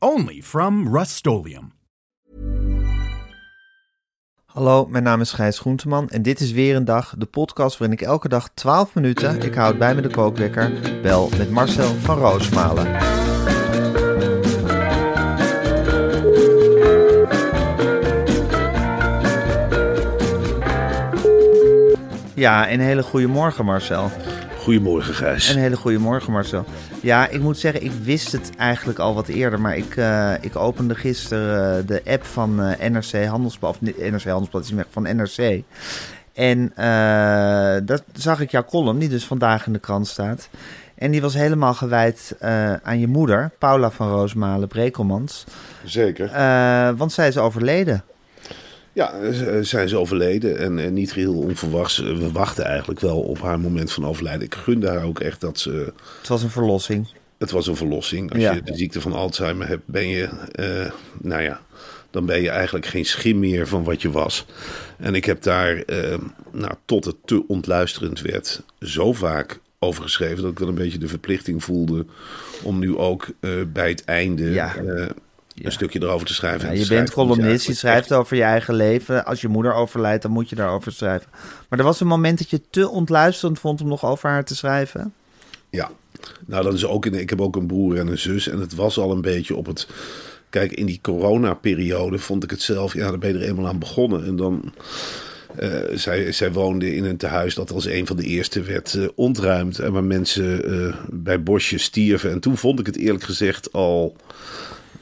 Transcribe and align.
Only 0.00 0.42
from 0.42 0.96
Rust 0.96 1.26
Hallo, 4.46 4.86
mijn 4.86 5.04
naam 5.04 5.20
is 5.20 5.32
Gijs 5.32 5.58
Groenteman 5.58 6.08
en 6.08 6.22
dit 6.22 6.40
is 6.40 6.52
weer 6.52 6.76
een 6.76 6.84
dag, 6.84 7.14
de 7.18 7.26
podcast 7.26 7.78
waarin 7.78 7.98
ik 7.98 8.04
elke 8.04 8.28
dag 8.28 8.48
12 8.54 8.94
minuten, 8.94 9.42
ik 9.42 9.54
houd 9.54 9.78
bij 9.78 9.94
me 9.94 10.00
de 10.00 10.08
kookwekker, 10.08 10.72
bel 11.02 11.28
met 11.38 11.50
Marcel 11.50 11.94
van 11.94 12.18
Roosmalen. 12.18 12.86
Ja, 22.34 22.70
een 22.70 22.80
hele 22.80 23.02
goede 23.02 23.26
morgen 23.26 23.64
Marcel. 23.64 24.10
Goedemorgen, 24.68 25.14
Gijs. 25.14 25.48
Een 25.48 25.60
hele 25.60 25.76
goede 25.76 25.98
morgen, 25.98 26.32
Marcel. 26.32 26.64
Ja, 27.02 27.28
ik 27.28 27.40
moet 27.40 27.58
zeggen, 27.58 27.84
ik 27.84 27.92
wist 28.02 28.32
het 28.32 28.50
eigenlijk 28.56 28.98
al 28.98 29.14
wat 29.14 29.28
eerder. 29.28 29.60
Maar 29.60 29.76
ik, 29.76 29.96
uh, 29.96 30.32
ik 30.40 30.56
opende 30.56 30.94
gisteren 30.94 31.80
uh, 31.80 31.86
de 31.86 32.02
app 32.06 32.24
van 32.24 32.60
uh, 32.60 32.84
eh, 32.84 32.92
NRC 32.92 33.26
Handelsblad. 33.26 33.70
Of 33.70 33.80
NRC 33.80 34.24
Handelsblad 34.24 34.64
is 34.64 34.72
van 34.90 35.02
NRC. 35.02 35.62
En 36.32 36.72
dat 37.84 38.02
zag 38.12 38.40
ik 38.40 38.50
jouw 38.50 38.64
column, 38.64 38.98
die 38.98 39.08
dus 39.08 39.26
vandaag 39.26 39.66
in 39.66 39.72
de 39.72 39.78
krant 39.78 40.06
staat. 40.06 40.48
En 40.94 41.10
die 41.10 41.20
was 41.20 41.34
helemaal 41.34 41.74
gewijd 41.74 42.36
aan 42.82 42.98
je 42.98 43.08
moeder, 43.08 43.50
Paula 43.58 43.90
van 43.90 44.10
Roosmalen 44.10 44.68
Brekelmans. 44.68 45.44
Zeker. 45.84 46.30
want 46.96 47.12
zij 47.12 47.28
is 47.28 47.38
overleden. 47.38 48.04
Ja, 48.98 49.32
zijn 49.62 49.88
ze 49.88 49.96
overleden 49.96 50.58
en, 50.58 50.78
en, 50.78 50.94
niet 50.94 51.12
geheel 51.12 51.34
onverwachts. 51.34 51.98
We 51.98 52.32
wachten 52.32 52.64
eigenlijk 52.64 53.00
wel 53.00 53.20
op 53.20 53.40
haar 53.40 53.60
moment 53.60 53.92
van 53.92 54.06
overlijden. 54.06 54.46
Ik 54.46 54.54
gunde 54.54 54.88
haar 54.88 55.04
ook 55.04 55.20
echt 55.20 55.40
dat 55.40 55.58
ze... 55.58 55.92
Het 56.18 56.28
was 56.28 56.42
een 56.42 56.50
verlossing. 56.50 57.08
Het 57.38 57.50
was 57.50 57.66
een 57.66 57.76
verlossing. 57.76 58.32
Als 58.32 58.42
je 58.42 58.62
de 58.64 58.76
ziekte 58.76 59.00
van 59.00 59.12
Alzheimer 59.12 59.68
hebt, 59.68 59.86
ben 59.86 60.08
je, 60.08 60.28
uh, 60.60 60.90
nou 61.20 61.42
ja, 61.42 61.60
dan 62.10 62.26
ben 62.26 62.42
je 62.42 62.50
eigenlijk 62.50 62.86
geen 62.86 63.04
schim 63.04 63.38
meer 63.38 63.68
van 63.68 63.84
wat 63.84 64.02
je 64.02 64.10
was. 64.10 64.46
En 64.96 65.14
ik 65.14 65.24
heb 65.24 65.42
daar, 65.42 65.74
uh, 65.76 66.14
nou, 66.52 66.74
tot 66.84 67.04
het 67.04 67.16
te 67.24 67.44
ontluisterend 67.46 68.20
werd, 68.20 68.62
zo 68.80 69.12
vaak 69.12 69.60
over 69.78 70.02
geschreven 70.02 70.42
dat 70.42 70.50
ik 70.50 70.58
wel 70.58 70.68
een 70.68 70.74
beetje 70.74 70.98
de 70.98 71.08
verplichting 71.08 71.64
voelde 71.64 72.06
om 72.62 72.78
nu 72.78 72.96
ook 72.96 73.26
uh, 73.40 73.50
bij 73.72 73.88
het 73.88 74.04
einde 74.04 74.50
ja 74.50 74.74
een 75.62 75.72
stukje 75.72 76.02
erover 76.02 76.26
te 76.26 76.34
schrijven. 76.34 76.68
Ja, 76.68 76.80
je 76.80 76.86
bent 76.86 77.10
columnist, 77.10 77.66
je 77.66 77.74
schrijft 77.74 78.12
over 78.12 78.36
je 78.36 78.42
eigen 78.42 78.74
leven. 78.74 79.24
Als 79.24 79.40
je 79.40 79.48
moeder 79.48 79.74
overlijdt, 79.74 80.22
dan 80.22 80.30
moet 80.30 80.48
je 80.48 80.56
daarover 80.56 80.92
schrijven. 80.92 81.28
Maar 81.68 81.78
er 81.78 81.84
was 81.84 82.00
een 82.00 82.06
moment 82.06 82.38
dat 82.38 82.50
je 82.50 82.60
te 82.70 82.88
ontluisterend 82.88 83.58
vond 83.58 83.80
om 83.80 83.88
nog 83.88 84.04
over 84.04 84.28
haar 84.28 84.44
te 84.44 84.56
schrijven? 84.56 85.14
Ja, 85.70 85.90
nou 86.46 86.64
dat 86.64 86.74
is 86.74 86.86
ook... 86.86 87.06
In, 87.06 87.14
ik 87.14 87.30
heb 87.30 87.40
ook 87.40 87.56
een 87.56 87.66
broer 87.66 87.98
en 87.98 88.06
een 88.06 88.18
zus 88.18 88.48
en 88.48 88.60
het 88.60 88.74
was 88.74 88.98
al 88.98 89.12
een 89.12 89.20
beetje 89.20 89.56
op 89.56 89.66
het... 89.66 89.88
Kijk, 90.50 90.72
in 90.72 90.86
die 90.86 90.98
coronaperiode 91.02 92.18
vond 92.18 92.44
ik 92.44 92.50
het 92.50 92.62
zelf... 92.62 92.94
Ja, 92.94 93.10
dan 93.10 93.18
ben 93.18 93.32
je 93.32 93.38
er 93.38 93.48
eenmaal 93.48 93.68
aan 93.68 93.78
begonnen 93.78 94.24
en 94.24 94.36
dan... 94.36 94.72
Uh, 95.62 95.76
zij, 95.92 96.32
zij 96.32 96.52
woonde 96.52 96.94
in 96.94 97.04
een 97.04 97.16
tehuis 97.16 97.54
dat 97.54 97.72
als 97.72 97.86
een 97.86 98.06
van 98.06 98.16
de 98.16 98.22
eerste 98.22 98.62
werd 98.62 98.94
uh, 98.94 99.08
ontruimd. 99.14 99.78
En 99.78 99.92
waar 99.92 100.04
mensen 100.04 100.70
uh, 100.70 100.94
bij 101.10 101.42
bosjes 101.42 101.82
stierven. 101.82 102.30
En 102.30 102.40
toen 102.40 102.56
vond 102.56 102.80
ik 102.80 102.86
het 102.86 102.96
eerlijk 102.96 103.24
gezegd 103.24 103.72
al 103.72 104.16
eh, 104.16 104.34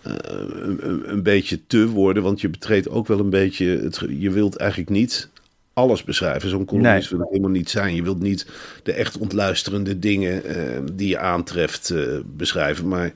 een, 0.07 1.11
een, 1.11 1.23
beetje 1.23 1.67
te 1.67 1.89
worden. 1.89 2.23
Want 2.23 2.41
je 2.41 2.49
betreedt 2.49 2.89
ook 2.89 3.07
wel 3.07 3.19
een 3.19 3.31
beetje. 3.31 3.67
Het, 3.67 4.03
je 4.09 4.31
wilt 4.31 4.57
eigenlijk 4.57 4.91
niet 4.91 5.29
alles 5.73 6.05
beschrijven. 6.05 6.51
Zo'n 6.51 6.65
columnist 6.65 7.11
nee. 7.11 7.21
wil 7.21 7.29
helemaal 7.31 7.51
niet 7.51 7.71
zijn. 7.71 7.95
Je 7.95 8.03
wilt 8.03 8.21
niet 8.21 8.47
de 8.83 8.93
echt 8.93 9.19
ontluisterende 9.19 9.99
dingen 9.99 10.43
uh, 10.47 10.79
die 10.93 11.09
je 11.09 11.19
aantreft 11.19 11.91
uh, 11.91 12.19
beschrijven. 12.27 12.89
Maar 12.89 13.13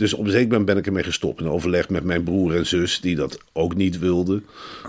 dus 0.00 0.14
op 0.14 0.24
een 0.24 0.30
zeker 0.30 0.48
moment 0.48 0.66
ben 0.66 0.76
ik 0.76 0.86
ermee 0.86 1.02
gestopt. 1.02 1.40
En 1.40 1.48
overlegd 1.48 1.90
met 1.90 2.04
mijn 2.04 2.22
broer 2.22 2.56
en 2.56 2.66
zus, 2.66 3.00
die 3.00 3.16
dat 3.16 3.38
ook 3.52 3.74
niet 3.74 3.98
wilden. 3.98 4.44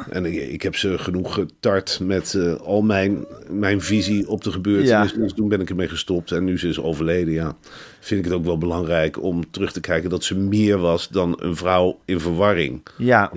En 0.09 0.25
ik, 0.25 0.33
ik 0.33 0.61
heb 0.61 0.75
ze 0.75 0.97
genoeg 0.97 1.33
getart 1.33 1.99
met 2.01 2.33
uh, 2.33 2.53
al 2.53 2.81
mijn, 2.81 3.25
mijn 3.50 3.81
visie 3.81 4.27
op 4.27 4.44
de 4.44 4.51
gebeurtenissen. 4.51 5.17
Ja. 5.17 5.23
Dus 5.23 5.33
toen 5.33 5.50
ben 5.50 5.61
ik 5.61 5.69
ermee 5.69 5.88
gestopt. 5.88 6.31
En 6.31 6.44
nu 6.44 6.59
ze 6.59 6.67
is 6.67 6.79
overleden, 6.79 7.33
ja, 7.33 7.55
vind 8.00 8.19
ik 8.19 8.25
het 8.25 8.35
ook 8.39 8.45
wel 8.45 8.57
belangrijk 8.57 9.23
om 9.23 9.51
terug 9.51 9.71
te 9.71 9.79
kijken 9.79 10.09
dat 10.09 10.23
ze 10.23 10.38
meer 10.38 10.77
was 10.77 11.09
dan 11.09 11.35
een 11.39 11.55
vrouw 11.55 12.00
in 12.05 12.19
verwarring. 12.19 12.81
Ja, 12.97 13.31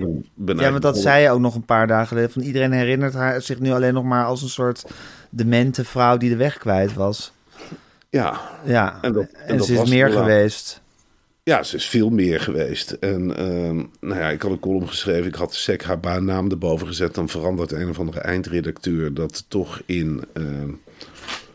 ja 0.45 0.71
want 0.71 0.81
dat 0.81 0.97
zei 0.97 1.23
je 1.23 1.29
ook 1.29 1.39
nog 1.39 1.55
een 1.55 1.65
paar 1.65 1.87
dagen 1.87 2.07
geleden. 2.07 2.31
Van 2.31 2.41
iedereen 2.41 2.71
herinnert 2.71 3.13
haar 3.13 3.41
zich 3.41 3.59
nu 3.59 3.71
alleen 3.71 3.93
nog 3.93 4.03
maar 4.03 4.25
als 4.25 4.41
een 4.41 4.49
soort 4.49 4.85
demente 5.29 5.85
vrouw 5.85 6.17
die 6.17 6.29
de 6.29 6.35
weg 6.35 6.57
kwijt 6.57 6.93
was. 6.93 7.33
Ja, 8.09 8.39
ja. 8.63 8.99
en, 9.01 9.13
dat, 9.13 9.23
en, 9.23 9.47
en 9.47 9.63
ze 9.63 9.73
is 9.73 9.89
meer 9.89 10.09
geweest. 10.09 10.83
Ja, 11.49 11.63
ze 11.63 11.75
is 11.75 11.85
veel 11.85 12.09
meer 12.09 12.39
geweest. 12.39 12.91
En 12.91 13.29
uh, 13.29 13.83
nou 13.99 14.19
ja, 14.19 14.29
ik 14.29 14.41
had 14.41 14.51
een 14.51 14.59
column 14.59 14.87
geschreven. 14.87 15.25
Ik 15.25 15.35
had 15.35 15.53
sec 15.53 15.83
haar 15.83 15.99
baannaam 15.99 16.51
erboven 16.51 16.87
gezet. 16.87 17.15
Dan 17.15 17.29
verandert 17.29 17.71
een 17.71 17.89
of 17.89 17.99
andere 17.99 18.19
eindredacteur 18.19 19.13
dat 19.13 19.45
toch 19.47 19.81
in... 19.85 20.23
Uh, 20.33 20.45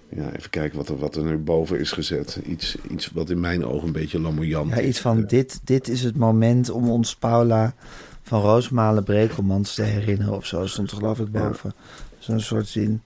ja, 0.08 0.32
even 0.36 0.50
kijken 0.50 0.78
wat 0.78 0.88
er, 0.88 0.98
wat 0.98 1.16
er 1.16 1.24
nu 1.24 1.36
boven 1.36 1.78
is 1.78 1.92
gezet. 1.92 2.40
Iets, 2.46 2.76
iets 2.90 3.10
wat 3.12 3.30
in 3.30 3.40
mijn 3.40 3.64
ogen 3.64 3.86
een 3.86 3.92
beetje 3.92 4.20
lamoyant 4.20 4.70
ja, 4.70 4.76
is. 4.76 4.88
Iets 4.88 5.00
van, 5.00 5.24
dit, 5.26 5.60
dit 5.64 5.88
is 5.88 6.02
het 6.02 6.16
moment 6.16 6.70
om 6.70 6.90
ons 6.90 7.16
Paula 7.16 7.74
van 8.22 8.40
Roosmalen 8.40 9.04
Brekelmans 9.04 9.74
te 9.74 9.82
herinneren 9.82 10.34
of 10.34 10.46
zo. 10.46 10.66
Stond 10.66 10.90
er 10.90 10.96
geloof 10.96 11.18
ik 11.18 11.32
boven. 11.32 11.74
Ja. 11.76 11.84
Zo'n 12.18 12.40
soort 12.40 12.68
zin. 12.68 13.02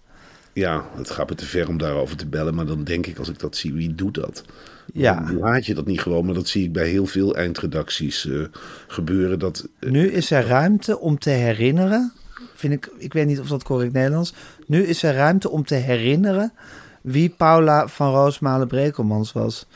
Ja, 0.52 0.84
het 0.96 1.10
gaat 1.10 1.28
me 1.28 1.34
te 1.34 1.46
ver 1.46 1.68
om 1.68 1.78
daarover 1.78 2.16
te 2.16 2.26
bellen. 2.26 2.54
Maar 2.54 2.66
dan 2.66 2.84
denk 2.84 3.06
ik, 3.06 3.18
als 3.18 3.28
ik 3.28 3.38
dat 3.38 3.56
zie, 3.56 3.72
wie 3.72 3.94
doet 3.94 4.14
dat? 4.14 4.44
Ja. 4.92 5.32
laat 5.40 5.66
je 5.66 5.74
dat 5.74 5.86
niet 5.86 6.00
gewoon, 6.00 6.24
maar 6.24 6.34
dat 6.34 6.48
zie 6.48 6.64
ik 6.64 6.72
bij 6.72 6.88
heel 6.88 7.06
veel 7.06 7.36
eindredacties 7.36 8.24
uh, 8.24 8.46
gebeuren. 8.86 9.38
Dat, 9.38 9.68
uh, 9.80 9.90
nu 9.90 10.06
is 10.08 10.30
er 10.30 10.46
ruimte 10.46 10.98
om 10.98 11.18
te 11.18 11.30
herinneren. 11.30 12.12
Vind 12.54 12.72
ik, 12.72 12.90
ik 12.98 13.12
weet 13.12 13.26
niet 13.26 13.40
of 13.40 13.48
dat 13.48 13.62
correct 13.62 13.92
Nederlands. 13.92 14.34
Nu 14.66 14.82
is 14.82 15.02
er 15.02 15.14
ruimte 15.14 15.50
om 15.50 15.64
te 15.64 15.74
herinneren 15.74 16.52
wie 17.00 17.28
Paula 17.28 17.88
van 17.88 18.10
Roosmalen 18.10 18.68
Brekelmans 18.68 19.32
was. 19.32 19.66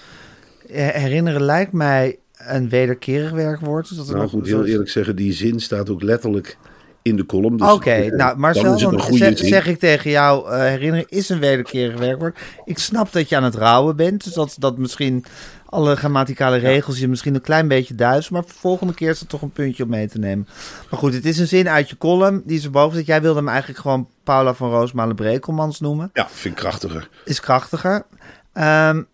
Herinneren 0.73 1.43
lijkt 1.43 1.73
mij 1.73 2.19
een 2.39 2.69
wederkerig 2.69 3.31
werkwoord. 3.31 3.97
Dat 3.97 4.11
nou 4.11 4.29
goed, 4.29 4.47
heel 4.47 4.65
eerlijk 4.65 4.91
zeggen, 4.91 5.17
die 5.17 5.33
zin 5.33 5.61
staat 5.61 5.91
ook 5.91 6.03
letterlijk 6.03 6.59
in 7.03 7.17
de 7.17 7.27
column. 7.27 7.57
Dus 7.57 7.67
Oké, 7.67 7.75
okay, 7.75 8.07
nou 8.07 8.39
Marcel, 8.39 8.79
dan 8.79 9.03
zeg, 9.11 9.39
zeg, 9.39 9.67
ik 9.67 9.79
tegen 9.79 10.11
jou, 10.11 10.51
uh, 10.51 10.59
herinnering 10.59 11.11
is 11.11 11.29
een 11.29 11.39
wederkerig 11.39 11.99
werkwoord. 11.99 12.39
Ik 12.65 12.79
snap 12.79 13.13
dat 13.13 13.29
je 13.29 13.37
aan 13.37 13.45
het 13.45 13.55
rouwen 13.55 13.97
bent, 13.97 14.25
dus 14.25 14.33
dat, 14.33 14.57
dat 14.59 14.79
misschien 14.79 15.25
alle 15.65 15.97
grammaticale 15.97 16.57
regels 16.57 16.99
je 16.99 17.09
misschien 17.09 17.35
een 17.35 17.41
klein 17.41 17.69
beetje 17.69 17.95
duizend, 17.95 18.33
maar 18.33 18.43
volgende 18.47 18.95
keer 18.95 19.11
is 19.11 19.21
het 19.21 19.29
toch 19.29 19.43
een 19.43 19.51
puntje 19.51 19.83
om 19.83 19.89
mee 19.89 20.09
te 20.09 20.19
nemen. 20.19 20.49
Maar 20.91 20.99
goed, 20.99 21.15
het 21.15 21.25
is 21.25 21.39
een 21.39 21.49
zin 21.49 21.69
uit 21.69 21.89
je 21.89 21.99
column, 21.99 22.43
die 22.45 22.59
is 22.59 22.65
erboven 22.65 22.97
dat 22.97 23.07
jij 23.07 23.23
wilde 23.23 23.39
hem 23.39 23.49
eigenlijk 23.49 23.81
gewoon 23.81 24.09
Paula 24.25 24.55
van 24.55 24.71
Roosmalen 24.71 25.17
Brekelmans 25.17 25.81
noemen. 25.81 26.11
Ja, 26.13 26.29
vind 26.31 26.55
ik 26.55 26.61
krachtiger. 26.61 27.09
Is 27.25 27.41
krachtiger. 27.41 28.07
Um, 28.55 29.07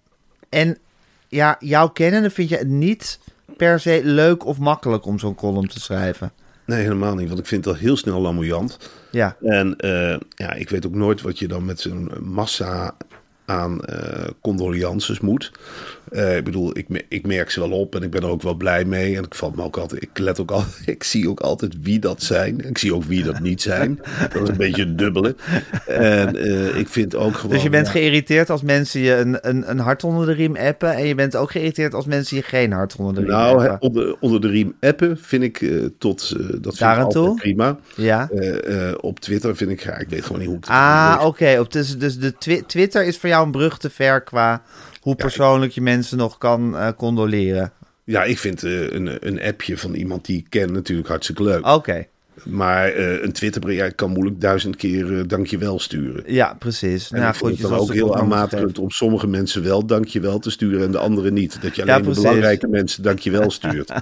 en 0.48 0.78
ja, 1.28 1.56
jouw 1.58 1.88
kennende 1.88 2.30
vind 2.30 2.48
je 2.48 2.56
het 2.56 2.68
niet 2.68 3.18
per 3.56 3.80
se 3.80 4.00
leuk 4.02 4.46
of 4.46 4.58
makkelijk 4.58 5.06
om 5.06 5.18
zo'n 5.18 5.34
column 5.34 5.68
te 5.68 5.80
schrijven? 5.80 6.32
Nee, 6.64 6.82
helemaal 6.82 7.14
niet. 7.14 7.28
Want 7.28 7.40
ik 7.40 7.46
vind 7.46 7.66
al 7.66 7.74
heel 7.74 7.96
snel 7.96 8.20
lamoyant. 8.20 8.90
Ja. 9.10 9.36
En 9.42 9.76
uh, 9.80 10.16
ja, 10.28 10.52
ik 10.52 10.70
weet 10.70 10.86
ook 10.86 10.94
nooit 10.94 11.22
wat 11.22 11.38
je 11.38 11.48
dan 11.48 11.64
met 11.64 11.80
zo'n 11.80 12.10
massa 12.20 12.96
aan 13.44 13.80
uh, 13.90 14.24
condolences 14.40 15.20
moet. 15.20 15.52
Eh, 16.14 16.36
ik 16.36 16.44
bedoel, 16.44 16.78
ik, 16.78 16.86
ik 17.08 17.26
merk 17.26 17.50
ze 17.50 17.60
wel 17.60 17.70
op 17.70 17.94
en 17.94 18.02
ik 18.02 18.10
ben 18.10 18.22
er 18.22 18.28
ook 18.28 18.42
wel 18.42 18.54
blij 18.54 18.84
mee. 18.84 19.16
En 19.16 19.22
ik 19.22 19.34
val 19.34 19.52
me 19.56 19.62
ook 19.62 19.76
altijd, 19.76 20.02
ik 20.02 20.18
let 20.18 20.40
ook 20.40 20.50
al, 20.50 20.64
ik 20.86 21.02
zie 21.04 21.28
ook 21.28 21.40
altijd 21.40 21.74
wie 21.82 21.98
dat 21.98 22.22
zijn. 22.22 22.68
Ik 22.68 22.78
zie 22.78 22.94
ook 22.94 23.04
wie 23.04 23.22
dat 23.24 23.40
niet 23.40 23.62
zijn. 23.62 24.00
Dat 24.32 24.42
is 24.42 24.48
een 24.48 24.56
beetje 24.56 24.82
een 24.82 24.96
dubbele. 24.96 25.36
En 25.86 26.36
eh, 26.36 26.76
ik 26.78 26.88
vind 26.88 27.14
ook 27.14 27.34
gewoon. 27.34 27.52
Dus 27.54 27.62
je 27.62 27.70
bent 27.70 27.86
ja, 27.86 27.92
geïrriteerd 27.92 28.50
als 28.50 28.62
mensen 28.62 29.00
je 29.00 29.14
een, 29.16 29.38
een, 29.40 29.70
een 29.70 29.78
hart 29.78 30.04
onder 30.04 30.26
de 30.26 30.32
riem 30.32 30.56
appen. 30.56 30.94
En 30.94 31.06
je 31.06 31.14
bent 31.14 31.36
ook 31.36 31.50
geïrriteerd 31.50 31.94
als 31.94 32.06
mensen 32.06 32.36
je 32.36 32.42
geen 32.42 32.72
hart 32.72 32.96
onder 32.96 33.14
de 33.14 33.20
riem 33.20 33.30
Nou, 33.30 33.58
appen. 33.68 33.80
onder, 33.80 34.16
onder 34.20 34.40
de 34.40 34.48
riem 34.48 34.74
appen 34.80 35.18
vind 35.20 35.42
ik 35.42 35.60
eh, 35.62 35.70
tot 35.98 36.28
dat 36.62 36.76
vind 36.76 36.96
ik 37.04 37.10
toe? 37.10 37.34
prima. 37.34 37.78
Ja. 37.96 38.30
Op 39.00 39.20
Twitter 39.20 39.56
vind 39.56 39.70
ik, 39.70 39.82
ja, 39.82 39.98
ik 39.98 40.08
weet 40.08 40.22
gewoon 40.24 40.38
niet 40.38 40.48
hoe 40.48 40.56
ik 40.56 40.64
het 40.64 40.72
Ah, 40.72 41.20
oké. 41.24 41.64
Dus, 41.68 41.98
dus 41.98 42.18
de 42.18 42.34
twi- 42.38 42.62
Twitter 42.66 43.04
is 43.04 43.18
voor 43.18 43.28
jou 43.28 43.44
een 43.44 43.50
brug 43.50 43.78
te 43.78 43.90
ver 43.90 44.20
qua 44.22 44.62
hoe 45.04 45.14
persoonlijk 45.14 45.72
je 45.72 45.80
mensen 45.80 46.18
nog 46.18 46.38
kan 46.38 46.76
eh, 46.76 46.88
condoleren. 46.96 47.72
Ja, 48.04 48.24
ik 48.24 48.38
vind 48.38 48.62
eh, 48.62 48.90
een, 48.90 49.26
een 49.28 49.42
appje 49.42 49.78
van 49.78 49.94
iemand 49.94 50.24
die 50.24 50.38
ik 50.38 50.46
ken 50.48 50.72
natuurlijk 50.72 51.08
hartstikke 51.08 51.42
leuk. 51.42 51.66
Oké. 51.66 52.06
Maar 52.44 52.88
eh, 52.88 53.22
een 53.22 53.32
Twitterbericht, 53.32 53.94
kan 53.94 54.10
moeilijk 54.10 54.40
duizend 54.40 54.76
keer 54.76 55.18
eh, 55.18 55.24
dankjewel 55.26 55.78
sturen. 55.78 56.22
Ja, 56.26 56.54
precies. 56.58 57.10
En 57.10 57.20
nou, 57.20 57.30
ik 57.32 57.38
goed, 57.38 57.50
het 57.50 57.60
dan 57.60 57.72
ook 57.78 57.92
heel 57.92 58.16
aanmatigend 58.16 58.78
om 58.78 58.90
sommige 58.90 59.26
mensen 59.26 59.62
wel 59.62 59.86
dankjewel 59.86 60.38
te 60.38 60.50
sturen 60.50 60.84
en 60.84 60.90
de 60.90 60.98
anderen 60.98 61.34
niet. 61.34 61.62
Dat 61.62 61.76
je 61.76 61.84
Ja, 61.84 61.94
alleen 61.94 62.12
de 62.12 62.20
belangrijke 62.20 62.68
mensen 62.68 63.02
dankjewel 63.02 63.50
stuurt. 63.50 63.92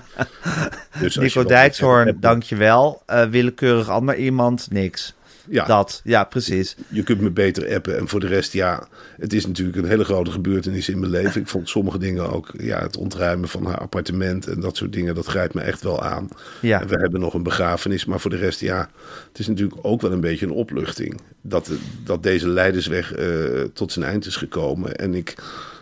dus 1.00 1.16
Nico 1.16 1.44
Dijkshoorn, 1.44 2.16
dankjewel. 2.20 3.02
Eh 3.06 3.25
willekeurig 3.25 3.88
ander 3.88 4.16
iemand, 4.16 4.66
niks. 4.70 5.14
Ja, 5.49 5.65
Dat, 5.65 6.00
ja, 6.05 6.25
precies. 6.25 6.77
je 6.89 7.03
kunt 7.03 7.21
me 7.21 7.31
beter 7.31 7.75
appen. 7.75 7.99
En 7.99 8.09
voor 8.09 8.21
de 8.21 8.27
rest, 8.27 8.53
ja, 8.53 8.87
het 9.17 9.33
is 9.33 9.47
natuurlijk 9.47 9.79
een 9.79 9.89
hele 9.89 10.05
grote 10.05 10.31
gebeurtenis 10.31 10.89
in 10.89 10.99
mijn 10.99 11.11
leven. 11.11 11.41
Ik 11.41 11.49
vond 11.49 11.69
sommige 11.69 11.99
dingen 11.99 12.31
ook, 12.31 12.50
ja, 12.59 12.81
het 12.81 12.97
ontruimen 12.97 13.49
van 13.49 13.67
haar 13.67 13.79
appartement 13.79 14.47
en 14.47 14.61
dat 14.61 14.77
soort 14.77 14.93
dingen, 14.93 15.15
dat 15.15 15.27
grijpt 15.27 15.55
me 15.55 15.61
echt 15.61 15.83
wel 15.83 16.03
aan. 16.03 16.29
Ja. 16.61 16.81
En 16.81 16.89
we 16.89 16.97
hebben 16.97 17.21
nog 17.21 17.35
een 17.35 17.43
begrafenis, 17.43 18.05
maar 18.05 18.21
voor 18.21 18.31
de 18.31 18.37
rest, 18.37 18.61
ja, 18.61 18.91
het 19.29 19.39
is 19.39 19.47
natuurlijk 19.47 19.79
ook 19.83 20.00
wel 20.00 20.12
een 20.12 20.21
beetje 20.21 20.47
een 20.47 20.53
opluchting. 20.53 21.21
Dat, 21.41 21.71
dat 22.05 22.23
deze 22.23 22.49
leidersweg 22.49 23.12
eh, 23.12 23.61
tot 23.75 23.93
zijn 23.93 24.05
eind 24.05 24.27
is 24.27 24.37
gekomen. 24.37 24.97
En 24.97 25.15
ik, 25.15 25.35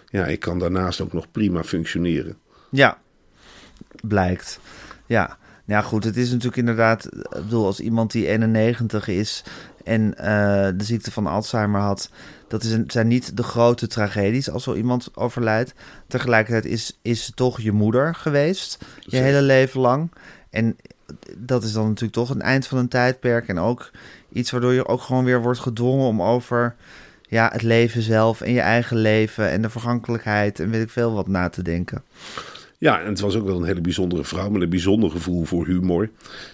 ja, 0.09 0.27
ik 0.27 0.41
kan 0.41 0.59
daarnaast 0.59 1.01
ook 1.01 1.13
nog 1.13 1.31
prima 1.31 1.63
functioneren. 1.65 2.37
Ja, 2.71 2.99
blijkt. 4.03 4.61
Ja. 5.07 5.39
Ja, 5.71 5.81
goed, 5.81 6.05
het 6.05 6.17
is 6.17 6.29
natuurlijk 6.29 6.57
inderdaad... 6.57 7.05
Ik 7.05 7.31
bedoel, 7.31 7.67
als 7.67 7.81
iemand 7.81 8.13
die 8.13 8.27
91 8.27 9.09
is 9.09 9.45
en 9.85 10.19
eh, 10.19 10.69
de 10.77 10.85
ziekte 10.85 11.11
van 11.11 11.27
Alzheimer 11.27 11.81
had... 11.81 12.11
Dat 12.49 12.63
is 12.63 12.73
een, 12.73 12.85
zijn 12.87 13.09
niet 13.09 13.37
de 13.37 13.43
grote 13.43 13.87
tragedies 13.87 14.51
als 14.51 14.63
zo 14.63 14.75
iemand 14.75 15.11
overlijdt. 15.15 15.75
Tegelijkertijd 16.07 16.65
is, 16.73 16.99
is 17.03 17.25
ze 17.25 17.33
toch 17.33 17.61
je 17.61 17.73
moeder 17.73 18.15
geweest, 18.15 18.79
je 18.99 19.11
Zeker. 19.11 19.27
hele 19.27 19.43
leven 19.43 19.81
lang. 19.81 20.11
En 20.51 20.77
dat 21.37 21.65
is 21.65 21.73
dan 21.73 21.87
natuurlijk 21.87 22.13
toch 22.13 22.31
een 22.31 22.43
eind 22.43 22.67
van 22.67 22.79
een 22.79 22.89
tijdperk. 22.89 23.49
En 23.49 23.59
ook 23.59 23.91
iets 24.33 24.51
waardoor 24.51 24.73
je 24.73 24.87
ook 24.87 25.01
gewoon 25.01 25.25
weer 25.25 25.43
wordt 25.43 25.61
gedwongen 25.61 26.07
om 26.07 26.23
over 26.23 26.75
ja, 27.23 27.51
het 27.53 27.63
leven 27.63 28.03
zelf 28.03 28.41
en 28.41 28.53
je 28.53 28.61
eigen 28.61 28.97
leven 28.97 29.51
en 29.51 29.63
de 29.63 29.71
vergankelijkheid 29.71 30.61
en 30.61 30.71
weet 30.71 30.83
ik 30.83 30.91
veel 30.91 31.13
wat 31.13 31.29
na 31.29 31.49
te 31.49 31.63
denken. 31.63 32.03
Ja, 32.81 33.01
en 33.01 33.07
het 33.07 33.21
was 33.21 33.37
ook 33.37 33.47
wel 33.47 33.57
een 33.57 33.65
hele 33.65 33.81
bijzondere 33.81 34.25
vrouw 34.25 34.49
met 34.51 34.63
een 34.63 34.69
bijzonder 34.69 35.11
gevoel 35.11 35.45
voor 35.45 35.67
humor. 35.67 36.11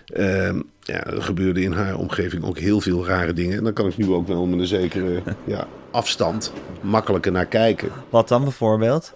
Ehm, 0.06 0.60
ja, 0.80 1.04
er 1.04 1.22
gebeurde 1.22 1.62
in 1.62 1.72
haar 1.72 1.96
omgeving 1.96 2.44
ook 2.44 2.58
heel 2.58 2.80
veel 2.80 3.06
rare 3.06 3.32
dingen. 3.32 3.56
En 3.56 3.64
daar 3.64 3.72
kan 3.72 3.86
ik 3.86 3.96
nu 3.96 4.10
ook 4.10 4.26
wel 4.26 4.46
met 4.46 4.58
een 4.58 4.66
zekere 4.66 5.22
ja, 5.44 5.68
afstand 5.90 6.52
makkelijker 6.80 7.32
naar 7.32 7.46
kijken. 7.46 7.88
Wat 8.10 8.28
dan 8.28 8.42
bijvoorbeeld? 8.42 9.14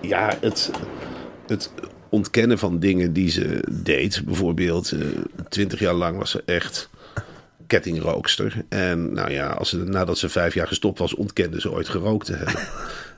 Ja, 0.00 0.36
het, 0.40 0.70
het 1.46 1.70
ontkennen 2.08 2.58
van 2.58 2.78
dingen 2.78 3.12
die 3.12 3.30
ze 3.30 3.60
deed. 3.72 4.22
Bijvoorbeeld, 4.24 4.92
eh, 4.92 5.00
twintig 5.48 5.78
jaar 5.78 5.94
lang 5.94 6.18
was 6.18 6.30
ze 6.30 6.42
echt 6.46 6.90
kettingrookster. 7.66 8.64
En 8.68 9.12
nou 9.12 9.30
ja, 9.30 9.48
als 9.48 9.68
ze, 9.68 9.76
nadat 9.76 10.18
ze 10.18 10.28
vijf 10.28 10.54
jaar 10.54 10.66
gestopt 10.66 10.98
was, 10.98 11.14
ontkende 11.14 11.60
ze 11.60 11.72
ooit 11.72 11.88
gerookt 11.88 12.26
te 12.26 12.34
hebben. 12.34 12.62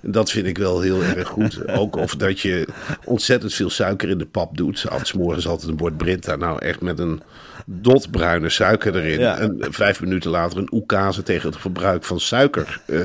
Dat 0.01 0.31
vind 0.31 0.47
ik 0.47 0.59
wel 0.59 0.81
heel 0.81 1.03
erg 1.03 1.29
goed. 1.29 1.69
Ook 1.81 1.97
of 1.97 2.17
dat 2.17 2.41
je 2.41 2.69
ontzettend 3.05 3.55
veel 3.55 3.71
suiker 3.71 4.09
in 4.09 4.19
de 4.19 4.27
pap 4.27 4.57
doet. 4.57 4.87
's 5.03 5.13
morgens 5.13 5.49
altijd 5.49 5.71
een 5.71 5.77
bord 5.77 5.97
Brinta. 5.97 6.37
Nou, 6.37 6.59
echt 6.59 6.81
met 6.81 6.99
een 6.99 7.23
dot 7.67 8.11
bruine 8.11 8.49
suiker 8.49 8.97
erin. 8.97 9.21
Ja. 9.21 9.39
En 9.39 9.57
vijf 9.59 10.01
minuten 10.01 10.31
later 10.31 10.59
een 10.59 10.73
oekase 10.73 11.23
tegen 11.23 11.49
het 11.49 11.59
gebruik 11.59 12.05
van 12.05 12.21
suiker 12.21 12.81
eh, 12.87 13.01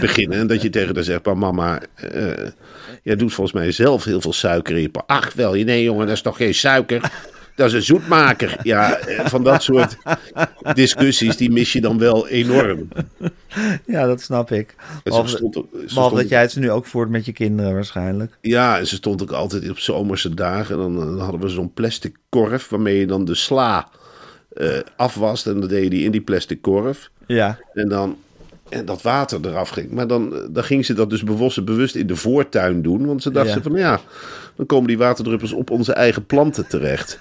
beginnen. 0.00 0.38
En 0.38 0.46
dat 0.46 0.62
je 0.62 0.70
tegen 0.70 0.94
haar 0.94 1.04
zegt, 1.04 1.24
maar 1.24 1.38
mama, 1.38 1.80
eh, 1.94 2.46
jij 3.02 3.16
doet 3.16 3.32
volgens 3.32 3.56
mij 3.56 3.72
zelf 3.72 4.04
heel 4.04 4.20
veel 4.20 4.32
suiker 4.32 4.76
in 4.76 4.82
je 4.82 4.90
pap. 4.90 5.10
Ach 5.10 5.32
wel, 5.32 5.52
nee 5.52 5.82
jongen, 5.82 6.06
dat 6.06 6.16
is 6.16 6.22
toch 6.22 6.36
geen 6.36 6.54
suiker? 6.54 7.10
Dat 7.56 7.66
is 7.66 7.72
een 7.72 7.82
zoetmaker. 7.82 8.56
Ja, 8.62 8.96
eh, 8.98 9.26
van 9.26 9.44
dat 9.44 9.62
soort 9.62 9.96
discussies, 10.74 11.36
die 11.36 11.50
mis 11.50 11.72
je 11.72 11.80
dan 11.80 11.98
wel 11.98 12.28
enorm. 12.28 12.88
Ja, 13.86 14.06
dat 14.06 14.20
snap 14.20 14.50
ik. 14.50 14.74
En 14.78 15.00
Behalve, 15.04 15.28
stond 15.28 15.56
ook- 15.56 15.66
ze 15.70 15.76
behalve 15.76 15.90
stond 15.90 16.16
dat 16.16 16.28
jij 16.28 16.40
het 16.40 16.56
nu 16.56 16.70
ook 16.70 16.86
voert 16.86 17.08
met 17.10 17.24
je 17.24 17.32
kinderen 17.32 17.74
waarschijnlijk. 17.74 18.38
Ja, 18.40 18.78
en 18.78 18.86
ze 18.86 18.94
stond 18.94 19.22
ook 19.22 19.30
altijd 19.30 19.70
op 19.70 19.78
zomerse 19.78 20.34
dagen. 20.34 20.76
Dan, 20.76 20.94
dan 20.96 21.18
hadden 21.18 21.40
we 21.40 21.48
zo'n 21.48 21.72
plastic 21.72 22.16
korf 22.28 22.68
waarmee 22.68 22.98
je 22.98 23.06
dan 23.06 23.24
de 23.24 23.34
sla 23.34 23.88
eh 24.52 24.78
afwast. 24.96 25.46
En 25.46 25.60
dan 25.60 25.68
deed 25.68 25.82
je 25.84 25.90
die 25.90 26.04
in 26.04 26.10
die 26.10 26.20
plastic 26.20 26.62
korf. 26.62 27.10
Ja, 27.26 27.58
En 27.74 27.88
dan 27.88 28.16
en 28.68 28.84
dat 28.84 29.02
water 29.02 29.40
eraf 29.46 29.68
ging. 29.68 29.90
Maar 29.90 30.06
dan, 30.06 30.34
dan 30.50 30.64
ging 30.64 30.86
ze 30.86 30.92
dat 30.94 31.10
dus 31.10 31.22
bewust, 31.24 31.64
bewust 31.64 31.94
in 31.94 32.06
de 32.06 32.16
voortuin 32.16 32.82
doen. 32.82 33.06
Want 33.06 33.22
ze 33.22 33.30
dacht 33.30 33.46
Ja. 33.46 33.52
ze 33.52 33.62
van 33.62 33.72
ja, 33.72 34.00
dan 34.56 34.66
komen 34.66 34.86
die 34.88 34.98
waterdruppels 34.98 35.52
op 35.52 35.70
onze 35.70 35.92
eigen 35.92 36.26
planten 36.26 36.66
terecht. 36.66 37.18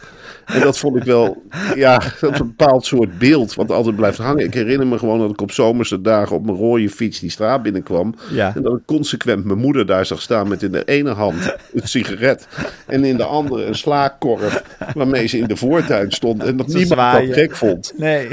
En 0.53 0.62
dat 0.62 0.77
vond 0.77 0.95
ik 0.98 1.03
wel, 1.03 1.44
ja, 1.75 1.98
dat 2.19 2.33
is 2.33 2.39
een 2.39 2.48
bepaald 2.56 2.86
soort 2.86 3.18
beeld 3.19 3.53
wat 3.53 3.71
altijd 3.71 3.95
blijft 3.95 4.18
hangen. 4.18 4.45
Ik 4.45 4.53
herinner 4.53 4.88
me 4.88 4.98
gewoon 4.98 5.19
dat 5.19 5.30
ik 5.30 5.42
op 5.42 5.51
zomerse 5.51 6.01
dagen 6.01 6.36
op 6.36 6.45
mijn 6.45 6.57
rode 6.57 6.89
fiets 6.89 7.19
die 7.19 7.30
straat 7.30 7.63
binnenkwam. 7.63 8.15
Ja. 8.31 8.56
En 8.56 8.62
dat 8.62 8.77
ik 8.77 8.86
consequent 8.86 9.45
mijn 9.45 9.59
moeder 9.59 9.86
daar 9.86 10.06
zag 10.06 10.21
staan 10.21 10.48
met 10.48 10.63
in 10.63 10.71
de 10.71 10.83
ene 10.86 11.09
hand 11.09 11.56
een 11.74 11.88
sigaret. 11.88 12.48
En 12.88 13.03
in 13.03 13.18
de 13.18 13.24
andere 13.24 13.65
een 13.65 13.75
slaakkorf 13.75 14.63
waarmee 14.95 15.27
ze 15.27 15.38
in 15.38 15.48
de 15.48 15.56
voortuin 15.56 16.12
stond. 16.12 16.44
En 16.44 16.57
dat 16.57 16.68
Te 16.68 16.77
niemand 16.77 17.00
zwaaien. 17.00 17.27
dat 17.27 17.38
gek 17.38 17.56
vond. 17.56 17.94
nee. 17.98 18.27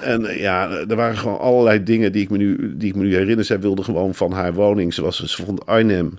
En 0.00 0.26
eh, 0.26 0.40
ja, 0.40 0.68
er 0.70 0.96
waren 0.96 1.16
gewoon 1.18 1.38
allerlei 1.38 1.82
dingen 1.82 2.12
die 2.12 2.22
ik 2.22 2.30
me 2.30 2.36
nu, 2.36 2.76
die 2.76 2.88
ik 2.88 2.94
me 2.94 3.02
nu 3.02 3.14
herinner. 3.14 3.44
Zij 3.44 3.60
wilde 3.60 3.82
gewoon 3.82 4.14
van 4.14 4.32
haar 4.32 4.54
woning. 4.54 4.94
Ze, 4.94 5.02
was, 5.02 5.24
ze 5.24 5.44
vond 5.44 5.66
Arnhem 5.66 6.18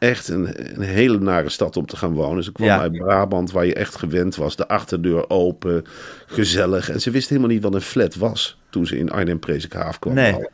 echt 0.00 0.28
een, 0.28 0.48
een 0.74 0.82
hele 0.82 1.18
nare 1.18 1.48
stad 1.48 1.76
om 1.76 1.86
te 1.86 1.96
gaan 1.96 2.12
wonen. 2.12 2.44
Ze 2.44 2.52
kwam 2.52 2.66
Ja. 2.68 2.80
uit 2.80 2.92
Brabant, 2.92 3.50
waar 3.52 3.66
je 3.66 3.74
echt 3.74 3.96
gewend 3.96 4.36
was. 4.36 4.56
De 4.56 4.68
achterdeur 4.68 5.30
open, 5.30 5.84
gezellig. 6.26 6.90
En 6.90 7.00
ze 7.00 7.10
wist 7.10 7.28
helemaal 7.28 7.50
niet 7.50 7.62
wat 7.62 7.74
een 7.74 7.80
flat 7.80 8.14
was 8.14 8.58
toen 8.70 8.86
ze 8.86 8.98
in 8.98 9.10
Arnhem-Presikhaaf 9.10 9.98
kwam. 9.98 10.14
Nee. 10.14 10.46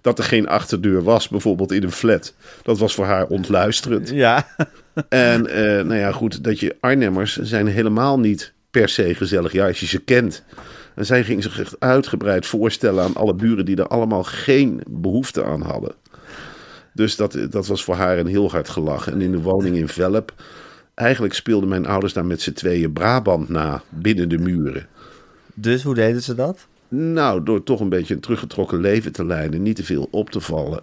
Dat 0.00 0.18
er 0.18 0.24
geen 0.24 0.48
achterdeur 0.48 1.02
was, 1.02 1.28
bijvoorbeeld 1.28 1.72
in 1.72 1.82
een 1.82 1.92
flat. 1.92 2.34
Dat 2.62 2.78
was 2.78 2.94
voor 2.94 3.04
haar 3.04 3.26
ontluisterend. 3.26 4.08
Ja, 4.08 4.46
En 5.08 5.46
eh, 5.46 5.62
nou 5.84 5.94
ja, 5.96 6.12
goed, 6.12 6.44
dat 6.44 6.60
je 6.60 6.76
Arnhemmers 6.80 7.36
zijn 7.36 7.66
helemaal 7.66 8.18
niet 8.18 8.52
per 8.70 8.88
se 8.88 9.14
gezellig. 9.14 9.52
Ja, 9.52 9.66
als 9.66 9.80
je 9.80 9.86
ze 9.86 9.98
kent. 9.98 10.42
En 10.94 11.06
zij 11.06 11.24
ging 11.24 11.42
zich 11.42 11.60
echt 11.60 11.76
uitgebreid 11.78 12.46
voorstellen 12.46 13.04
aan 13.04 13.14
alle 13.14 13.34
buren 13.34 13.64
die 13.64 13.76
er 13.76 13.86
allemaal 13.86 14.22
geen 14.22 14.80
behoefte 14.90 15.44
aan 15.44 15.62
hadden. 15.62 15.94
Dus 16.94 17.16
dat, 17.16 17.38
dat 17.50 17.66
was 17.66 17.84
voor 17.84 17.94
haar 17.94 18.18
een 18.18 18.26
heel 18.26 18.50
hard 18.50 18.68
gelach. 18.68 19.08
En 19.08 19.20
in 19.20 19.30
de 19.30 19.40
woning 19.40 19.76
in 19.76 19.88
Velp, 19.88 20.32
eigenlijk 20.94 21.34
speelden 21.34 21.68
mijn 21.68 21.86
ouders 21.86 22.12
daar 22.12 22.26
met 22.26 22.40
z'n 22.40 22.52
tweeën 22.52 22.92
Brabant 22.92 23.48
na, 23.48 23.82
binnen 23.88 24.28
de 24.28 24.38
muren. 24.38 24.86
dus 25.54 25.82
hoe 25.82 25.94
deden 25.94 26.22
ze 26.22 26.34
dat? 26.34 26.66
Nou, 26.88 27.42
door 27.42 27.62
toch 27.62 27.80
een 27.80 27.88
beetje 27.88 28.14
een 28.14 28.20
teruggetrokken 28.20 28.80
leven 28.80 29.12
te 29.12 29.24
leiden, 29.24 29.62
niet 29.62 29.76
te 29.76 29.84
veel 29.84 30.08
op 30.10 30.30
te 30.30 30.40
vallen. 30.40 30.82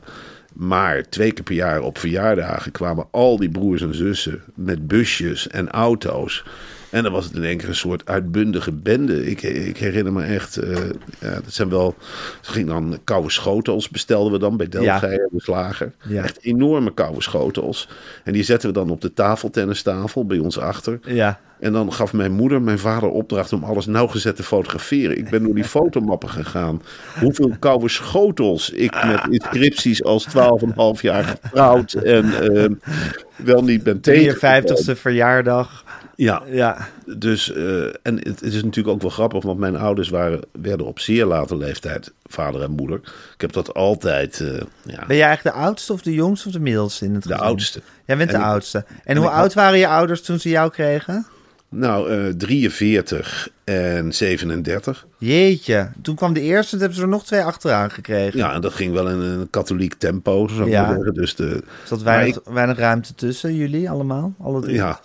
Maar 0.53 1.09
twee 1.09 1.31
keer 1.31 1.43
per 1.43 1.55
jaar 1.55 1.81
op 1.81 1.97
verjaardagen 1.97 2.71
kwamen 2.71 3.07
al 3.11 3.37
die 3.37 3.49
broers 3.49 3.81
en 3.81 3.95
zussen 3.95 4.41
met 4.55 4.87
busjes 4.87 5.47
en 5.47 5.69
auto's. 5.69 6.43
En 6.91 7.03
dan 7.03 7.11
was 7.11 7.25
het 7.25 7.35
in 7.35 7.43
één 7.43 7.57
keer 7.57 7.69
een 7.69 7.75
soort 7.75 8.05
uitbundige 8.05 8.71
bende. 8.71 9.29
Ik, 9.29 9.41
ik 9.41 9.77
herinner 9.77 10.13
me 10.13 10.23
echt, 10.23 10.57
eh, 10.57 10.75
ja, 11.19 11.33
dat 11.33 11.53
zijn 11.53 11.69
wel, 11.69 11.95
ze 12.41 12.51
gingen 12.51 12.67
dan 12.67 12.99
koude 13.03 13.29
schotels, 13.29 13.89
bestelden 13.89 14.31
we 14.31 14.39
dan 14.39 14.57
bij 14.57 14.67
Delgeijer, 14.67 15.29
de 15.31 15.41
slager. 15.41 15.91
Ja. 16.07 16.23
Echt 16.23 16.37
enorme 16.41 16.93
koude 16.93 17.21
schotels. 17.21 17.87
En 18.23 18.33
die 18.33 18.43
zetten 18.43 18.69
we 18.69 18.75
dan 18.75 18.89
op 18.89 19.01
de 19.01 19.13
tafeltennistafel 19.13 20.25
bij 20.25 20.39
ons 20.39 20.59
achter. 20.59 20.99
Ja, 21.05 21.39
En 21.59 21.73
dan 21.73 21.93
gaf 21.93 22.13
mijn 22.13 22.31
moeder 22.31 22.61
mijn 22.61 22.79
vader 22.79 23.09
opdracht 23.09 23.53
om 23.53 23.63
alles 23.63 23.85
nauwgezet 23.85 24.35
te 24.35 24.43
fotograferen. 24.43 25.17
Ik 25.17 25.29
ben 25.29 25.43
door 25.43 25.55
die 25.55 25.63
fotomappen 25.63 26.29
gegaan. 26.29 26.81
Hoeveel 27.19 27.55
koude 27.59 27.89
schotels 27.89 28.69
ik 28.69 29.05
met 29.05 29.21
inscripties 29.29 30.03
als 30.03 30.27
12,5 30.27 31.01
jaar 31.01 31.23
getrouwd 31.23 31.93
en 31.93 32.53
eh, 32.53 32.69
wel 33.35 33.63
niet 33.63 33.83
ben 33.83 34.01
tegen. 34.11 34.63
53ste 34.63 34.97
verjaardag. 34.99 35.83
Ja, 36.15 36.43
Ja. 36.47 36.87
dus 37.17 37.53
eh, 37.53 37.83
en 37.83 38.15
het, 38.15 38.25
het 38.27 38.41
is 38.41 38.63
natuurlijk 38.63 38.95
ook 38.95 39.01
wel 39.01 39.09
grappig, 39.11 39.43
want 39.43 39.59
mijn 39.59 39.75
ouders 39.75 40.09
waren, 40.09 40.39
werden 40.61 40.85
op 40.85 40.99
zeer 40.99 41.25
late 41.25 41.57
leeftijd 41.57 42.11
vader 42.25 42.61
en 42.61 42.71
moeder. 42.71 42.97
Ik 43.33 43.41
heb 43.41 43.51
dat 43.53 43.73
altijd, 43.73 44.39
eh, 44.39 44.47
ja, 44.85 45.05
Ben 45.07 45.17
jij 45.17 45.25
eigenlijk 45.27 45.55
de 45.55 45.61
oudste 45.61 45.93
of 45.93 46.01
de 46.01 46.13
jongste 46.13 46.47
of 46.47 46.53
de 46.53 46.59
middelste 46.59 47.05
in 47.05 47.13
het 47.13 47.23
de 47.23 47.29
gezin? 47.29 47.43
oudste. 47.45 47.81
Jij 48.05 48.17
bent 48.17 48.31
En 48.33 48.39
de 48.39 48.45
oudste. 48.45 48.77
En, 48.77 48.85
en 49.03 49.17
hoe 49.17 49.25
had- 49.25 49.35
oud 49.35 49.53
waren 49.53 49.79
je 49.79 49.87
ouders 49.87 50.21
toen 50.21 50.39
ze 50.39 50.49
jou 50.49 50.71
kregen? 50.71 51.25
Nou, 51.69 52.11
eh 52.11 52.33
43 52.37 53.49
en 53.63 54.13
37. 54.13 55.05
Jeetje, 55.17 55.89
toen 56.01 56.15
kwam 56.15 56.33
de 56.33 56.41
eerste, 56.41 56.69
toen 56.69 56.79
hebben 56.79 56.97
ze 56.97 57.03
er 57.03 57.09
nog 57.09 57.25
twee 57.25 57.41
achteraan 57.41 57.91
gekregen. 57.91 58.39
Ja, 58.39 58.53
en 58.53 58.61
dat 58.61 58.73
ging 58.73 58.93
wel 58.93 59.09
in 59.09 59.19
een 59.19 59.49
katholiek 59.49 59.93
tempo, 59.93 60.47
zou 60.47 60.61
ik 60.65 60.71
Ja. 60.71 60.85
maar 60.85 60.95
zeggen. 60.95 61.13
Dus 61.13 61.35
de, 61.35 61.45
Er 61.49 61.63
zat 61.85 62.01
weinig, 62.01 62.39
weinig 62.45 62.77
ruimte 62.77 63.15
tussen 63.15 63.55
jullie 63.55 63.89
allemaal? 63.89 64.33
Alle 64.41 64.61
drie? 64.61 64.75
ja, 64.75 64.99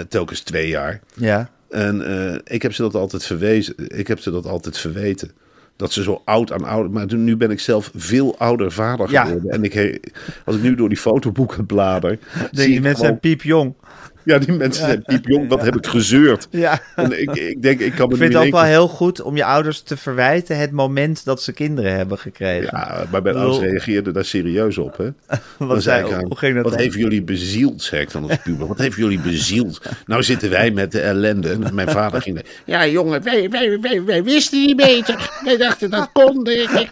telkens 0.00 0.40
twee 0.40 0.68
jaar. 0.68 1.00
Ja. 1.14 1.50
En 1.70 2.06
eh, 2.06 2.38
ik 2.44 2.62
heb 2.62 2.72
ze 2.72 2.82
dat 2.82 2.94
altijd 2.94 3.24
verwezen. 3.24 3.74
Ik 3.98 4.06
heb 4.06 4.18
ze 4.20 4.30
dat 4.30 4.46
altijd 4.46 4.78
verweten. 4.78 5.30
Dat 5.76 5.92
ze 5.92 6.02
zo 6.02 6.22
oud 6.24 6.52
aan 6.52 6.64
ouder. 6.64 6.90
Maar 6.92 7.14
nu 7.14 7.36
ben 7.36 7.50
ik 7.50 7.60
zelf 7.60 7.90
veel 7.94 8.38
ouder 8.38 8.72
vader 8.72 9.10
Ja. 9.10 9.24
geworden. 9.24 9.50
En 9.50 9.64
ik, 9.64 10.00
als 10.44 10.56
ik 10.56 10.62
nu 10.62 10.74
door 10.74 10.88
die 10.88 10.98
fotoboeken 10.98 11.66
blader. 11.66 12.18
De, 12.18 12.48
zie 12.52 12.66
die 12.66 12.80
mensen 12.80 12.82
zijn 12.82 12.96
gewoon- 13.04 13.18
piepjong. 13.20 13.74
Ja, 14.24 14.38
die 14.38 14.52
mensen 14.52 14.84
zijn 14.86 15.02
piepjong. 15.02 15.48
Wat 15.48 15.62
heb 15.62 15.76
ik 15.76 15.86
gezeurd? 15.86 16.48
Ja. 16.50 16.80
En 16.96 17.20
ik, 17.20 17.30
ik 17.30 17.62
denk, 17.62 17.80
ik 17.80 17.92
kan 17.94 18.08
me 18.08 18.14
Ik 18.14 18.20
vind 18.20 18.32
het 18.32 18.42
ook 18.42 18.50
wel 18.50 18.62
heel 18.62 18.88
goed 18.88 19.22
om 19.22 19.36
je 19.36 19.44
ouders 19.44 19.80
te 19.80 19.96
verwijten 19.96 20.58
het 20.58 20.70
moment 20.70 21.24
dat 21.24 21.42
ze 21.42 21.52
kinderen 21.52 21.96
hebben 21.96 22.18
gekregen. 22.18 22.68
Ja, 22.72 23.04
maar 23.10 23.22
mijn 23.22 23.36
ouders 23.36 23.58
reageerden 23.58 24.12
daar 24.12 24.24
serieus 24.24 24.78
op. 24.78 24.96
Hè? 24.96 25.04
Wat 25.58 25.68
Dan 25.68 25.82
zei 25.82 26.06
ik 26.06 26.12
aan, 26.12 26.24
hoe 26.24 26.36
ging 26.36 26.54
dat 26.54 26.64
Wat 26.64 26.76
heeft 26.76 26.94
jullie 26.94 27.22
bezield, 27.22 27.82
zei 27.82 28.02
ik 28.02 28.12
dan 28.12 28.22
als 28.22 28.38
puber. 28.42 28.66
Wat 28.66 28.78
heeft 28.78 28.96
jullie 28.96 29.20
bezield? 29.20 29.80
Nou 30.06 30.22
zitten 30.22 30.50
wij 30.50 30.70
met 30.70 30.92
de 30.92 31.00
ellende. 31.00 31.50
En 31.50 31.74
mijn 31.74 31.88
vader 31.88 32.22
ging... 32.22 32.40
Ja, 32.64 32.86
jongen, 32.86 33.22
wij, 33.22 33.50
wij, 33.50 33.80
wij, 33.80 34.04
wij 34.04 34.24
wisten 34.24 34.66
niet 34.66 34.76
beter. 34.76 35.30
Wij 35.44 35.56
dachten 35.56 35.90
dat 35.90 36.10
kon. 36.12 36.46
Ik, 36.46 36.90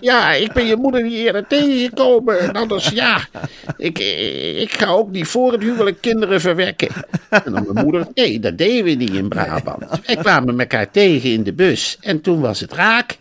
ja, 0.00 0.32
ik 0.32 0.52
ben 0.52 0.66
je 0.66 0.76
moeder 0.76 1.02
niet 1.02 1.12
eerder 1.12 1.46
tegengekomen. 1.46 2.40
En 2.40 2.52
anders, 2.52 2.88
ja, 2.88 3.20
ik, 3.76 3.98
ik 4.58 4.72
ga 4.72 4.86
ook 4.86 5.10
niet 5.10 5.26
voor 5.26 5.52
het 5.52 5.62
huwelijk 5.62 6.00
kinderen 6.00 6.40
En 7.28 7.52
dan 7.52 7.66
mijn 7.72 7.84
moeder... 7.84 8.06
Nee, 8.14 8.40
dat 8.40 8.58
deden 8.58 8.84
we 8.84 8.90
niet 8.90 9.10
in 9.14 9.28
Brabant. 9.28 9.84
Wij 10.06 10.16
kwamen 10.16 10.60
elkaar 10.60 10.90
tegen 10.90 11.30
in 11.32 11.42
de 11.42 11.52
bus. 11.52 11.98
En 12.00 12.20
toen 12.20 12.40
was 12.40 12.60
het 12.60 12.72
raak. 12.72 13.18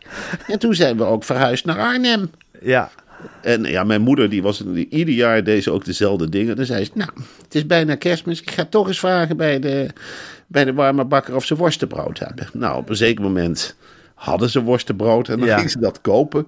En 0.47 0.59
toen 0.59 0.73
zijn 0.75 0.97
we 0.97 1.03
ook 1.03 1.23
verhuisd 1.23 1.65
naar 1.65 1.79
Arnhem. 1.79 2.31
Ja. 2.61 2.89
En 3.41 3.63
ja, 3.63 3.83
mijn 3.83 4.01
moeder, 4.01 4.29
die 4.29 4.41
was 4.41 4.63
ieder 4.89 5.13
jaar 5.13 5.43
deed 5.43 5.63
ze 5.63 5.71
ook 5.71 5.85
dezelfde 5.85 6.29
dingen. 6.29 6.55
Dan 6.55 6.65
zei 6.65 6.83
ze, 6.85 6.91
nou, 6.93 7.09
Het 7.43 7.55
is 7.55 7.65
bijna 7.65 7.95
kerstmis. 7.95 8.41
Ik 8.41 8.51
ga 8.51 8.65
toch 8.65 8.87
eens 8.87 8.99
vragen 8.99 9.37
bij 9.37 9.59
de, 9.59 9.87
bij 10.47 10.65
de 10.65 10.73
warme 10.73 11.05
bakker 11.05 11.35
of 11.35 11.45
ze 11.45 11.55
worstenbrood 11.55 12.19
hebben. 12.19 12.47
nou, 12.53 12.77
op 12.77 12.89
een 12.89 12.95
zeker 12.95 13.23
moment 13.23 13.75
hadden 14.15 14.49
ze 14.49 14.61
worstenbrood. 14.61 15.29
En 15.29 15.37
dan 15.39 15.47
Ja. 15.47 15.57
ging 15.57 15.71
ze 15.71 15.79
dat 15.79 16.01
kopen. 16.01 16.47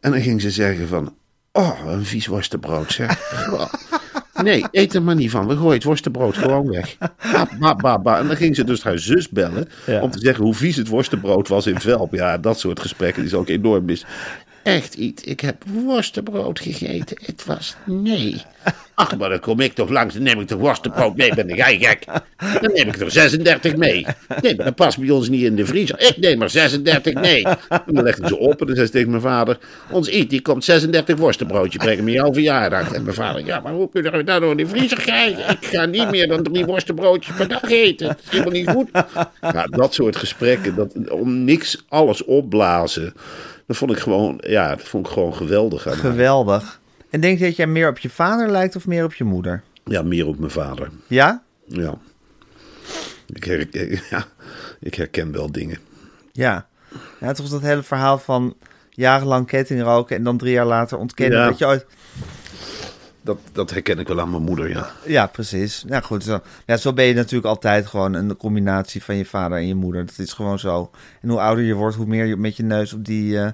En 0.00 0.10
dan 0.10 0.20
ging 0.20 0.40
ze 0.40 0.50
zeggen 0.50 0.88
van, 0.88 1.14
oh, 1.52 1.80
een 1.86 2.04
vies 2.04 2.26
worstenbrood, 2.26 2.92
zeg. 2.92 3.18
Nee, 4.42 4.64
eet 4.70 4.94
er 4.94 5.02
maar 5.02 5.14
niet 5.14 5.30
van. 5.30 5.46
We 5.46 5.56
gooien 5.56 5.72
het 5.72 5.84
worstenbrood 5.84 6.36
gewoon 6.36 6.70
weg. 6.70 6.96
Ba, 7.32 7.48
ba, 7.58 7.74
ba, 7.74 7.98
ba. 7.98 8.18
En 8.18 8.26
dan 8.26 8.36
ging 8.36 8.56
ze 8.56 8.64
dus 8.64 8.82
haar 8.82 8.98
zus 8.98 9.28
bellen 9.28 9.68
Ja. 9.86 10.00
om 10.00 10.10
te 10.10 10.18
zeggen 10.18 10.44
hoe 10.44 10.54
vies 10.54 10.76
het 10.76 10.88
worstenbrood 10.88 11.48
was 11.48 11.66
in 11.66 11.80
Velp. 11.80 12.14
Ja, 12.14 12.38
dat 12.38 12.58
soort 12.60 12.80
gesprekken 12.80 13.22
die 13.22 13.30
is 13.32 13.38
ook 13.38 13.48
enorm 13.48 13.84
mis. 13.84 14.04
Echt 14.62 14.94
iets. 14.94 15.22
Ik 15.22 15.40
heb 15.40 15.62
worstenbrood 15.84 16.60
gegeten. 16.60 17.16
Het 17.24 17.44
was 17.44 17.76
nee. 17.86 18.42
Ach, 18.94 19.16
maar 19.16 19.28
dan 19.28 19.40
kom 19.40 19.60
ik 19.60 19.72
toch 19.72 19.88
langs. 19.88 20.14
Dan 20.14 20.22
neem 20.22 20.40
ik 20.40 20.46
toch 20.46 20.60
worstenbrood 20.60 21.16
mee. 21.16 21.34
Ben 21.34 21.56
jij 21.56 21.78
gek? 21.78 22.04
Dan 22.60 22.72
neem 22.74 22.88
ik 22.88 23.00
er 23.00 23.10
36 23.10 23.76
mee. 23.76 24.06
Nee, 24.42 24.56
maar 24.56 24.64
dat 24.64 24.74
past 24.74 24.98
bij 24.98 25.10
ons 25.10 25.28
niet 25.28 25.42
in 25.42 25.56
de 25.56 25.66
vriezer. 25.66 26.00
Ik 26.00 26.16
neem 26.16 26.42
er 26.42 26.50
36 26.50 27.14
mee. 27.14 27.46
En 27.68 27.82
dan 27.86 28.04
legde 28.04 28.28
ze 28.28 28.38
op 28.38 28.60
en 28.60 28.66
dan 28.66 28.74
zei 28.74 28.86
ze 28.86 28.92
tegen 28.92 29.10
mijn 29.10 29.22
vader... 29.22 29.58
Ons 29.90 30.08
Iet, 30.08 30.30
die 30.30 30.42
komt 30.42 30.64
36 30.64 31.16
worstenbroodje 31.16 31.78
brengen 31.78 32.04
met 32.04 32.14
jouw 32.14 32.32
verjaardag. 32.32 32.92
En 32.92 33.02
mijn 33.02 33.14
vader, 33.14 33.44
ja, 33.44 33.60
maar 33.60 33.72
hoe 33.72 33.88
kun 33.90 34.02
je 34.02 34.10
dat 34.10 34.24
nou 34.24 34.50
in 34.50 34.56
de 34.56 34.66
vriezer 34.66 35.00
krijgen? 35.00 35.50
Ik 35.50 35.66
ga 35.66 35.84
niet 35.84 36.10
meer 36.10 36.28
dan 36.28 36.42
drie 36.42 36.64
worstenbroodjes 36.64 37.36
per 37.36 37.48
dag 37.48 37.70
eten. 37.70 38.06
Dat 38.06 38.18
is 38.24 38.30
helemaal 38.30 38.52
niet 38.52 38.70
goed. 38.70 38.88
Ja, 39.40 39.66
dat 39.66 39.94
soort 39.94 40.16
gesprekken, 40.16 40.74
dat, 40.74 41.10
om 41.10 41.44
niks 41.44 41.84
alles 41.88 42.24
opblazen. 42.24 43.12
Dat 43.66 43.76
vond 43.76 43.90
ik 43.90 43.98
gewoon, 43.98 44.40
ja, 44.46 44.68
dat 44.68 44.88
vond 44.88 45.06
ik 45.06 45.12
gewoon 45.12 45.34
geweldig. 45.34 45.86
Aan. 45.86 45.94
Geweldig. 45.94 46.80
En 47.14 47.20
denk 47.20 47.38
je 47.38 47.44
dat 47.44 47.56
jij 47.56 47.66
meer 47.66 47.88
op 47.88 47.98
je 47.98 48.10
vader 48.10 48.50
lijkt 48.50 48.76
of 48.76 48.86
meer 48.86 49.04
op 49.04 49.14
je 49.14 49.24
moeder? 49.24 49.62
Ja, 49.84 50.02
meer 50.02 50.26
op 50.26 50.38
mijn 50.38 50.50
vader. 50.50 50.90
Ja? 51.06 51.42
Ja. 51.66 51.94
Ik 53.26 53.44
herken, 53.44 54.00
ja, 54.10 54.24
ik 54.80 54.94
herken 54.94 55.32
wel 55.32 55.52
dingen. 55.52 55.78
Ja. 56.32 56.66
Ja, 57.20 57.32
toch 57.32 57.48
dat 57.48 57.60
hele 57.60 57.82
verhaal 57.82 58.18
van 58.18 58.56
jarenlang 58.90 59.46
ketting 59.46 59.82
roken 59.82 60.16
en 60.16 60.24
dan 60.24 60.36
drie 60.38 60.52
jaar 60.52 60.66
later 60.66 60.98
ontkennen 60.98 61.38
Ja. 61.38 61.48
dat 61.48 61.58
je 61.58 61.66
ooit... 61.66 61.86
Dat, 63.22 63.38
dat 63.52 63.70
herken 63.70 63.98
ik 63.98 64.08
wel 64.08 64.20
aan 64.20 64.30
mijn 64.30 64.42
moeder, 64.42 64.68
ja. 64.68 64.90
Ja, 65.06 65.26
precies. 65.26 65.84
Ja, 65.88 66.00
goed. 66.00 66.24
Zo. 66.24 66.40
Ja, 66.66 66.76
zo 66.76 66.92
ben 66.92 67.04
je 67.04 67.14
natuurlijk 67.14 67.46
altijd 67.46 67.86
gewoon 67.86 68.14
een 68.14 68.36
combinatie 68.36 69.02
van 69.02 69.16
je 69.16 69.24
vader 69.24 69.58
en 69.58 69.66
je 69.66 69.74
moeder. 69.74 70.06
Dat 70.06 70.18
is 70.18 70.32
gewoon 70.32 70.58
zo. 70.58 70.90
En 71.20 71.28
hoe 71.28 71.40
ouder 71.40 71.64
je 71.64 71.74
wordt, 71.74 71.96
hoe 71.96 72.06
meer 72.06 72.24
je 72.24 72.36
met 72.36 72.56
je 72.56 72.62
neus 72.62 72.92
op 72.92 73.04
die 73.04 73.38
eh, 73.38 73.50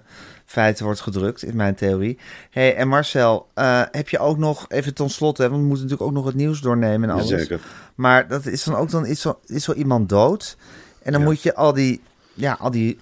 feiten 0.50 0.84
wordt 0.84 1.00
gedrukt, 1.00 1.42
in 1.42 1.56
mijn 1.56 1.74
theorie. 1.74 2.18
hey, 2.50 2.76
en 2.76 2.88
Marcel, 2.88 3.48
eh, 3.54 3.82
heb 3.90 4.08
je 4.08 4.18
ook 4.18 4.38
nog, 4.38 4.64
even 4.68 4.94
ten 4.94 5.10
slotte, 5.10 5.42
hè, 5.42 5.48
want 5.48 5.60
we 5.60 5.66
moeten 5.66 5.86
natuurlijk 5.86 6.10
ook 6.10 6.16
nog 6.16 6.26
het 6.26 6.34
nieuws 6.34 6.60
doornemen 6.60 7.10
en 7.10 7.14
alles. 7.14 7.50
Maar 7.94 8.28
dat 8.28 8.46
is 8.46 8.64
dan 8.64 8.74
ook, 8.74 8.90
dan 8.90 9.06
is 9.06 9.20
zo, 9.20 9.38
is 9.46 9.64
zo 9.64 9.72
iemand 9.72 10.08
dood. 10.08 10.56
En 11.02 11.12
dan 11.12 11.22
moet 11.22 11.42
je 11.42 11.54
al 11.54 11.72
die, 11.72 12.00
ja, 12.34 12.56
al 12.60 12.70
die 12.70 12.98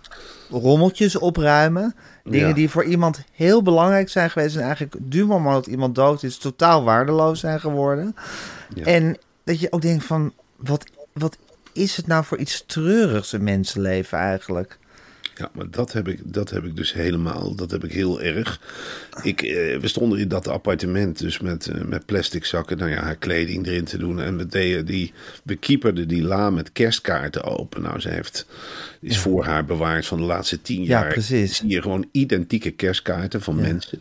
rommeltjes 0.51 1.17
opruimen. 1.17 1.95
Dingen 2.25 2.49
Ja. 2.49 2.55
die 2.55 2.71
voor 2.71 2.85
iemand 2.85 3.23
heel 3.33 3.63
belangrijk 3.63 4.09
zijn 4.09 4.31
geweest. 4.31 4.57
En 4.57 4.63
eigenlijk 4.63 4.95
du 4.99 5.27
moment 5.27 5.55
dat 5.55 5.67
iemand 5.67 5.95
dood 5.95 6.23
is, 6.23 6.39
totaal 6.39 6.85
waardeloos 6.85 7.41
zijn 7.41 7.61
geworden. 7.61 8.17
Ja. 8.75 8.85
En 8.85 9.19
dat 9.45 9.61
je 9.61 9.73
ook 9.73 9.83
denkt 9.83 10.05
van, 10.05 10.33
wat, 10.57 10.85
wat 11.13 11.39
is 11.73 11.97
het 11.97 12.07
nou 12.07 12.25
voor 12.25 12.39
iets 12.39 12.65
treurigs 12.67 13.33
een 13.33 13.45
mensenleven 13.45 14.19
eigenlijk? 14.19 14.79
Ja, 15.39 15.51
maar 15.53 15.71
dat 15.71 15.93
heb 15.93 16.09
ik, 16.09 16.21
dat 16.25 16.51
heb 16.51 16.65
ik 16.65 16.77
dus 16.77 16.93
helemaal, 16.93 17.55
dat 17.55 17.71
heb 17.71 17.85
ik 17.85 17.93
heel 17.93 18.21
erg. 18.23 18.61
Ik, 19.23 19.43
eh, 19.43 19.79
we 19.79 19.89
stonden 19.89 20.19
in 20.19 20.29
dat 20.29 20.49
appartement 20.49 21.19
dus 21.19 21.41
met, 21.41 21.67
eh, 21.69 21.81
met 21.83 22.07
plastic 22.07 22.45
zakken, 22.45 22.79
nou 22.79 22.91
ja, 22.91 23.03
haar 23.03 23.17
kleding 23.17 23.67
erin 23.67 23.85
te 23.85 23.99
doen. 23.99 24.21
En 24.21 24.37
we 24.37 24.47
deden 24.47 24.87
die, 24.87 25.13
we 25.45 25.57
keeperden 25.57 26.09
die 26.09 26.23
la 26.23 26.51
met 26.51 26.73
kerstkaarten 26.73 27.45
open. 27.45 27.83
Nou, 27.83 28.01
ze 28.01 28.09
heeft, 28.09 28.47
is 29.01 29.19
voor 29.19 29.45
haar 29.45 29.65
bewaard 29.65 30.07
van 30.07 30.19
de 30.19 30.25
laatste 30.25 30.63
tien 30.63 30.83
Ja, 30.83 30.89
jaar. 31.01 31.13
precies. 31.13 31.57
Zie 31.57 31.69
je 31.71 31.83
gewoon 31.83 32.09
identieke 32.13 32.71
kerstkaarten 32.71 33.41
van 33.43 33.57
mensen. 33.57 34.01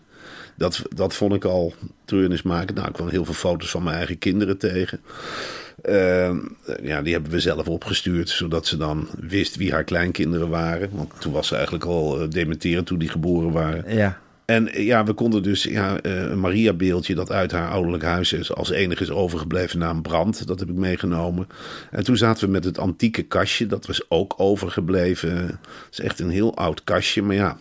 Dat, 0.56 0.82
dat 0.96 1.14
vond 1.14 1.34
ik 1.34 1.44
al 1.44 1.74
treurnismakend. 2.06 2.76
Nou, 2.78 2.88
ik 2.88 2.94
kwam 2.94 3.10
heel 3.10 3.26
veel 3.26 3.34
foto's 3.34 3.70
van 3.70 3.84
mijn 3.84 3.98
eigen 3.98 4.18
kinderen 4.18 4.58
tegen. 4.58 5.00
Ehm, 5.82 6.38
ja, 6.84 7.02
die 7.02 7.14
hebben 7.14 7.32
we 7.32 7.40
zelf 7.40 7.68
opgestuurd, 7.68 8.30
zodat 8.30 8.66
ze 8.66 8.78
dan 8.78 9.08
wist 9.20 9.56
wie 9.56 9.72
haar 9.72 9.84
kleinkinderen 9.84 10.50
waren. 10.50 10.90
Want 10.92 11.12
toen 11.20 11.34
was 11.34 11.48
ze 11.48 11.56
eigenlijk 11.56 11.86
al 11.86 12.22
uh, 12.22 12.30
dementerend 12.30 12.86
toen 12.86 13.00
die 13.00 13.10
geboren 13.10 13.52
waren. 13.52 13.96
Ja, 13.96 14.20
En 14.46 14.74
eh, 14.74 14.86
ja, 14.86 15.04
we 15.04 15.14
konden 15.14 15.44
dus 15.44 15.64
ja, 15.64 16.02
eh, 16.02 16.22
een 16.22 16.40
Maria-beeldje 16.40 17.16
dat 17.16 17.32
uit 17.32 17.52
haar 17.52 17.70
ouderlijk 17.70 18.04
huis 18.04 18.34
is, 18.34 18.54
als 18.54 18.70
enige 18.70 19.04
is 19.04 19.10
overgebleven 19.10 19.80
na 19.80 19.90
een 19.90 20.02
brand. 20.02 20.48
Dat 20.48 20.60
heb 20.60 20.70
ik 20.70 20.76
meegenomen. 20.76 21.48
En 21.92 22.04
toen 22.04 22.18
zaten 22.18 22.46
we 22.46 22.52
met 22.52 22.64
het 22.64 22.80
antieke 22.80 23.24
kastje, 23.24 23.66
dat 23.66 23.86
was 23.86 24.10
ook 24.10 24.34
overgebleven. 24.38 25.46
Het 25.46 25.58
is 25.92 26.00
echt 26.00 26.20
een 26.20 26.30
heel 26.30 26.56
oud 26.56 26.84
kastje, 26.84 27.22
maar 27.22 27.36
ja, 27.36 27.58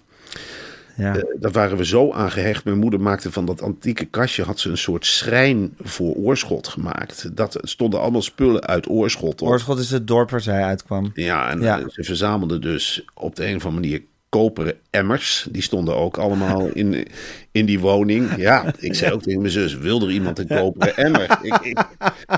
ja. 0.97 1.17
eh, 1.17 1.23
daar 1.41 1.50
waren 1.53 1.76
we 1.76 1.85
zo 1.87 2.12
aan 2.12 2.31
gehecht. 2.31 2.65
Mijn 2.65 2.79
moeder 2.79 3.00
maakte 3.00 3.33
van 3.33 3.45
dat 3.47 3.62
antieke 3.62 4.05
kastje, 4.05 4.43
had 4.43 4.59
ze 4.61 4.71
een 4.71 4.79
soort 4.79 5.07
schrijn 5.07 5.75
voor 5.83 6.15
Oorschot 6.15 6.69
gemaakt. 6.69 7.37
Dat 7.37 7.59
stonden 7.62 8.00
allemaal 8.00 8.23
spullen 8.23 8.62
uit 8.67 8.88
Oorschot 8.88 9.43
op. 9.43 9.49
Oorschot 9.49 9.79
is 9.79 9.91
het 9.91 10.07
dorp 10.07 10.31
waar 10.31 10.41
zij 10.41 10.62
uitkwam. 10.62 11.11
Ja, 11.15 11.50
en 11.50 11.61
Ja. 11.61 11.79
eh, 11.81 11.85
ze 11.88 12.03
verzamelden 12.05 12.61
dus 12.61 13.05
op 13.15 13.37
de 13.37 13.47
een 13.47 13.57
of 13.57 13.65
andere 13.65 13.83
manier 13.83 14.03
koperen 14.29 14.75
emmers. 14.91 15.47
Die 15.50 15.62
stonden 15.62 15.97
ook 15.97 16.17
allemaal 16.19 16.67
in, 16.83 17.07
in 17.56 17.66
die 17.66 17.80
woning. 17.80 18.34
Ja, 18.46 18.64
ik 18.78 18.94
zei 18.94 19.12
ook 19.12 19.22
tegen 19.22 19.40
mijn 19.40 19.52
zus, 19.52 19.76
wil 19.78 20.02
er 20.02 20.10
iemand 20.10 20.38
een 20.38 20.46
koperen 20.46 20.96
emmer? 20.96 21.38
Ik, 21.42 21.54
ik, 21.62 21.78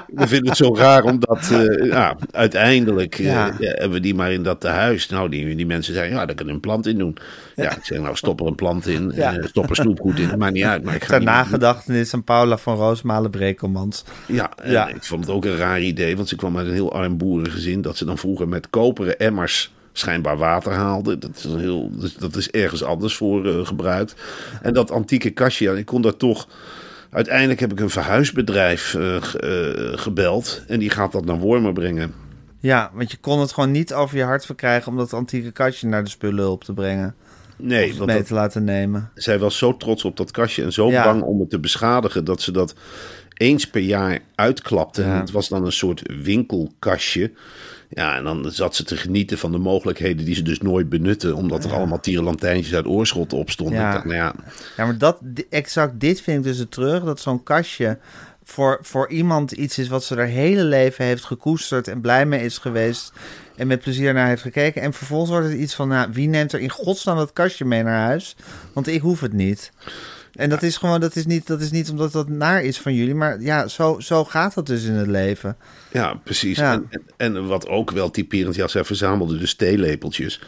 ik 0.07 0.29
vind 0.29 0.49
het 0.49 0.57
zo 0.57 0.75
raar, 0.77 1.05
omdat 1.05 1.51
eh, 1.53 1.87
ja, 1.87 2.17
uiteindelijk 2.31 3.19
eh, 3.19 3.25
Ja. 3.25 3.53
hebben 3.59 3.91
we 3.91 4.01
die 4.01 4.15
maar 4.15 4.33
in 4.33 4.43
dat 4.43 4.61
tehuis. 4.61 5.09
Nou, 5.09 5.29
die, 5.29 5.55
die 5.57 5.67
mensen 5.67 5.95
zeiden, 5.95 6.17
ja, 6.19 6.27
daar 6.27 6.35
kan 6.35 6.47
je 6.47 6.53
een 6.53 6.61
plant 6.61 6.87
in 6.87 6.99
doen. 6.99 7.17
Ja, 7.57 7.71
ik 7.77 7.85
zeg, 7.85 7.99
nou, 8.01 8.17
stop 8.17 8.41
er 8.41 8.47
een 8.47 8.55
plant 8.55 8.87
in. 8.87 9.13
Ja. 9.15 9.37
eh, 9.37 9.45
stop 9.47 9.69
er 9.71 9.77
snoepgoed 9.77 10.19
in. 10.19 10.39
Maakt 10.39 10.53
niet 10.53 10.65
uit. 10.65 10.83
Maar 10.85 10.95
ik 10.95 11.05
ga 11.05 11.19
nagedachtenis 11.19 12.15
aan 12.15 12.25
Paula 12.25 12.57
van 12.59 12.77
Roosmalen 12.77 13.31
Brekelmans. 13.31 14.05
ja, 14.27 14.51
Ja. 14.65 14.89
ik 14.89 15.05
vond 15.05 15.27
het 15.27 15.35
ook 15.35 15.45
een 15.45 15.57
raar 15.57 15.81
idee, 15.81 16.17
want 16.17 16.29
ze 16.29 16.37
kwam 16.37 16.59
uit 16.59 16.67
een 16.67 16.73
heel 16.73 16.93
arm 16.93 17.17
boerengezin. 17.17 17.83
Dat 17.83 17.97
ze 17.97 18.05
dan 18.05 18.19
vroeger 18.19 18.49
met 18.49 18.71
koperen 18.71 19.19
emmers 19.19 19.73
schijnbaar 19.99 20.37
water 20.37 20.73
haalde. 20.73 21.19
Dat 21.19 21.31
is, 21.37 21.45
een 21.45 21.59
heel, 21.59 21.91
dat 21.93 22.03
is- 22.05 22.15
dat 22.15 22.37
is 22.37 22.51
ergens 22.51 22.83
anders 22.85 23.17
voor 23.17 23.47
eh, 23.47 23.67
gebruikt. 23.67 24.15
En 24.63 24.73
dat 24.75 24.91
antieke 24.91 25.31
kastje, 25.31 25.65
ja, 25.65 25.73
ik 25.77 25.87
kon 25.87 26.03
daar 26.03 26.17
toch 26.17 26.49
Uiteindelijk 27.11 27.61
heb 27.61 27.73
ik 27.73 27.81
een 27.81 27.91
verhuisbedrijf 27.91 28.95
eh, 28.95 29.17
eh, 29.17 29.99
gebeld 29.99 30.63
en 30.67 30.79
die 30.79 30.91
gaat 30.91 31.13
dat 31.13 31.25
naar 31.25 31.39
Wormer 31.39 31.73
brengen. 31.73 32.15
Ja, 32.59 32.91
want 32.95 33.11
je 33.11 33.17
kon 33.17 33.41
het 33.41 33.53
gewoon 33.53 33.71
niet 33.71 33.95
over 33.95 34.17
je 34.17 34.23
hart 34.23 34.47
verkrijgen 34.47 34.93
om 34.93 34.99
dat 34.99 35.13
antieke 35.13 35.51
kastje 35.51 35.87
naar 35.87 36.05
de 36.05 36.11
spullenhulp 36.11 36.65
te 36.65 36.73
brengen. 36.73 37.15
Nee, 37.57 37.89
het 37.89 37.97
want 37.97 38.09
mee 38.11 38.19
dat- 38.19 38.27
te 38.27 38.35
laten 38.35 38.65
nemen. 38.65 39.11
zij 39.15 39.39
was 39.39 39.59
zo 39.59 39.77
trots 39.77 40.05
op 40.05 40.17
dat 40.17 40.31
kastje 40.31 40.63
en 40.63 40.73
zo 40.73 40.91
Ja. 40.91 41.05
bang 41.05 41.23
om 41.23 41.41
het 41.41 41.51
te 41.51 41.59
beschadigen 41.61 42.25
dat 42.25 42.41
ze 42.43 42.53
dat 42.53 42.75
eens 43.35 43.71
per 43.71 43.83
jaar 43.83 44.19
uitklapte. 44.35 45.03
Ja. 45.03 45.13
En 45.15 45.21
het 45.21 45.31
was 45.31 45.49
dan 45.49 45.65
een 45.65 45.73
soort 45.73 46.03
winkelkastje. 46.23 47.33
Ja, 47.89 48.17
en 48.17 48.25
dan 48.25 48.51
zat 48.51 48.77
ze 48.77 48.85
te 48.85 48.97
genieten 48.97 49.39
van 49.39 49.53
de 49.53 49.59
mogelijkheden 49.59 50.25
die 50.25 50.35
ze 50.35 50.43
dus 50.43 50.61
nooit 50.61 50.89
benutte, 50.89 51.35
omdat 51.35 51.65
er 51.65 51.73
allemaal 51.73 52.01
tierenlantijntjes 52.01 52.75
uit 52.75 52.87
oorschot 52.87 53.33
op 53.33 53.51
stonden. 53.51 53.79
Ja. 53.79 53.93
Dacht, 53.93 54.05
nou 54.05 54.17
ja, 54.17 54.35
Ja, 54.77 54.85
maar 54.85 54.99
dat, 54.99 55.21
exact 55.51 56.01
dit 56.01 56.21
vind 56.21 56.39
ik 56.39 56.45
dus 56.45 56.59
het 56.59 56.71
terug. 56.71 57.05
Dat 57.05 57.21
zo'n 57.21 57.43
kastje 57.43 57.99
voor, 58.45 58.79
voor 58.83 59.11
iemand 59.11 59.53
iets 59.53 59.79
is 59.79 59.89
wat 59.89 60.05
ze 60.05 60.15
haar 60.15 60.27
hele 60.27 60.65
leven 60.65 61.05
heeft 61.05 61.25
gekoesterd 61.25 61.89
en 61.89 62.01
blij 62.01 62.27
mee 62.27 62.45
is 62.45 62.59
geweest. 62.59 63.13
En 63.57 63.67
met 63.67 63.81
plezier 63.81 64.13
naar 64.13 64.27
heeft 64.27 64.43
gekeken. 64.43 64.83
En 64.83 64.93
vervolgens 64.93 65.31
wordt 65.31 65.47
het 65.47 65.57
iets 65.57 65.75
van, 65.75 65.89
nou, 65.89 66.09
wie 66.13 66.29
neemt 66.29 66.53
er 66.53 66.61
in 66.61 66.71
godsnaam 66.71 67.17
dat 67.17 67.33
kastje 67.33 67.65
mee 67.65 67.83
naar 67.83 68.05
huis? 68.05 68.37
Want 68.73 68.87
ik 68.87 69.01
hoef 69.01 69.21
het 69.21 69.33
niet. 69.33 69.73
En 70.39 70.49
dat 70.49 70.63
is 70.63 70.77
gewoon, 70.77 71.01
dat 71.01 71.17
is 71.17 71.27
niet, 71.27 71.47
dat 71.47 71.61
is 71.61 71.71
niet 71.71 71.91
omdat 71.91 72.13
dat 72.13 72.29
naar 72.29 72.63
is 72.63 72.79
van 72.79 72.95
jullie. 72.95 73.15
Maar 73.15 73.41
ja, 73.41 73.69
zo, 73.69 74.01
zo 74.01 74.25
gaat 74.25 74.55
dat 74.55 74.67
dus 74.67 74.85
in 74.85 74.93
het 74.93 75.07
leven. 75.07 75.57
Ja, 75.93 76.15
precies. 76.15 76.59
Ja. 76.59 76.73
En, 76.73 76.89
en, 77.17 77.37
en 77.37 77.47
wat 77.47 77.69
ook 77.69 77.91
wel 77.91 78.11
typerend, 78.11 78.55
ja, 78.55 78.69
zij 78.69 78.85
verzamelde 78.85 79.39
dus 79.39 79.55
theelepeltjes. 79.55 80.41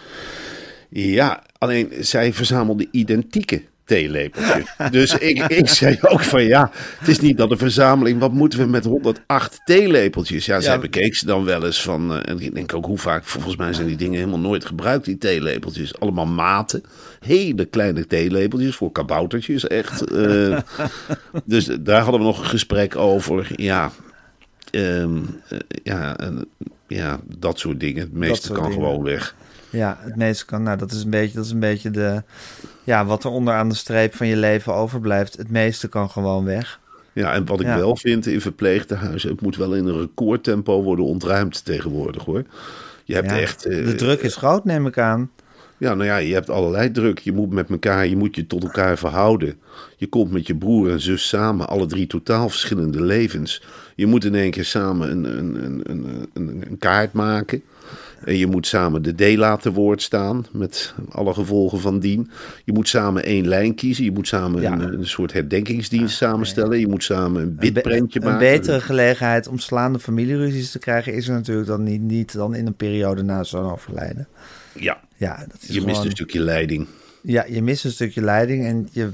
Ja, 0.89 1.43
alleen 1.59 1.93
zij 2.01 2.33
verzamelde 2.33 2.89
identieke 2.91 3.63
theelepeltjes. 3.91 4.65
dus 4.91 5.19
ik, 5.19 5.43
ik 5.47 5.69
zei 5.69 5.99
ook 6.03 6.21
van 6.23 6.45
ja, 6.45 6.71
het 6.99 7.09
is 7.09 7.21
niet 7.21 7.37
dat 7.37 7.51
een 7.51 7.59
verzameling, 7.59 8.21
wat 8.21 8.33
moeten 8.33 8.59
we 8.59 8.67
met 8.67 8.85
108 8.85 9.61
theelepeltjes? 9.65 10.47
Ja, 10.47 10.61
zij 10.61 10.75
Ja. 10.75 10.81
bekeek 10.81 11.15
ze 11.17 11.27
dan 11.27 11.45
wel 11.45 11.65
eens 11.65 11.83
van, 11.83 12.13
eh, 12.15 12.31
en 12.33 12.41
ik 12.41 12.55
denk 12.55 12.75
ook 12.75 12.85
hoe 12.87 12.99
vaak, 12.99 13.25
volgens 13.25 13.57
mij 13.57 13.73
zijn 13.73 13.87
die 13.87 13.97
dingen 13.97 14.19
helemaal 14.19 14.39
nooit 14.39 14.65
gebruikt, 14.65 15.05
die 15.05 15.19
theelepeltjes. 15.19 15.99
Allemaal 16.01 16.27
maten, 16.27 16.83
hele 17.21 17.65
kleine 17.65 18.07
theelepeltjes 18.07 18.77
voor 18.77 18.93
kaboutertjes, 18.93 19.67
echt. 19.67 20.05
eh. 20.11 20.59
dus 21.45 21.65
daar 21.81 22.03
hadden 22.03 22.21
we 22.21 22.27
nog 22.27 22.39
een 22.39 22.45
gesprek 22.49 22.97
over, 22.97 23.51
ja... 23.57 23.91
Ehm, 24.71 25.17
eh, 25.49 25.59
ja, 25.83 26.17
ja, 26.87 27.21
dat 27.39 27.59
soort 27.59 27.81
dingen. 27.81 28.01
Het 28.03 28.13
meeste 28.13 28.53
kan 28.53 28.63
dingen. 28.63 28.73
gewoon 28.79 29.03
weg. 29.03 29.35
Ja, 29.71 29.99
het 30.01 30.17
meeste 30.17 30.45
kan. 30.45 30.63
Nou, 30.63 30.79
dat 30.79 30.93
is 30.93 31.03
een 31.05 31.11
beetje, 31.11 31.35
dat 31.35 31.45
is 31.45 31.51
een 31.51 31.59
beetje 31.61 31.91
de. 31.91 32.23
Ja, 32.85 33.05
wat 33.05 33.25
er 33.25 33.31
onder 33.31 33.55
aan 33.55 33.69
de 33.69 33.75
streep 33.75 34.15
van 34.15 34.27
je 34.27 34.37
leven 34.37 34.75
overblijft. 34.75 35.37
Het 35.37 35.51
meeste 35.51 35.89
kan 35.89 36.11
gewoon 36.11 36.45
weg. 36.45 36.81
Ja, 37.13 37.33
en 37.33 37.47
wat 37.47 37.61
ik 37.61 37.67
Ja. 37.67 37.77
wel 37.77 37.97
vind 37.97 38.27
in 38.27 38.41
verpleegtehuizen, 38.41 39.31
het 39.31 39.41
moet 39.41 39.57
wel 39.57 39.75
in 39.75 39.87
een 39.87 40.01
recordtempo 40.01 40.83
worden 40.83 41.05
ontruimd 41.05 41.65
tegenwoordig 41.65 42.25
hoor. 42.25 42.43
Je 43.05 43.15
hebt 43.15 43.31
Ja, 43.31 43.39
echt. 43.39 43.67
eh, 43.67 43.85
de 43.85 43.95
druk 43.95 44.21
is 44.21 44.37
groot, 44.37 44.65
neem 44.65 44.87
ik 44.87 44.99
aan. 44.99 45.31
Ja, 45.79 45.95
nou 45.95 46.05
ja, 46.05 46.17
je 46.17 46.35
hebt 46.35 46.51
allerlei 46.51 46.91
druk. 46.91 47.19
Je 47.19 47.33
moet 47.33 47.51
met 47.53 47.71
elkaar, 47.71 48.07
je 48.07 48.17
moet 48.17 48.37
je 48.37 48.47
tot 48.47 48.63
elkaar 48.63 48.99
verhouden. 48.99 49.55
Je 49.97 50.07
komt 50.07 50.31
met 50.33 50.47
je 50.47 50.55
broer 50.57 50.91
en 50.91 51.01
zus 51.01 51.29
samen, 51.29 51.69
alle 51.69 51.87
drie 51.87 52.07
totaal 52.07 52.49
verschillende 52.49 53.03
levens. 53.03 53.63
Je 53.97 54.07
moet 54.07 54.25
in 54.25 54.35
één 54.35 54.51
keer 54.51 54.65
samen 54.65 55.11
een, 55.11 55.25
een, 55.39 55.65
een, 55.91 56.29
een, 56.33 56.65
een 56.71 56.79
kaart 56.79 57.13
maken. 57.13 57.63
En 58.25 58.37
je 58.37 58.47
moet 58.47 58.67
samen 58.67 59.03
de 59.03 59.13
D 59.15 59.37
laten 59.37 59.73
woord 59.73 60.03
staan, 60.03 60.47
met 60.53 60.95
alle 61.09 61.35
gevolgen 61.35 61.81
van 61.81 61.99
dien. 61.99 62.31
Je 62.65 62.73
moet 62.73 62.89
samen 62.89 63.25
één 63.25 63.49
lijn 63.49 63.75
kiezen. 63.75 64.05
Je 64.05 64.13
moet 64.13 64.29
samen 64.29 64.61
Ja. 64.63 64.73
een, 64.73 64.93
een 64.99 65.07
soort 65.07 65.33
herdenkingsdienst 65.33 66.17
samenstellen. 66.17 66.79
Je 66.79 66.89
moet 66.89 67.05
samen 67.05 67.43
een 67.43 67.55
be- 67.55 67.73
bitprentje 67.73 68.21
een 68.21 68.25
maken. 68.27 68.47
betere 68.51 68.81
gelegenheid 68.81 69.49
om 69.49 69.59
slaande 69.59 69.99
familieruzies 69.99 70.71
te 70.71 70.79
krijgen 70.79 71.15
is 71.15 71.29
er 71.29 71.35
natuurlijk 71.35 71.67
dan 71.67 71.83
niet, 71.83 72.01
niet 72.01 72.33
dan 72.33 72.55
in 72.55 72.67
een 72.67 72.75
periode 72.75 73.23
na 73.23 73.45
zo'n 73.45 73.71
overlijden. 73.73 74.29
Ja, 74.75 75.01
Ja, 75.17 75.45
dat 75.49 75.63
is 75.69 75.75
je 75.75 75.81
mist 75.85 76.05
een 76.05 76.11
stukje 76.11 76.41
leiding. 76.41 76.87
Ja, 77.23 77.45
je 77.49 77.63
mist 77.63 77.85
een 77.85 77.91
stukje 77.91 78.21
leiding 78.23 78.65
en 78.65 78.89
je 78.93 79.11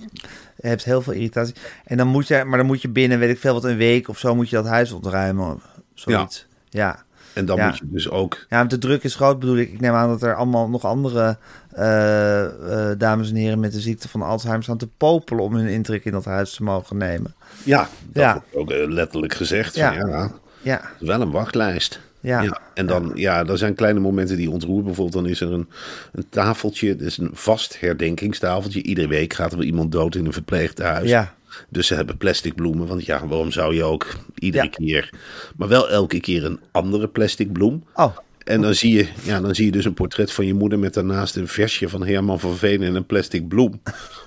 hebt 0.61 0.85
heel 0.85 1.03
veel 1.03 1.13
irritatie. 1.13 1.55
En 1.85 1.97
dan 1.97 2.07
moet 2.09 2.29
je, 2.29 2.45
maar 2.45 2.59
dan 2.59 2.67
moet 2.67 2.83
je 2.83 2.89
binnen, 2.89 3.19
weet 3.19 3.31
ik 3.31 3.39
veel 3.39 3.53
wat, 3.53 3.65
een 3.65 3.77
week 3.77 4.09
of 4.09 4.19
zo 4.19 4.35
moet 4.35 4.49
je 4.51 4.57
dat 4.57 4.67
huis 4.67 4.93
ontruimen. 4.93 5.59
Zoiets. 5.95 6.47
Ja. 6.69 7.05
En 7.37 7.45
dan 7.47 7.57
Ja. 7.57 7.67
moet 7.67 7.79
je 7.79 7.85
dus 7.91 8.11
ook 8.11 8.47
Ja, 8.49 8.65
de 8.65 8.79
druk 8.79 9.03
is 9.05 9.15
groot 9.15 9.39
bedoel 9.39 9.57
ik. 9.57 9.73
Ik 9.73 9.81
neem 9.81 9.93
aan 9.95 10.09
dat 10.09 10.23
er 10.23 10.35
allemaal 10.35 10.69
nog 10.69 10.85
andere 10.85 11.37
eh, 11.71 12.45
eh, 12.91 12.99
dames 12.99 13.29
en 13.31 13.37
heren 13.37 13.61
met 13.61 13.73
de 13.73 13.81
ziekte 13.81 14.09
van 14.09 14.23
Alzheimer 14.23 14.63
staan 14.63 14.79
te 14.79 14.89
popelen 14.97 15.45
om 15.45 15.55
hun 15.55 15.67
intrek 15.69 16.05
in 16.05 16.13
dat 16.13 16.25
huis 16.25 16.55
te 16.55 16.63
mogen 16.63 16.97
nemen. 16.97 17.35
Ja, 17.65 17.89
dat 18.13 18.23
Ja. 18.23 18.33
wordt 18.33 18.47
ook 18.55 18.71
eh, 18.71 18.89
letterlijk 18.93 19.35
gezegd. 19.35 19.75
Ja. 19.75 19.93
Ja. 19.93 20.07
ja, 20.07 20.31
Ja, 20.63 20.81
wel 21.01 21.21
een 21.21 21.31
wachtlijst. 21.31 22.01
Ja. 22.21 22.61
En 22.75 22.87
dan, 22.87 23.13
ja, 23.15 23.45
er 23.47 23.59
zijn 23.59 23.75
kleine 23.75 24.01
momenten 24.01 24.37
die 24.37 24.51
ontroeren. 24.51 24.85
Bijvoorbeeld, 24.85 25.23
dan 25.25 25.31
is 25.33 25.41
er 25.41 25.53
een, 25.53 25.69
een 26.13 26.27
tafeltje, 26.29 26.97
dus 26.97 27.19
een 27.19 27.31
vast 27.33 27.81
herdenkingstafeltje. 27.81 28.83
Iedere 28.83 29.09
week 29.09 29.33
gaat 29.35 29.51
er 29.53 29.57
wel 29.59 29.67
iemand 29.67 29.93
dood 29.93 30.15
in 30.15 30.27
een 30.27 30.33
verpleeghuis. 30.33 31.09
Ja. 31.09 31.35
Dus 31.69 31.87
ze 31.87 31.95
hebben 31.95 32.17
plastic 32.17 32.55
bloemen, 32.55 32.87
want 32.87 33.05
ja, 33.05 33.27
waarom 33.27 33.51
zou 33.51 33.75
je 33.75 33.85
ook 33.85 34.17
iedere 34.35 34.65
Ja. 34.65 34.71
keer, 34.71 35.11
maar 35.57 35.69
wel 35.69 35.89
elke 35.91 36.21
keer 36.21 36.45
een 36.45 36.61
andere 36.71 37.09
plastic 37.09 37.53
bloem. 37.53 37.85
Oh. 37.95 38.17
En 38.45 38.61
dan 38.61 38.75
zie, 38.75 38.95
je, 38.95 39.09
ja, 39.23 39.41
dan 39.41 39.55
zie 39.55 39.65
je 39.65 39.73
dus 39.73 39.85
een 39.85 39.95
portret 39.95 40.33
van 40.33 40.47
je 40.47 40.55
moeder 40.55 40.79
met 40.79 40.95
daarnaast 40.95 41.37
een 41.37 41.49
versje 41.49 41.89
van 41.89 42.07
Herman 42.07 42.41
van 42.41 42.57
Veen 42.57 42.83
en 42.83 42.95
een 42.95 43.07
plastic 43.07 43.49
bloem 43.49 43.81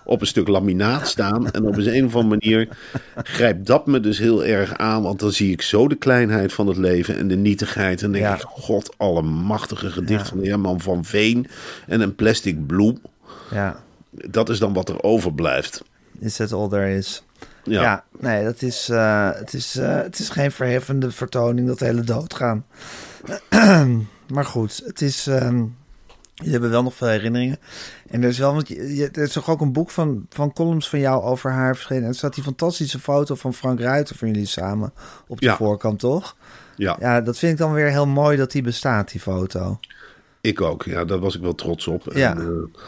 op 0.06 0.22
een 0.22 0.28
stuk 0.28 0.48
laminaat 0.48 1.08
staan. 1.08 1.52
En 1.52 1.66
op 1.66 1.78
een, 1.78 2.06
of 2.06 2.16
andere 2.16 2.38
manier 2.40 2.68
grijpt 3.16 3.66
dat 3.66 3.88
me 3.88 4.00
dus 4.00 4.18
heel 4.18 4.46
erg 4.46 4.78
aan, 4.78 5.02
want 5.04 5.20
dan 5.20 5.32
zie 5.32 5.52
ik 5.52 5.62
zo 5.62 5.88
de 5.88 5.96
kleinheid 5.96 6.54
van 6.54 6.68
het 6.68 6.78
leven 6.78 7.18
en 7.18 7.28
de 7.28 7.36
nietigheid. 7.36 8.02
En 8.02 8.12
denk 8.12 8.24
Ja. 8.24 8.36
ik, 8.36 8.42
god, 8.42 8.94
allemachtige 8.98 9.90
gedicht 9.90 10.22
Ja. 10.24 10.30
van 10.30 10.44
Herman 10.44 10.80
van 10.82 11.06
Veen 11.06 11.48
en 11.88 12.02
een 12.02 12.16
plastic 12.16 12.68
bloem. 12.68 13.02
ja. 13.52 13.84
Dat 14.30 14.50
is 14.50 14.60
dan 14.60 14.74
wat 14.74 14.90
er 14.90 15.04
overblijft. 15.04 15.84
Is 16.20 16.36
that 16.36 16.54
all 16.54 16.68
there 16.70 16.96
is? 16.96 17.24
Ja. 17.64 17.82
Ja, 17.82 18.04
nee, 18.20 18.44
dat 18.44 18.62
is, 18.62 18.90
eh, 18.90 19.30
het, 19.34 19.54
is, 19.54 19.76
eh, 19.76 19.96
het 19.96 20.20
is 20.20 20.30
geen 20.30 20.52
verheffende 20.52 21.12
vertoning 21.12 21.68
dat 21.68 21.80
hele 21.80 22.02
doodgaan. 22.02 22.66
maar 24.34 24.46
goed, 24.46 24.82
het 24.86 25.02
is. 25.02 25.28
ehm 25.28 25.64
jullie 26.34 26.54
hebben 26.54 26.70
wel 26.72 26.84
nog 26.84 26.96
veel 26.96 27.08
herinneringen. 27.08 27.58
En 28.10 28.24
er 28.24 28.30
is 28.30 28.38
wel, 28.38 28.54
want 28.54 28.68
je, 28.68 28.96
je- 28.96 29.10
er 29.12 29.22
is 29.24 29.32
toch 29.32 29.50
ook 29.50 29.62
een 29.62 29.72
boek 29.74 29.90
van, 29.90 30.26
van 30.30 30.54
columns 30.54 30.90
van 30.90 31.00
jou 31.00 31.24
over 31.24 31.52
haar 31.52 31.76
verschenen. 31.76 32.04
En 32.04 32.10
er 32.10 32.16
staat 32.16 32.34
die 32.36 32.44
fantastische 32.44 33.00
foto 33.00 33.36
van 33.36 33.54
Frank 33.54 33.80
Ruiter 33.80 34.16
van 34.16 34.28
jullie 34.28 34.46
samen 34.46 34.94
op 35.28 35.40
de 35.40 35.46
Ja. 35.46 35.56
voorkant, 35.56 36.00
toch? 36.00 36.36
Ja, 36.76 36.96
Ja, 37.00 37.22
dat 37.22 37.38
vind 37.38 37.52
ik 37.52 37.58
dan 37.58 37.74
weer 37.74 37.90
heel 37.90 38.08
mooi 38.08 38.38
dat 38.38 38.52
die 38.52 38.62
bestaat, 38.62 39.12
die 39.12 39.22
foto. 39.22 39.80
ik 40.42 40.62
ook. 40.62 40.84
Ja, 40.84 41.06
daar 41.06 41.20
was 41.20 41.36
ik 41.36 41.42
wel 41.42 41.56
trots 41.56 41.88
op. 41.88 42.04
Ja. 42.14 42.32
En, 42.32 42.38
eh, 42.40 42.82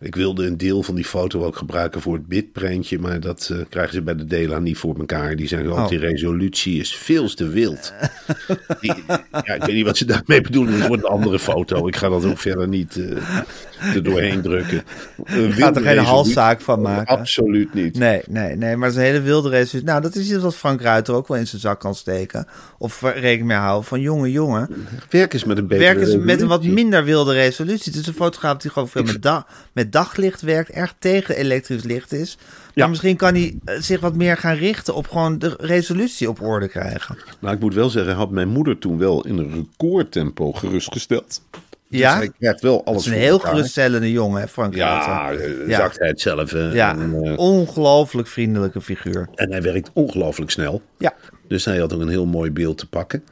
ik 0.00 0.14
wilde 0.14 0.46
een 0.46 0.56
deel 0.56 0.82
van 0.82 0.94
die 0.94 1.04
foto 1.04 1.44
ook 1.44 1.56
gebruiken 1.56 2.00
voor 2.00 2.14
het 2.14 2.26
bitprentje, 2.26 2.98
maar 2.98 3.20
dat 3.20 3.48
eh, 3.52 3.58
krijgen 3.68 3.92
ze 3.94 4.02
bij 4.02 4.14
de 4.16 4.24
DELA 4.24 4.58
niet 4.58 4.78
voor 4.78 4.98
elkaar. 4.98 5.36
Die 5.36 5.48
zeggen 5.48 5.70
ook, 5.70 5.78
Oh. 5.78 5.88
die 5.88 5.98
resolutie 5.98 6.80
is 6.80 6.94
veel 6.96 7.28
te 7.34 7.48
wild. 7.48 7.92
Die- 8.80 8.94
ja, 9.32 9.54
ik 9.54 9.64
weet 9.64 9.74
niet 9.74 9.84
wat 9.84 9.96
ze 9.96 10.04
daarmee 10.04 10.40
bedoelen. 10.40 10.74
Het 10.74 10.86
wordt 10.86 11.02
een 11.04 11.08
andere 11.10 11.38
foto. 11.38 11.86
Ik 11.86 11.96
ga 11.96 12.08
dat 12.08 12.24
ook 12.24 12.38
verder 12.38 12.68
niet 12.68 12.96
eh, 12.96 13.94
er 13.94 14.02
doorheen 14.02 14.42
drukken. 14.42 14.82
Een 15.24 15.52
Gaat 15.52 15.76
er 15.76 15.82
geen 15.82 15.82
resolutie- 15.82 16.04
halszaak 16.06 16.60
van 16.60 16.80
maken. 16.80 17.16
Absoluut 17.18 17.74
niet. 17.74 17.98
Nee, 17.98 18.22
nee, 18.28 18.56
nee, 18.56 18.76
maar 18.76 18.88
het 18.88 18.96
is 18.96 19.02
een 19.02 19.08
hele 19.08 19.20
wilde 19.24 19.50
race. 19.50 19.80
Nou, 19.84 20.00
dat 20.00 20.14
is 20.14 20.30
iets 20.32 20.42
wat 20.42 20.56
Frank 20.56 20.80
Ruiter 20.80 21.14
ook 21.14 21.28
wel 21.28 21.36
in 21.36 21.46
zijn 21.46 21.60
zak 21.60 21.80
kan 21.80 21.94
steken. 21.94 22.46
Of 22.78 23.02
rekening 23.02 23.44
mee 23.46 23.56
houden 23.56 23.84
van 23.84 24.00
jongen, 24.00 24.30
jongen. 24.30 24.68
Werk 25.10 25.32
eens 25.34 25.44
met 25.44 25.58
een 25.58 25.66
betere 25.66 25.88
Werken 25.92 26.06
ze 26.10 26.18
met 26.18 26.40
een 26.40 26.48
wat 26.48 26.58
resolutie. 26.58 26.84
minder 26.84 27.04
wilde 27.04 27.32
resolutie. 27.32 27.92
Het 27.92 28.00
is 28.00 28.06
een 28.06 28.14
fotograaf 28.14 28.56
die 28.56 28.70
gewoon 28.70 28.88
veel 28.88 29.02
met, 29.02 29.22
da 29.22 29.46
met 29.72 29.83
daglicht 29.88 30.40
werkt. 30.40 30.70
Erg 30.70 30.94
tegen 30.98 31.36
elektrisch 31.36 31.82
licht 31.82 32.12
is. 32.12 32.36
Maar 32.40 32.70
Ja. 32.74 32.86
misschien 32.86 33.16
kan 33.16 33.34
hij 33.34 33.58
eh, 33.64 33.80
zich 33.80 34.00
wat 34.00 34.14
meer 34.14 34.36
gaan 34.36 34.54
richten 34.56 34.94
op 34.94 35.08
gewoon 35.08 35.38
de 35.38 35.54
resolutie 35.58 36.28
op 36.28 36.40
orde 36.42 36.68
krijgen. 36.68 37.16
Nou, 37.40 37.54
ik 37.54 37.60
moet 37.60 37.74
wel 37.74 37.90
zeggen, 37.90 38.14
had 38.14 38.30
mijn 38.30 38.48
moeder 38.48 38.78
toen 38.78 38.98
wel 38.98 39.26
in 39.26 39.38
een 39.38 39.52
recordtempo 39.54 40.52
gerustgesteld. 40.52 41.42
Dus 41.88 42.00
Ja? 42.02 42.16
hij 42.16 42.30
krijgt 42.38 42.60
wel 42.60 42.76
Dat 42.76 42.84
alles 42.86 43.06
is 43.06 43.12
een 43.12 43.18
heel 43.18 43.30
elkaar. 43.32 43.50
geruststellende 43.54 44.12
jongen, 44.12 44.40
hè, 44.40 44.48
Frank 44.48 44.74
Ja, 44.74 45.06
Ruiter. 45.06 45.62
eh, 45.62 45.68
Ja. 45.68 45.76
zachtheid 45.76 46.20
zelf. 46.20 46.52
eh, 46.52 46.74
Ja, 46.74 46.96
En, 46.98 47.22
eh, 47.24 47.38
ongelooflijk 47.38 48.28
vriendelijke 48.28 48.80
figuur. 48.80 49.28
en 49.34 49.50
hij 49.52 49.62
werkt 49.62 49.90
ongelooflijk 49.92 50.50
snel. 50.50 50.82
Ja, 50.98 51.14
Dus 51.48 51.64
hij 51.64 51.78
had 51.78 51.92
ook 51.92 52.00
een 52.00 52.08
heel 52.08 52.26
mooi 52.26 52.50
beeld 52.50 52.78
te 52.78 52.88
pakken. 52.88 53.24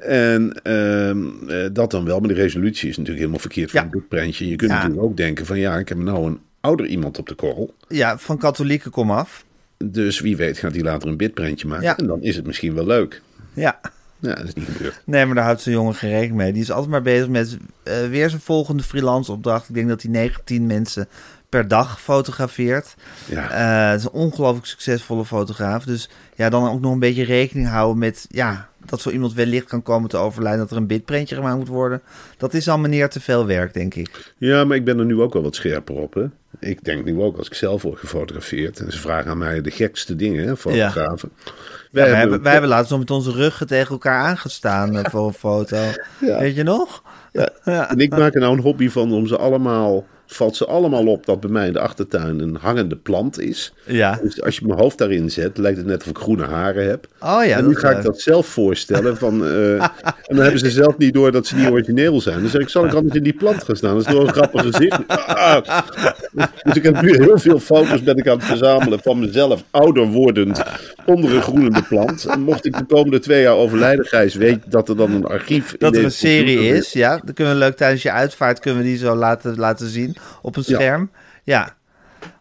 En 0.00 0.60
ehm, 0.62 1.26
eh, 1.48 1.66
dat 1.72 1.90
dan 1.90 2.04
wel, 2.04 2.18
maar 2.20 2.28
de 2.28 2.34
resolutie 2.34 2.84
is 2.88 2.96
natuurlijk 2.96 3.18
helemaal 3.18 3.40
verkeerd 3.40 3.70
voor 3.70 3.78
Ja. 3.80 3.84
een 3.86 3.92
boekprentje. 3.92 4.48
Je 4.48 4.56
kunt 4.56 4.70
Ja. 4.70 4.76
natuurlijk 4.76 5.02
ook 5.04 5.16
denken 5.16 5.46
van 5.46 5.58
ja, 5.58 5.76
ik 5.78 5.88
heb 5.88 5.98
nou 5.98 6.26
een 6.26 6.40
ouder 6.60 6.86
iemand 6.86 7.18
op 7.18 7.28
de 7.28 7.34
korrel. 7.34 7.74
ja 7.88 8.18
van 8.18 8.38
katholieken 8.38 8.90
kom 8.90 9.10
af. 9.10 9.44
Dus 9.84 10.20
wie 10.20 10.36
weet 10.36 10.58
gaat 10.58 10.72
hij 10.74 10.82
later 10.82 11.08
een 11.08 11.16
bitprentje 11.16 11.66
maken. 11.68 11.84
Ja. 11.84 11.96
En 11.96 12.06
dan 12.06 12.22
is 12.22 12.36
het 12.36 12.46
misschien 12.46 12.74
wel 12.74 12.86
leuk. 12.86 13.22
Ja. 13.52 13.80
Ja, 14.20 14.34
dat 14.34 14.44
is 14.44 14.54
niet 14.54 14.68
gebeurd. 14.68 15.02
Nee, 15.04 15.26
maar 15.26 15.34
daar 15.34 15.44
houdt 15.44 15.60
zo'n 15.60 15.72
jongen 15.72 15.94
geen 15.94 16.10
rekening 16.10 16.36
mee. 16.36 16.52
Die 16.52 16.62
is 16.62 16.70
altijd 16.70 16.90
maar 16.90 17.02
bezig 17.02 17.28
met 17.28 17.56
eh, 17.82 18.08
weer 18.08 18.28
zijn 18.28 18.40
volgende 18.40 18.82
freelance 18.82 19.32
opdracht. 19.32 19.68
Ik 19.68 19.74
denk 19.74 19.88
dat 19.88 20.02
hij 20.02 20.10
19 20.10 20.66
mensen 20.66 21.08
per 21.48 21.68
dag 21.68 22.00
fotografeert. 22.00 22.94
Ja. 23.24 23.50
Eh, 23.50 23.90
het 23.90 23.98
is 24.00 24.04
een 24.04 24.12
ongelooflijk 24.12 24.66
succesvolle 24.66 25.24
fotograaf. 25.24 25.84
Dus 25.84 26.08
ja, 26.34 26.48
dan 26.48 26.68
ook 26.68 26.80
nog 26.80 26.92
een 26.92 26.98
beetje 26.98 27.24
rekening 27.24 27.68
houden 27.68 27.98
met... 27.98 28.26
Ja, 28.30 28.68
dat 28.86 29.00
zo 29.00 29.10
iemand 29.10 29.34
wellicht 29.34 29.66
kan 29.66 29.82
komen 29.82 30.08
te 30.08 30.16
overlijden... 30.16 30.60
dat 30.60 30.70
er 30.70 30.76
een 30.76 30.86
bitprintje 30.86 31.34
gemaakt 31.34 31.58
moet 31.58 31.68
worden. 31.68 32.02
Dat 32.36 32.54
is 32.54 32.68
al 32.68 32.78
meneer 32.78 33.08
te 33.08 33.20
veel 33.20 33.46
werk, 33.46 33.74
denk 33.74 33.94
ik. 33.94 34.34
Ja, 34.36 34.64
maar 34.64 34.76
ik 34.76 34.84
ben 34.84 34.98
er 34.98 35.04
nu 35.04 35.20
ook 35.20 35.32
wel 35.32 35.42
wat 35.42 35.54
scherper 35.54 35.94
op. 35.94 36.14
Hè? 36.14 36.24
Ik 36.60 36.84
denk 36.84 37.04
nu 37.04 37.20
ook 37.20 37.36
als 37.36 37.46
ik 37.46 37.54
zelf 37.54 37.82
word 37.82 37.98
gefotografeerd. 37.98 38.80
En 38.80 38.92
ze 38.92 38.98
vragen 38.98 39.30
aan 39.30 39.38
mij 39.38 39.60
de 39.60 39.70
gekste 39.70 40.16
dingen, 40.16 40.46
hè, 40.46 40.56
fotografen. 40.56 41.30
Ja, 41.44 41.52
wij, 41.90 42.14
hebben, 42.14 42.42
wij 42.42 42.52
hebben 42.52 42.70
laatst 42.70 42.90
nog 42.90 42.98
met 42.98 43.10
onze 43.10 43.32
ruggen 43.32 43.66
tegen 43.66 43.90
elkaar 43.90 44.20
aangestaan 44.20 44.96
eh, 44.96 45.10
voor 45.10 45.26
een 45.26 45.32
foto. 45.32 45.76
Weet 46.18 46.54
je 46.54 46.62
nog? 46.62 47.02
Ja. 47.32 47.90
En 47.90 47.98
ik 47.98 48.10
maak 48.10 48.34
er 48.34 48.40
nou 48.40 48.56
een 48.56 48.62
hobby 48.62 48.88
van 48.88 49.12
om 49.12 49.26
ze 49.26 49.36
allemaal 49.36 50.06
valt 50.32 50.56
ze 50.56 50.66
allemaal 50.66 51.06
op 51.06 51.26
dat 51.26 51.40
bij 51.40 51.50
mij 51.50 51.66
in 51.66 51.72
de 51.72 51.80
achtertuin 51.80 52.40
een 52.40 52.56
hangende 52.60 52.96
plant 52.96 53.40
is. 53.40 53.72
Ja. 53.84 54.18
Dus 54.22 54.42
als 54.42 54.56
je 54.56 54.66
mijn 54.66 54.78
hoofd 54.78 54.98
daarin 54.98 55.30
zet, 55.30 55.58
lijkt 55.58 55.78
het 55.78 55.86
net 55.86 56.02
of 56.02 56.08
ik 56.08 56.18
groene 56.18 56.44
haren 56.44 56.88
heb. 56.88 57.06
Oh 57.20 57.44
ja, 57.44 57.56
en 57.56 57.66
nu 57.66 57.76
ga 57.76 57.90
ik 57.90 58.02
dat 58.02 58.20
zelf 58.20 58.46
voorstellen. 58.46 59.16
Van, 59.16 59.42
uh, 59.42 59.82
en 59.82 60.36
dan 60.36 60.38
hebben 60.38 60.58
ze 60.58 60.70
zelf 60.70 60.98
niet 60.98 61.14
door 61.14 61.32
dat 61.32 61.46
ze 61.46 61.56
niet 61.56 61.68
origineel 61.68 62.20
zijn. 62.20 62.40
Dan 62.40 62.50
zeg 62.50 62.60
ik, 62.60 62.68
zal 62.68 62.86
ik 62.86 62.94
anders 62.94 63.16
in 63.16 63.22
die 63.22 63.32
plant 63.32 63.64
gaan 63.64 63.76
staan? 63.76 63.94
Dat 63.94 64.06
is 64.06 64.12
door 64.12 64.26
een 64.26 64.32
grappig 64.32 64.62
gezicht. 64.62 65.06
Ah. 65.08 65.80
Dus 66.62 66.76
ik 66.76 66.82
heb 66.82 67.02
nu 67.02 67.14
heel 67.14 67.38
veel 67.38 67.58
foto's 67.58 68.02
ben 68.02 68.16
ik 68.16 68.28
aan 68.28 68.36
het 68.36 68.46
verzamelen 68.46 69.00
van 69.00 69.18
mezelf, 69.18 69.64
ouder 69.70 70.06
wordend, 70.06 70.62
onder 71.06 71.34
een 71.34 71.42
groenende 71.42 71.82
plant. 71.82 72.24
En 72.24 72.40
mocht 72.40 72.66
ik 72.66 72.78
de 72.78 72.84
komende 72.84 73.18
twee 73.18 73.42
jaar 73.42 73.54
overlijden, 73.54 74.04
Gijs, 74.04 74.34
weet 74.34 74.70
dat 74.70 74.88
er 74.88 74.96
dan 74.96 75.12
een 75.12 75.26
archief... 75.26 75.76
Dat 75.78 75.96
er 75.96 76.04
een 76.04 76.10
serie 76.10 76.68
is, 76.68 76.92
ja. 76.92 77.20
Dan 77.24 77.34
kunnen 77.34 77.52
we 77.54 77.58
leuk 77.58 77.76
tijdens 77.76 78.02
je 78.02 78.12
uitvaart 78.12 78.60
kunnen 78.60 78.82
we 78.82 78.88
die 78.88 78.98
zo 78.98 79.14
laten, 79.14 79.58
laten 79.58 79.88
zien 79.88 80.16
op 80.42 80.56
een 80.56 80.64
scherm. 80.64 81.10
Ja. 81.44 81.76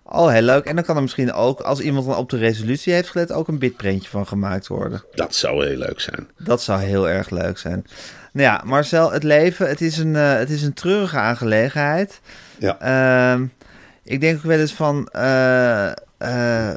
Oh, 0.04 0.30
heel 0.30 0.42
leuk. 0.42 0.66
En 0.66 0.76
dan 0.76 0.84
kan 0.84 0.96
er 0.96 1.02
misschien 1.02 1.34
ook, 1.34 1.62
als 1.62 1.80
iemand 1.80 2.06
dan 2.06 2.16
op 2.16 2.30
de 2.30 2.38
resolutie 2.38 2.94
heeft 2.94 3.10
gelet, 3.10 3.32
ook 3.32 3.48
een 3.48 3.60
bitprintje 3.60 4.10
van 4.10 4.28
gemaakt 4.28 4.68
worden. 4.68 5.04
Dat 5.12 5.36
zou 5.36 5.66
heel 5.66 5.78
leuk 5.78 6.00
zijn. 6.00 6.28
Dat 6.38 6.62
zou 6.62 6.82
heel 6.82 7.10
erg 7.10 7.30
leuk 7.30 7.58
zijn. 7.58 7.86
Nou 8.34 8.48
ja, 8.50 8.62
Marcel, 8.66 9.12
het 9.12 9.24
leven, 9.24 9.68
het 9.68 9.82
is 9.82 9.98
een, 9.98 10.14
uh, 10.14 10.34
het 10.34 10.50
is 10.50 10.64
een 10.64 10.74
treurige 10.74 11.18
aangelegenheid. 11.18 12.22
Ja. 12.60 13.36
Uh, 13.36 13.42
ik 14.08 14.22
denk 14.22 14.38
ook 14.38 14.43
wel 14.43 14.60
eens 14.60 14.74
van, 14.74 15.10
uh, 15.15 16.74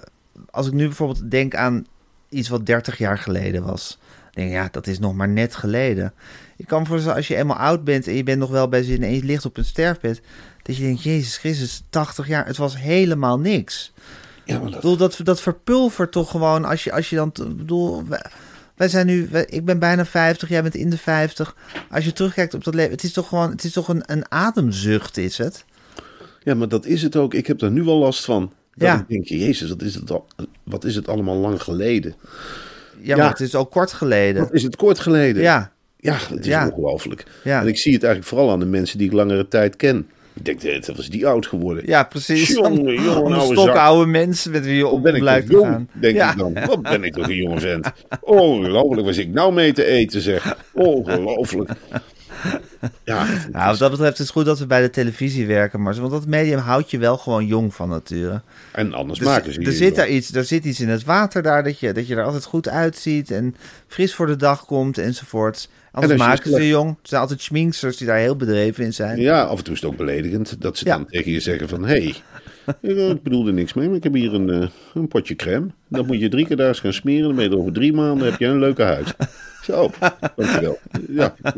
als 0.51 0.67
ik 0.67 0.73
nu 0.73 0.87
bijvoorbeeld 0.87 1.31
denk 1.31 1.55
aan 1.55 1.87
iets 2.29 2.49
wat 2.49 2.67
30 2.67 2.99
jaar 2.99 3.19
geleden 3.19 3.63
was. 3.63 3.99
denk 4.31 4.49
ik, 4.49 4.55
ja, 4.55 4.69
dat 4.71 4.87
is 4.87 4.99
nog 4.99 5.15
maar 5.15 5.29
net 5.29 5.55
geleden. 5.55 6.13
Ik 6.57 6.67
kan 6.67 6.81
me 6.81 6.87
voorstellen, 6.87 7.17
als 7.17 7.29
je 7.29 7.37
eenmaal 7.37 7.57
oud 7.57 7.85
bent 7.85 8.07
en 8.07 8.15
je 8.15 8.23
bent 8.23 8.39
nog 8.39 8.51
wel 8.51 8.69
bij 8.69 8.83
zin 8.83 9.03
en 9.03 9.15
je 9.15 9.25
ligt 9.25 9.45
op 9.45 9.57
een 9.57 9.65
sterfbed, 9.65 10.21
dat 10.63 10.77
je 10.77 10.83
denkt, 10.83 11.03
Jezus 11.03 11.37
Christus, 11.37 11.83
80 11.91 12.27
jaar, 12.29 12.47
het 12.47 12.57
was 12.57 12.79
helemaal 12.79 13.39
niks. 13.39 13.93
Ja, 14.45 14.53
maar 14.53 14.65
dat... 14.65 14.75
Ik 14.75 14.81
bedoel, 14.81 14.97
dat, 14.97 15.21
dat 15.23 15.41
verpulvert 15.41 16.13
toch 16.13 16.31
gewoon 16.31 16.65
als 16.65 16.85
je, 16.85 16.93
als 16.93 17.11
je 17.11 17.17
dan, 17.17 17.29
ik 17.29 17.57
bedoel, 17.57 18.05
wij, 18.75 18.89
zijn 18.89 19.07
nu, 19.07 19.29
ik 19.47 19.65
ben 19.65 19.79
bijna 19.79 20.05
50, 20.05 20.49
jij 20.49 20.63
bent 20.63 20.75
in 20.75 20.91
de 20.91 20.99
50. 20.99 21.57
Als 21.91 22.05
je 22.05 22.13
terugkijkt 22.13 22.55
op 22.55 22.65
dat 22.65 22.75
leven, 22.75 22.93
het 22.93 23.05
is 23.05 23.13
toch 23.13 23.29
gewoon, 23.29 23.51
het 23.51 23.65
is 23.65 23.73
toch 23.73 23.89
een, 23.89 24.03
een 24.07 24.33
ademzucht, 24.33 25.17
is 25.17 25.39
het? 25.39 25.65
Ja, 26.43 26.55
maar 26.55 26.69
dat 26.69 26.87
is 26.87 27.03
het 27.03 27.17
ook. 27.17 27.35
Ik 27.35 27.47
heb 27.47 27.59
daar 27.59 27.71
nu 27.71 27.87
al 27.87 27.99
last 27.99 28.25
van. 28.25 28.53
Dat 28.75 28.89
Ja. 28.89 28.99
ik 28.99 29.09
denk, 29.09 29.27
jezus, 29.27 29.69
wat 29.69 29.83
is, 29.83 29.95
het 29.95 30.11
al, 30.11 30.27
wat 30.65 30.85
is 30.85 30.95
het 30.95 31.09
allemaal 31.09 31.37
lang 31.37 31.63
geleden? 31.63 32.15
Ja, 33.01 33.03
Ja. 33.03 33.17
maar 33.17 33.31
het 33.31 33.41
is 33.41 33.55
ook 33.55 33.71
kort 33.71 33.93
geleden. 33.93 34.43
Wat 34.43 34.53
is 34.53 34.63
het 34.63 34.77
kort 34.77 34.99
geleden? 34.99 35.43
Ja, 35.43 35.73
Ja, 36.03 36.17
het 36.29 36.41
is 36.41 36.47
Ja. 36.47 36.69
ongelooflijk. 36.69 37.25
Ja. 37.45 37.61
En 37.61 37.67
ik 37.67 37.79
zie 37.79 37.93
het 37.93 38.03
eigenlijk 38.03 38.35
vooral 38.35 38.51
aan 38.55 38.61
de 38.61 38.67
mensen 38.67 38.99
die 38.99 39.07
ik 39.07 39.13
langere 39.13 39.49
tijd 39.49 39.77
ken. 39.77 40.09
Ik 40.35 40.45
denk, 40.45 40.63
eh, 40.63 40.87
wat 40.87 40.97
was 40.97 41.09
die 41.09 41.27
oud 41.27 41.47
geworden? 41.47 41.83
ja, 41.87 42.03
precies. 42.05 42.49
Jongen, 42.49 42.95
jongen, 43.03 43.33
oude 43.39 43.55
stokoude 43.61 44.07
mensen 44.11 44.51
met 44.51 44.65
wie 44.65 44.75
je 44.77 44.87
op 44.87 45.05
te 45.05 45.45
jong, 45.49 45.67
gaan. 45.67 45.89
denk 46.01 46.15
ja. 46.17 46.31
ik 46.33 46.39
dan. 46.39 46.53
Wat 46.67 46.83
ben 46.83 47.05
ik 47.05 47.15
toch 47.15 47.29
een 47.29 47.35
jonge 47.35 47.61
vent. 47.61 47.91
Ongelooflijk, 48.21 49.07
was 49.07 49.17
ik 49.17 49.29
nou 49.29 49.53
mee 49.53 49.73
te 49.73 49.85
eten 49.85 50.21
zeg. 50.21 50.57
Ongelooflijk. 50.73 51.71
Ja, 53.05 53.27
Nou, 53.53 53.69
wat 53.69 53.79
dat 53.79 53.91
betreft 53.91 54.13
is 54.13 54.19
het 54.19 54.31
goed 54.31 54.45
dat 54.45 54.59
we 54.59 54.67
bij 54.67 54.81
de 54.81 54.91
televisie 54.91 55.47
werken, 55.47 55.83
maar 55.83 55.95
want 55.95 56.11
dat 56.11 56.27
medium 56.27 56.59
houdt 56.59 56.91
je 56.91 56.99
wel 56.99 57.17
gewoon 57.17 57.47
jong 57.47 57.75
van 57.75 57.89
nature. 57.89 58.43
en 58.73 58.95
anders 58.95 59.19
Dus 59.19 59.29
maken 59.29 59.53
ze 59.53 59.59
er 59.61 59.65
je 59.67 59.73
zit 59.73 59.97
wel. 59.97 59.97
daar 59.97 60.09
iets, 60.15 60.35
er 60.35 60.45
zit 60.45 60.65
iets 60.65 60.81
in 60.81 60.89
het 60.89 61.05
water 61.05 61.43
daar 61.43 61.63
dat 61.65 61.79
je, 61.79 61.93
dat 61.93 62.07
je 62.07 62.15
er 62.17 62.25
altijd 62.25 62.45
goed 62.45 62.69
uitziet 62.69 63.31
en 63.31 63.55
fris 63.87 64.15
voor 64.15 64.27
de 64.27 64.37
dag 64.37 64.65
komt 64.65 64.99
enzovoort. 64.99 65.69
Anders 65.93 66.17
maken 66.19 66.51
ze 66.51 66.67
jong. 66.69 66.89
Er 66.91 66.97
zijn 67.03 67.21
altijd 67.21 67.41
schminksters 67.41 67.97
die 67.97 68.07
daar 68.07 68.19
heel 68.19 68.37
bedreven 68.37 68.85
in 68.85 68.95
zijn. 68.95 69.21
Ja, 69.21 69.43
af 69.43 69.59
en 69.59 69.65
toe 69.65 69.75
is 69.75 69.81
het 69.81 69.91
ook 69.91 69.97
beledigend 69.97 70.61
dat 70.61 70.79
ze 70.79 70.85
Ja. 70.87 70.97
dan 70.97 71.07
tegen 71.07 71.33
je 71.33 71.41
zeggen 71.41 71.69
van... 71.69 71.85
Hé, 71.85 71.89
hey, 71.89 72.15
ik 73.13 73.23
bedoel 73.23 73.47
er 73.47 73.53
niks 73.53 73.73
mee, 73.75 73.87
maar 73.89 73.97
ik 73.97 74.03
heb 74.03 74.15
hier 74.15 74.35
een, 74.35 74.51
eh, 74.51 74.69
een 74.95 75.09
potje 75.09 75.37
crème. 75.37 75.67
Dat 75.89 76.07
moet 76.07 76.21
je 76.21 76.29
drie 76.29 76.47
keer 76.47 76.57
daar 76.57 76.69
eens 76.69 76.81
gaan 76.81 76.93
smeren. 76.93 77.23
Dan 77.27 77.35
ben 77.35 77.45
je 77.45 77.51
er 77.51 77.59
over 77.59 77.73
drie 77.73 77.93
maanden 77.93 78.31
heb 78.31 78.39
je 78.41 78.47
een 78.47 78.59
leuke 78.59 78.83
huid. 78.83 79.15
Zo, 79.71 79.91
dankjewel. 80.37 80.79
Ja, 81.09 81.35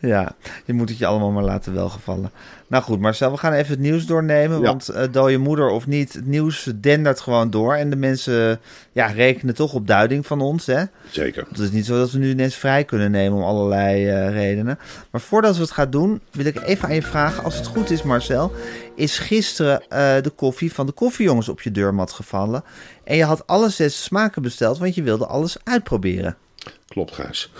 Ja, 0.00 0.34
je 0.64 0.72
moet 0.72 0.88
het 0.88 0.98
je 0.98 1.06
allemaal 1.06 1.30
maar 1.30 1.44
laten 1.44 1.74
welgevallen. 1.74 2.30
Nou 2.68 2.82
goed, 2.82 3.00
Marcel, 3.00 3.30
we 3.30 3.36
gaan 3.36 3.52
even 3.52 3.70
het 3.70 3.80
nieuws 3.80 4.06
doornemen. 4.06 4.58
Ja. 4.58 4.64
Want 4.64 4.90
uh, 4.90 5.02
dode 5.10 5.38
moeder 5.38 5.68
of 5.68 5.86
niet, 5.86 6.12
het 6.12 6.26
nieuws 6.26 6.70
dendert 6.74 7.20
gewoon 7.20 7.50
door. 7.50 7.74
En 7.74 7.90
de 7.90 7.96
mensen 7.96 8.60
ja, 8.92 9.06
rekenen 9.06 9.54
toch 9.54 9.72
op 9.72 9.86
duiding 9.86 10.26
van 10.26 10.40
ons. 10.40 10.66
Hè? 10.66 10.84
zeker. 11.10 11.46
Het 11.48 11.58
is 11.58 11.70
niet 11.70 11.86
zo 11.86 11.98
dat 11.98 12.10
we 12.10 12.18
nu 12.18 12.30
ineens 12.30 12.54
vrij 12.54 12.84
kunnen 12.84 13.10
nemen 13.10 13.38
om 13.38 13.44
allerlei 13.44 14.08
eh, 14.08 14.30
redenen. 14.30 14.78
Maar 15.10 15.20
voordat 15.20 15.56
we 15.56 15.62
het 15.62 15.70
gaan 15.70 15.90
doen, 15.90 16.20
wil 16.30 16.44
ik 16.44 16.62
even 16.62 16.88
aan 16.88 16.94
je 16.94 17.02
vragen. 17.02 17.44
Als 17.44 17.56
het 17.56 17.66
goed 17.66 17.90
is, 17.90 18.02
Marcel, 18.02 18.52
is 18.94 19.18
gisteren 19.18 19.88
eh, 19.88 20.22
de 20.22 20.30
koffie 20.30 20.72
van 20.72 20.86
de 20.86 20.92
koffiejongens 20.92 21.48
op 21.48 21.60
je 21.60 21.70
deurmat 21.70 22.12
gevallen. 22.12 22.64
En 23.04 23.16
je 23.16 23.24
had 23.24 23.46
alle 23.46 23.68
zes 23.68 24.02
smaken 24.02 24.42
besteld, 24.42 24.78
want 24.78 24.94
je 24.94 25.02
wilde 25.02 25.26
alles 25.26 25.56
uitproberen. 25.64 26.36
Klopt, 26.88 27.14
Gijs. 27.14 27.50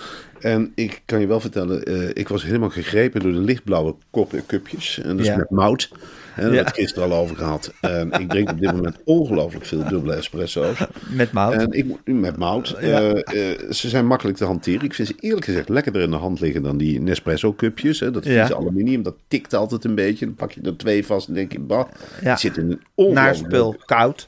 En 0.47 0.71
ik 0.75 1.01
kan 1.05 1.19
je 1.19 1.27
wel 1.27 1.39
vertellen, 1.39 1.83
eh, 1.83 2.09
ik 2.13 2.27
was 2.27 2.43
helemaal 2.43 2.69
gegrepen 2.69 3.21
door 3.21 3.31
de 3.31 3.37
lichtblauwe 3.39 3.95
kop, 4.09 4.33
cupjes. 4.47 4.99
En 5.03 5.09
dat 5.09 5.19
is 5.19 5.25
Ja. 5.25 5.37
met 5.37 5.49
mout. 5.49 5.89
Hè, 5.91 5.97
daar 5.97 6.05
Ja. 6.35 6.41
hebben 6.41 6.51
we 6.51 6.65
het 6.67 6.75
gisteren 6.75 7.11
al 7.11 7.17
over 7.17 7.35
gehad. 7.35 7.73
En 7.81 8.11
ik 8.11 8.29
drink 8.29 8.49
op 8.49 8.59
dit 8.59 8.71
moment 8.71 8.97
ongelooflijk 9.05 9.65
veel 9.65 9.83
dubbele 9.87 10.13
espresso's. 10.13 10.77
Met 11.09 11.31
mout. 11.31 11.53
En 11.53 11.71
ik, 11.71 11.85
met 12.05 12.37
mout. 12.37 12.75
Ja. 12.81 13.01
Eh, 13.01 13.51
eh, 13.51 13.71
ze 13.71 13.89
zijn 13.89 14.07
makkelijk 14.07 14.37
te 14.37 14.45
hanteren. 14.45 14.81
Ik 14.85 14.93
vind 14.93 15.07
ze 15.07 15.15
eerlijk 15.19 15.45
gezegd 15.45 15.69
lekkerder 15.69 16.01
in 16.01 16.09
de 16.11 16.15
hand 16.15 16.39
liggen 16.39 16.61
dan 16.63 16.77
die 16.77 17.01
Nespresso 17.01 17.53
cupjes. 17.53 17.99
Hè. 17.99 18.11
Dat 18.11 18.25
Ja. 18.25 18.31
vieze 18.45 18.55
aluminium, 18.55 19.03
dat 19.03 19.15
tikt 19.27 19.53
altijd 19.53 19.83
een 19.83 19.95
beetje. 19.95 20.25
Dan 20.25 20.35
pak 20.35 20.51
je 20.51 20.61
er 20.61 20.77
twee 20.77 21.05
vast 21.05 21.27
en 21.27 21.33
denk 21.33 21.51
je, 21.51 21.59
bah, 21.59 21.85
het 22.21 22.39
zit 22.39 22.57
in 22.57 22.63
een 22.63 22.69
Naar 22.69 22.79
ongelooflijk, 22.95 23.35
spul, 23.51 23.75
koud. 23.85 24.27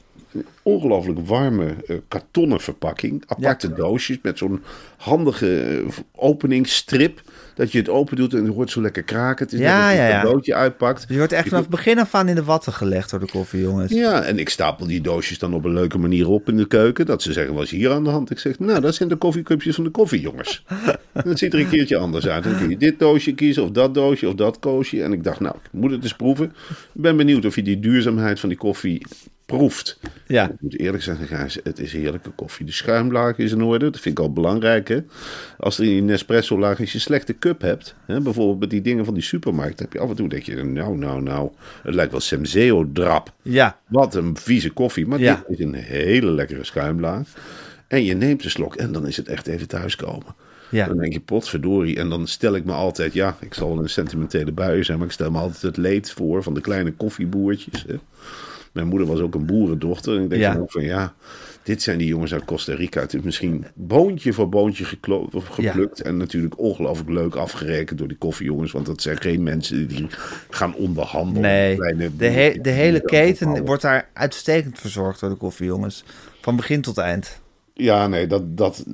Ongelooflijk 0.62 1.26
warme 1.26 1.74
eh, 1.86 1.96
kartonnen 2.08 2.60
verpakking. 2.60 3.22
Aparte 3.26 3.72
doosjes 3.72 4.18
met 4.22 4.38
zo'n 4.38 4.62
handige 4.96 5.80
eh, 5.86 5.98
openingsstrip. 6.12 7.22
Dat 7.54 7.72
je 7.72 7.78
het 7.78 7.88
open 7.88 8.16
doet 8.16 8.34
en 8.34 8.44
het 8.44 8.54
hoort 8.54 8.70
zo 8.70 8.80
lekker 8.80 9.02
kraken. 9.02 9.44
Het 9.44 9.54
is 9.54 9.60
Ja, 9.60 9.86
net 9.88 9.96
ja, 9.96 10.02
een 10.04 10.10
ja. 10.10 10.20
cadeautje 10.20 10.54
uitpakt. 10.54 11.04
Je 11.08 11.16
wordt 11.16 11.32
echt 11.32 11.48
vanaf 11.48 11.60
het 11.60 11.70
begin 11.70 11.98
af 11.98 12.14
aan 12.14 12.28
in 12.28 12.34
de 12.34 12.44
watten 12.44 12.72
gelegd 12.72 13.10
door 13.10 13.20
de 13.20 13.26
koffiejongens. 13.26 13.92
Ja, 13.92 14.22
en 14.22 14.38
ik 14.38 14.48
stapel 14.48 14.86
die 14.86 15.00
doosjes 15.00 15.38
dan 15.38 15.54
op 15.54 15.64
een 15.64 15.72
leuke 15.72 15.98
manier 15.98 16.28
op 16.28 16.48
in 16.48 16.56
de 16.56 16.66
keuken. 16.66 17.06
Dat 17.06 17.22
ze 17.22 17.32
zeggen, 17.32 17.54
wat 17.54 17.64
is 17.64 17.70
hier 17.70 17.90
aan 17.90 18.04
de 18.04 18.10
hand? 18.10 18.30
Ik 18.30 18.38
zeg, 18.38 18.58
nou, 18.58 18.80
dat 18.80 18.94
zijn 18.94 19.08
de 19.08 19.16
koffiecupjes 19.16 19.74
van 19.74 19.84
de 19.84 19.90
koffiejongens. 19.90 20.64
En 21.12 21.28
het 21.28 21.38
ziet 21.38 21.52
er 21.52 21.60
een 21.60 21.68
keertje 21.68 21.96
anders 21.96 22.28
uit. 22.28 22.44
Dan 22.44 22.56
kun 22.56 22.68
je 22.68 22.76
dit 22.76 22.98
doosje 22.98 23.34
kiezen, 23.34 23.62
of 23.62 23.70
dat 23.70 23.94
doosje, 23.94 24.28
of 24.28 24.34
dat 24.34 24.58
koosje. 24.58 25.02
En 25.02 25.12
ik 25.12 25.24
dacht, 25.24 25.40
nou, 25.40 25.54
ik 25.62 25.72
moet 25.72 25.90
het 25.90 26.02
eens 26.02 26.14
proeven. 26.14 26.44
Ik 26.94 27.02
ben 27.02 27.16
benieuwd 27.16 27.44
of 27.44 27.54
je 27.54 27.62
die 27.62 27.80
duurzaamheid 27.80 28.40
van 28.40 28.48
die 28.48 28.58
koffie 28.58 29.02
proeft. 29.56 29.98
Ja. 30.26 30.50
Ik 30.50 30.60
moet 30.60 30.78
eerlijk 30.78 31.02
zeggen, 31.02 31.26
Gijs, 31.26 31.58
het 31.62 31.78
is 31.78 31.92
heerlijke 31.92 32.30
koffie. 32.30 32.66
De 32.66 32.72
schuimlaag 32.72 33.38
is 33.38 33.52
in 33.52 33.62
orde, 33.62 33.90
dat 33.90 34.00
vind 34.00 34.18
ik 34.18 34.24
al 34.24 34.32
belangrijk. 34.32 34.88
Hè? 34.88 34.98
Als 35.58 35.78
er 35.78 35.84
in 35.84 36.04
Nespresso-laag, 36.04 36.80
als 36.80 36.88
je 36.88 36.94
een 36.94 37.00
slechte 37.00 37.32
cup 37.40 37.60
hebt, 37.60 37.94
hè, 38.06 38.20
bijvoorbeeld 38.20 38.58
met 38.60 38.70
die 38.70 38.80
dingen 38.80 39.04
van 39.04 39.14
die 39.14 39.22
supermarkt, 39.22 39.78
heb 39.80 39.92
je 39.92 39.98
af 39.98 40.08
en 40.10 40.16
toe 40.16 40.28
denk 40.28 40.42
je, 40.42 40.64
nou, 40.64 40.96
nou, 40.98 41.22
nou, 41.22 41.50
het 41.82 41.94
lijkt 41.94 42.10
wel 42.12 42.20
Semzeo-drap. 42.20 43.32
Ja, 43.42 43.78
Wat 43.88 44.14
een 44.14 44.36
vieze 44.36 44.70
koffie. 44.70 45.06
Maar 45.06 45.18
Ja. 45.20 45.44
dit 45.48 45.58
is 45.58 45.64
een 45.64 45.74
hele 45.74 46.30
lekkere 46.30 46.64
schuimlaag. 46.64 47.28
En 47.88 48.04
je 48.04 48.14
neemt 48.14 48.44
een 48.44 48.50
slok 48.50 48.74
en 48.76 48.92
dan 48.92 49.06
is 49.06 49.16
het 49.16 49.28
echt 49.28 49.46
even 49.46 49.68
thuiskomen. 49.68 50.34
Ja. 50.70 50.86
Dan 50.86 50.96
denk 50.98 51.12
je, 51.12 51.20
potverdorie. 51.20 51.96
En 51.96 52.08
dan 52.08 52.26
stel 52.26 52.54
ik 52.54 52.64
me 52.64 52.72
altijd, 52.72 53.12
ja, 53.12 53.36
ik 53.40 53.54
zal 53.54 53.78
een 53.78 53.88
sentimentele 53.88 54.52
bui 54.52 54.84
zijn, 54.84 54.98
maar 54.98 55.06
ik 55.06 55.12
stel 55.12 55.30
me 55.30 55.38
altijd 55.38 55.62
het 55.62 55.76
leed 55.76 56.10
voor 56.10 56.42
van 56.42 56.54
de 56.54 56.60
kleine 56.60 56.92
koffieboertjes. 56.92 57.84
Hè. 57.88 57.94
Mijn 58.72 58.86
moeder 58.86 59.06
was 59.08 59.20
ook 59.20 59.34
een 59.34 59.46
boerendochter. 59.46 60.16
En 60.16 60.22
ik 60.22 60.30
denk 60.30 60.42
Ja. 60.42 60.52
dan 60.52 60.62
ook 60.62 60.70
van, 60.72 60.82
ja, 60.84 61.14
dit 61.70 61.82
zijn 61.82 61.98
die 61.98 62.06
jongens 62.06 62.32
uit 62.32 62.44
Costa 62.44 62.74
Rica. 62.74 63.00
Het 63.00 63.14
is 63.14 63.20
misschien 63.22 63.66
boontje 63.74 64.32
voor 64.32 64.48
boontje 64.48 64.84
geplukt. 64.84 66.02
En 66.02 66.16
natuurlijk 66.16 66.58
ongelooflijk 66.58 67.10
leuk 67.10 67.34
afgerekend 67.34 67.98
door 67.98 68.08
die 68.08 68.16
koffiejongens. 68.16 68.72
Want 68.72 68.86
dat 68.86 69.02
zijn 69.02 69.20
geen 69.20 69.42
mensen 69.42 69.86
die 69.88 70.06
gaan 70.50 70.74
onderhandelen. 70.74 71.50
nee. 71.50 71.76
Kleine 71.76 72.16
De, 72.16 72.26
he- 72.26 72.58
de 72.62 72.70
hele 72.70 73.00
keten 73.00 73.64
wordt 73.64 73.82
daar 73.82 74.08
uitstekend 74.12 74.78
verzorgd 74.78 75.20
door 75.20 75.30
de 75.30 75.36
koffiejongens. 75.36 76.04
Van 76.40 76.56
begin 76.56 76.80
tot 76.80 76.98
eind. 76.98 77.40
Ja, 77.74 78.06
nee, 78.06 78.26
dat, 78.26 78.56
dat, 78.56 78.84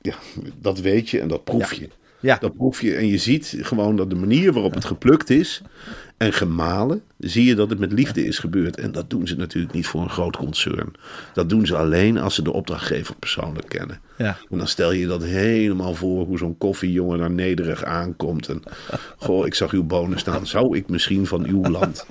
ja, 0.00 0.14
dat 0.60 0.80
weet 0.80 1.08
je 1.10 1.20
en 1.20 1.28
dat 1.28 1.44
proef 1.44 1.72
je. 1.72 1.88
Ja. 2.20 2.36
Dat 2.36 2.56
proef 2.56 2.80
je 2.80 2.94
en 2.94 3.06
je 3.06 3.18
ziet 3.18 3.56
gewoon 3.60 3.96
dat 3.96 4.10
de 4.10 4.16
manier 4.16 4.52
waarop 4.52 4.74
het 4.74 4.84
geplukt 4.84 5.30
is 5.30 5.62
en 6.20 6.32
gemalen, 6.32 7.02
zie 7.18 7.44
je 7.44 7.54
dat 7.54 7.70
het 7.70 7.78
met 7.78 7.92
liefde 7.92 8.24
is 8.24 8.38
gebeurd. 8.38 8.76
En 8.76 8.92
dat 8.92 9.10
doen 9.10 9.26
ze 9.26 9.36
natuurlijk 9.36 9.74
niet 9.74 9.86
voor 9.86 10.02
een 10.02 10.10
groot 10.10 10.36
concern. 10.36 10.92
Dat 11.32 11.48
doen 11.48 11.66
ze 11.66 11.76
alleen 11.76 12.18
als 12.18 12.34
ze 12.34 12.42
de 12.42 12.52
opdrachtgever 12.52 13.14
persoonlijk 13.14 13.68
kennen. 13.68 14.00
Ja. 14.18 14.36
En 14.50 14.58
dan 14.58 14.68
stel 14.68 14.92
je 14.92 15.06
dat 15.06 15.22
helemaal 15.22 15.94
voor 15.94 16.26
hoe 16.26 16.38
zo'n 16.38 16.58
koffiejongen 16.58 17.18
naar 17.18 17.30
nederig 17.30 17.84
aankomt. 17.84 18.48
En 18.48 18.62
goh, 19.18 19.46
ik 19.46 19.54
zag 19.54 19.72
uw 19.72 19.82
bonen 19.82 20.18
staan. 20.18 20.46
Zou 20.46 20.76
ik 20.76 20.88
misschien 20.88 21.26
van 21.26 21.46
uw 21.46 21.62
land 21.62 22.06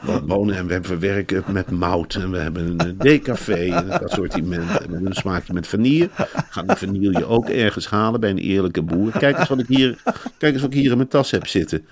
wat 0.00 0.26
bonen? 0.26 0.56
En 0.56 0.66
we 0.66 0.78
verwerken 0.82 1.44
met 1.46 1.70
mout. 1.70 2.14
En 2.14 2.30
we 2.30 2.38
hebben 2.38 2.80
een 2.80 2.98
decafé 2.98 3.72
en 3.72 3.92
een 3.92 4.04
assortiment. 4.04 4.80
En 4.80 5.06
een 5.06 5.14
smaakje 5.14 5.52
met 5.52 5.66
vanille. 5.66 6.08
Ga 6.50 6.62
die 6.62 6.76
vanille 6.76 7.24
ook 7.24 7.48
ergens 7.48 7.86
halen 7.88 8.20
bij 8.20 8.30
een 8.30 8.38
eerlijke 8.38 8.82
boer. 8.82 9.10
Kijk 9.18 9.38
eens 9.38 9.48
wat 9.48 9.58
ik 9.58 9.68
hier, 9.68 9.98
kijk 10.38 10.52
eens 10.52 10.62
wat 10.62 10.72
ik 10.72 10.80
hier 10.80 10.90
in 10.90 10.96
mijn 10.96 11.08
tas 11.08 11.30
heb 11.30 11.46
zitten. 11.46 11.86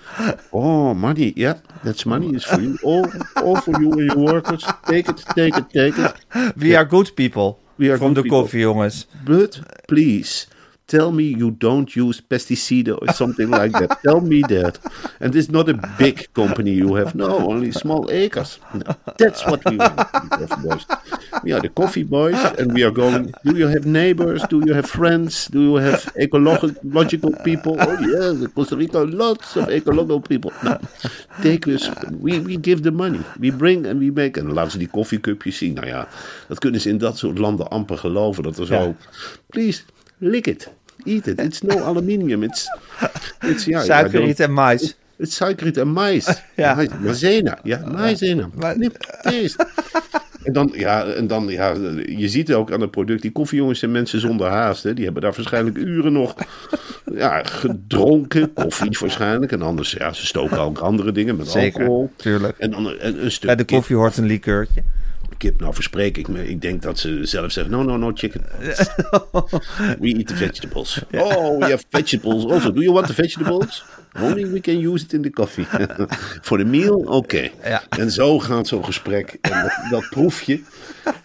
Oh, 0.49 0.93
money. 0.93 1.31
Ja, 1.40 1.40
yeah, 1.41 1.57
that's 1.83 2.05
money 2.05 2.35
is 2.35 2.43
for 2.43 2.61
you. 2.61 2.77
All, 2.83 3.07
all 3.37 3.59
for 3.59 3.73
you 3.81 3.91
and 3.93 4.07
your 4.13 4.33
workers. 4.33 4.63
Take 4.85 5.09
it, 5.09 5.23
take 5.35 5.57
it, 5.57 5.69
take 5.71 5.97
it. 5.97 6.13
We 6.57 6.75
are 6.75 6.85
good 6.85 7.15
people. 7.15 7.59
We 7.77 7.89
are 7.89 7.97
good 7.97 8.13
de 8.15 8.23
people. 8.23 8.43
koffie, 8.43 8.61
jongens. 8.61 9.05
But 9.25 9.59
please 9.87 10.47
tell 10.91 11.11
me 11.11 11.23
you 11.23 11.51
don't 11.51 11.95
use 11.95 12.19
pesticide 12.19 12.89
or 12.91 13.13
something 13.13 13.49
like 13.49 13.71
that. 13.71 13.97
tell 14.03 14.19
me 14.19 14.41
that. 14.49 14.77
And 15.21 15.33
it's 15.35 15.49
not 15.49 15.69
a 15.69 15.73
big 15.97 16.27
company 16.33 16.71
you 16.71 16.95
have. 16.95 17.15
No, 17.15 17.31
only 17.51 17.71
small 17.71 18.11
acres. 18.11 18.59
No, 18.73 18.95
that's 19.17 19.45
what 19.45 19.63
we 19.69 19.77
want. 19.77 19.95
boys. 20.67 20.85
We 21.43 21.53
are 21.53 21.61
the 21.61 21.69
coffee 21.69 22.03
boys, 22.03 22.39
and 22.59 22.73
we 22.73 22.83
are 22.83 22.91
going. 22.91 23.33
Do 23.45 23.55
you 23.55 23.67
have 23.67 23.85
neighbors? 23.85 24.43
Do 24.49 24.61
you 24.65 24.73
have 24.73 24.89
friends? 24.89 25.47
Do 25.47 25.61
you 25.61 25.75
have 25.75 26.11
ecological 26.17 27.31
people? 27.43 27.77
Oh 27.79 27.97
yes, 27.99 28.43
in 28.43 28.51
Costa 28.51 28.75
Rica, 28.75 28.99
lots 28.99 29.55
of 29.55 29.69
ecological 29.69 30.21
people. 30.21 30.51
No, 30.63 30.77
take 31.41 31.67
us. 31.67 31.89
We, 32.19 32.39
we 32.39 32.57
give 32.57 32.83
the 32.83 32.91
money. 32.91 33.21
We 33.39 33.51
bring 33.51 33.85
and 33.85 33.99
we 33.99 34.11
make. 34.11 34.39
En 34.39 34.45
dan 34.45 34.53
laten 34.53 34.71
ze 34.71 34.77
die 34.77 34.89
koffiecupjes 34.89 35.57
zien. 35.57 35.73
Nou 35.73 35.87
ja, 35.87 36.07
dat 36.47 36.59
kunnen 36.59 36.81
ze 36.81 36.89
in 36.89 36.97
dat 36.97 37.17
soort 37.17 37.37
landen 37.37 37.69
amper 37.69 37.97
geloven. 37.97 38.43
Dat 38.43 38.57
er 38.57 38.65
zo. 38.65 38.75
Ja. 38.75 38.95
Please, 39.47 39.81
lick 40.17 40.47
it. 40.47 40.69
Eat 41.03 41.27
it. 41.27 41.39
It's 41.41 41.61
no 41.61 41.77
aluminium. 41.83 42.43
It's, 42.43 42.67
it's 43.47 43.65
ja, 43.65 43.81
Suikerriet 43.81 44.39
en 44.39 44.53
mais. 44.53 44.95
Het 45.17 45.31
suikerriet 45.33 45.77
en 45.77 45.87
mais. 45.87 46.25
Ja. 46.55 46.75
Mais- 46.75 46.89
Maizena. 47.03 47.59
Ja, 47.63 47.81
maizena. 47.91 48.49
En 50.43 50.53
dan, 50.53 50.71
ja, 50.75 51.05
en 51.05 51.27
dan, 51.27 51.47
ja, 51.47 51.73
je 52.05 52.29
ziet 52.29 52.53
ook 52.53 52.71
aan 52.71 52.81
het 52.81 52.91
product, 52.91 53.21
die 53.21 53.31
koffiejongens 53.31 53.79
zijn 53.79 53.91
mensen 53.91 54.19
zonder 54.19 54.47
haast. 54.47 54.83
Hè. 54.83 54.93
Die 54.93 55.03
hebben 55.03 55.21
daar 55.21 55.33
waarschijnlijk 55.35 55.77
uren 55.77 56.13
nog 56.13 56.35
ja, 57.13 57.43
gedronken, 57.43 58.53
koffie 58.53 58.97
waarschijnlijk. 58.99 59.51
En 59.51 59.61
anders, 59.61 59.91
ja, 59.91 60.13
ze 60.13 60.25
stoken 60.25 60.59
ook 60.59 60.77
andere 60.79 61.11
dingen 61.11 61.35
met 61.35 61.49
Zeker, 61.49 61.79
alcohol. 61.79 62.11
tuurlijk. 62.15 62.57
En 62.57 62.71
dan 62.71 62.85
een, 62.85 63.23
een 63.23 63.31
stuk 63.31 63.45
Bij 63.45 63.55
de 63.55 63.63
koffie 63.65 63.95
hoort 63.95 64.17
een 64.17 64.25
likeurtje. 64.25 64.83
Kip, 65.41 65.59
nou 65.59 65.73
verspreek 65.73 66.17
ik 66.17 66.27
me. 66.27 66.49
Ik 66.49 66.61
denk 66.61 66.81
dat 66.81 66.99
ze 66.99 67.19
zelf 67.25 67.51
zeggen, 67.51 67.73
no, 67.73 67.83
no, 67.83 67.97
no 67.97 68.11
chicken. 68.13 68.41
we 70.01 70.15
eat 70.15 70.27
the 70.27 70.35
vegetables. 70.35 71.01
Oh, 71.11 71.59
we 71.59 71.69
have 71.69 71.83
vegetables 71.89 72.51
also. 72.51 72.71
Do 72.71 72.81
you 72.81 72.93
want 72.93 73.07
the 73.07 73.13
vegetables? 73.13 73.83
Only 74.19 74.51
we 74.51 74.59
can 74.59 74.79
use 74.91 75.03
it 75.03 75.13
in 75.13 75.21
the 75.21 75.29
coffee. 75.29 75.65
For 76.47 76.57
the 76.57 76.63
meal? 76.63 76.97
Oké. 76.97 77.49
Ja. 77.63 77.83
En 77.89 78.11
zo 78.11 78.39
gaat 78.39 78.67
zo'n 78.67 78.85
gesprek. 78.85 79.37
En 79.41 79.61
dat, 79.61 79.89
dat 79.89 80.09
proef 80.09 80.41
je. 80.41 80.61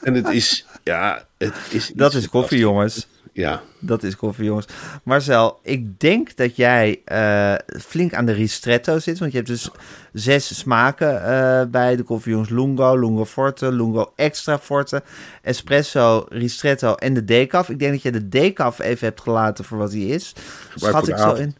En 0.03 0.15
het 0.15 0.29
is, 0.29 0.67
ja, 0.85 1.27
het 1.39 1.55
is... 1.71 1.93
Dat 1.95 2.15
is 2.15 2.29
koffie, 2.29 2.59
jongens. 2.59 3.07
Ja. 3.37 3.63
Dat 3.79 4.03
is 4.03 4.17
koffie, 4.17 4.45
jongens. 4.45 4.67
Marcel, 5.03 5.59
ik 5.63 6.01
denk 6.01 6.37
dat 6.37 6.57
jij 6.57 7.01
eh, 7.05 7.55
flink 7.81 8.15
aan 8.15 8.27
de 8.27 8.33
ristretto 8.33 8.99
zit. 8.99 9.19
Want 9.19 9.31
je 9.31 9.37
hebt 9.37 9.51
dus 9.51 9.71
zes 10.13 10.59
smaken 10.59 11.25
eh, 11.25 11.67
bij 11.67 11.97
de 11.97 12.03
koffie, 12.03 12.33
jongens. 12.33 12.51
Lungo, 12.51 12.99
Lungo 12.99 13.25
Forte, 13.25 13.73
Lungo 13.73 14.13
Extra 14.15 14.59
Forte, 14.59 15.03
Espresso, 15.43 16.27
Ristretto 16.29 16.95
en 16.95 17.15
de 17.15 17.25
decaf. 17.25 17.69
Ik 17.69 17.79
denk 17.79 17.93
dat 17.93 18.03
je 18.03 18.13
de 18.13 18.29
decaf 18.29 18.79
even 18.79 19.07
hebt 19.07 19.21
gelaten 19.21 19.65
voor 19.65 19.79
wat 19.79 19.91
die 19.91 20.09
is. 20.09 20.33
Schat 20.75 21.09
ik 21.09 21.17
zo 21.17 21.33
in. 21.33 21.57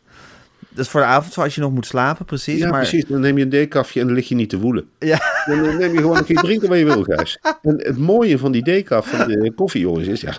Dat 0.69 0.85
is 0.85 0.91
voor 0.91 1.01
de 1.01 1.07
avond, 1.07 1.39
als 1.39 1.55
je 1.55 1.61
nog 1.61 1.73
moet 1.73 1.87
slapen, 1.87 2.25
precies. 2.25 2.59
Ja, 2.59 2.69
maar, 2.69 2.81
precies. 2.81 3.05
Dan 3.07 3.21
neem 3.21 3.37
je 3.37 3.43
een 3.43 3.49
decafje 3.49 4.01
en 4.01 4.07
dan 4.07 4.15
lig 4.15 4.29
je 4.29 4.35
niet 4.35 4.49
te 4.49 4.59
woelen. 4.59 4.89
Ja, 4.99 5.19
Dan 5.47 5.77
neem 5.79 5.93
je 5.93 5.99
gewoon 5.99 6.17
een 6.17 6.25
keer 6.25 6.37
drinken 6.37 6.69
wat 6.69 6.79
je 6.79 6.85
wil, 6.85 7.03
Gijs. 7.03 7.39
En 7.63 7.77
het 7.79 7.99
mooie 7.99 8.39
van 8.39 8.53
die 8.53 8.63
decaf 8.63 9.09
van 9.09 9.29
de 9.29 9.53
koffie, 9.55 9.81
jongens, 9.81 10.07
is... 10.07 10.21
Ja, 10.21 10.37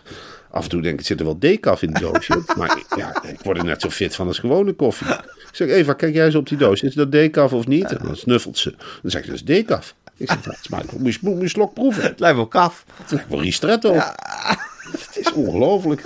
af 0.57 0.63
en 0.63 0.69
toe 0.69 0.81
denk 0.81 0.99
ik, 0.99 1.05
zit 1.05 1.19
er 1.19 1.25
wel 1.25 1.39
decaf 1.39 1.81
in 1.81 1.93
de 1.93 1.99
doosje. 1.99 2.43
Maar 2.57 2.83
ja, 2.97 3.23
ik 3.23 3.39
word 3.43 3.57
er 3.57 3.63
net 3.63 3.81
zo 3.81 3.89
fit 3.89 4.15
van 4.15 4.27
als 4.27 4.39
gewone 4.39 4.73
koffie. 4.73 5.07
Ik 5.07 5.49
zeg, 5.51 5.69
Eva, 5.69 5.93
kijk 5.93 6.13
jij 6.13 6.25
eens 6.25 6.35
op 6.35 6.49
die 6.49 6.57
doos. 6.57 6.81
Is 6.81 6.93
dat 6.93 7.11
decaf 7.11 7.53
of 7.53 7.67
niet? 7.67 7.91
En 7.91 7.99
dan 8.03 8.15
snuffelt 8.15 8.57
ze. 8.57 8.75
Dan 9.01 9.11
zeg 9.11 9.21
ik, 9.21 9.27
dat 9.27 9.35
is 9.35 9.43
decaf. 9.43 9.95
Ik 10.17 10.29
zeg, 10.29 10.41
dat 10.41 10.57
smaakt 10.61 10.91
wel. 10.91 10.99
Moet 11.21 11.41
je, 11.41 11.47
slok 11.47 11.73
proeven. 11.73 12.03
het 12.03 12.19
lijkt 12.19 12.35
wel 12.35 12.47
kaf. 12.47 12.85
Het 13.01 13.11
lijkt 13.11 13.29
wel 13.29 13.41
ristretto. 13.41 13.93
Het 13.93 15.17
is 15.19 15.33
ongelooflijk. 15.33 16.01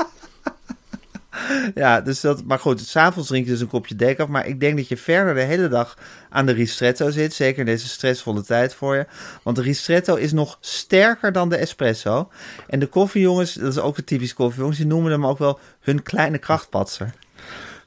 Ja, 1.76 2.02
dus 2.02 2.22
dat, 2.22 2.44
maar 2.44 2.60
goed, 2.60 2.82
s'avonds 2.82 3.30
drink 3.30 3.46
je 3.46 3.52
dus 3.52 3.62
een 3.62 3.68
kopje 3.68 3.96
decaf. 3.96 4.28
Maar 4.28 4.48
ik 4.48 4.60
denk 4.60 4.78
dat 4.78 4.88
je 4.88 4.98
verder 4.98 5.34
de 5.34 5.42
hele 5.42 5.68
dag 5.68 5.98
aan 6.30 6.46
de 6.46 6.52
ristretto 6.52 7.10
zit. 7.10 7.34
Zeker 7.34 7.60
in 7.60 7.66
deze 7.66 7.88
stressvolle 7.88 8.44
tijd 8.44 8.74
voor 8.74 8.96
je. 8.96 9.06
Want 9.44 9.56
de 9.56 9.62
ristretto 9.62 10.16
is 10.16 10.32
nog 10.32 10.58
sterker 10.60 11.32
dan 11.32 11.50
de 11.50 11.56
espresso. 11.56 12.30
En 12.68 12.80
de 12.80 12.88
koffiejongens, 12.88 13.54
dat 13.54 13.72
is 13.72 13.80
ook 13.80 13.98
een 13.98 14.04
typisch 14.04 14.34
koffiejongens, 14.34 14.78
die 14.78 14.88
noemen 14.88 15.12
hem 15.12 15.26
ook 15.26 15.38
wel 15.38 15.60
hun 15.80 16.04
kleine 16.04 16.38
krachtpatser. 16.38 17.14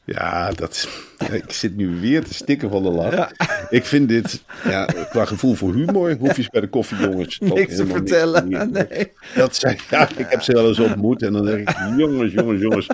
Ja, 0.07 0.51
dat, 0.53 0.89
ik 1.33 1.53
zit 1.53 1.77
nu 1.77 2.01
weer 2.01 2.25
te 2.25 2.35
stikken 2.35 2.71
van 2.71 2.83
de 2.83 2.91
lach. 2.91 3.31
Ik 3.71 3.85
vind 3.85 4.09
dit, 4.09 4.43
ja, 4.65 4.85
qua 5.11 5.25
gevoel 5.25 5.55
voor 5.55 5.75
humor, 5.75 6.17
hoef 6.19 6.37
je 6.37 6.49
bij 6.51 6.61
de 6.61 6.69
koffiejongens 6.69 7.39
Niks 7.39 7.77
te 7.77 7.87
vertellen. 7.87 8.49
Nee. 8.73 9.13
Dat 9.35 9.57
zijn, 9.57 9.79
ja, 9.91 10.09
ik 10.17 10.27
heb 10.29 10.43
ze 10.43 10.53
wel 10.53 10.69
eens 10.69 10.79
ontmoet 10.79 11.23
en 11.23 11.33
dan 11.33 11.45
denk 11.45 11.69
ik, 11.69 11.77
jongens, 11.97 12.33
jongens, 12.33 12.61
jongens. 12.61 12.87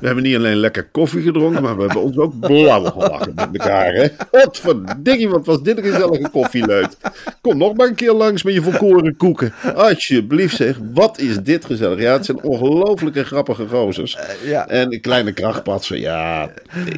We 0.00 0.06
hebben 0.06 0.24
niet 0.24 0.36
alleen 0.36 0.56
lekker 0.56 0.84
koffie 0.84 1.22
gedronken, 1.22 1.62
maar 1.62 1.76
we 1.76 1.82
hebben 1.82 2.02
ons 2.02 2.16
ook 2.16 2.40
blauw 2.40 2.82
gelachen 2.84 3.32
met 3.34 3.48
elkaar. 3.52 3.92
Hè? 3.92 4.08
Wat 4.30 4.58
verdikkie, 4.58 5.28
wat 5.28 5.46
was 5.46 5.62
dit 5.62 5.78
een 5.78 5.84
gezellige 5.84 6.28
koffieleut. 6.30 6.96
Kom 7.40 7.58
nog 7.58 7.74
maar 7.76 7.86
een 7.86 7.94
keer 7.94 8.12
langs 8.12 8.42
met 8.42 8.54
je 8.54 8.62
volkoren 8.62 9.16
koeken. 9.16 9.52
Alsjeblieft 9.74 10.56
zeg, 10.56 10.78
wat 10.92 11.18
is 11.18 11.38
dit 11.38 11.64
gezellig. 11.64 12.00
Ja, 12.00 12.12
het 12.12 12.24
zijn 12.24 12.42
ongelooflijke 12.42 13.24
grappige 13.24 13.66
gozers. 13.66 14.18
ja. 14.44 14.68
En 14.68 14.92
een 14.92 15.00
kleine 15.00 15.32
krachtpatser, 15.32 15.98
ja. 15.98 16.43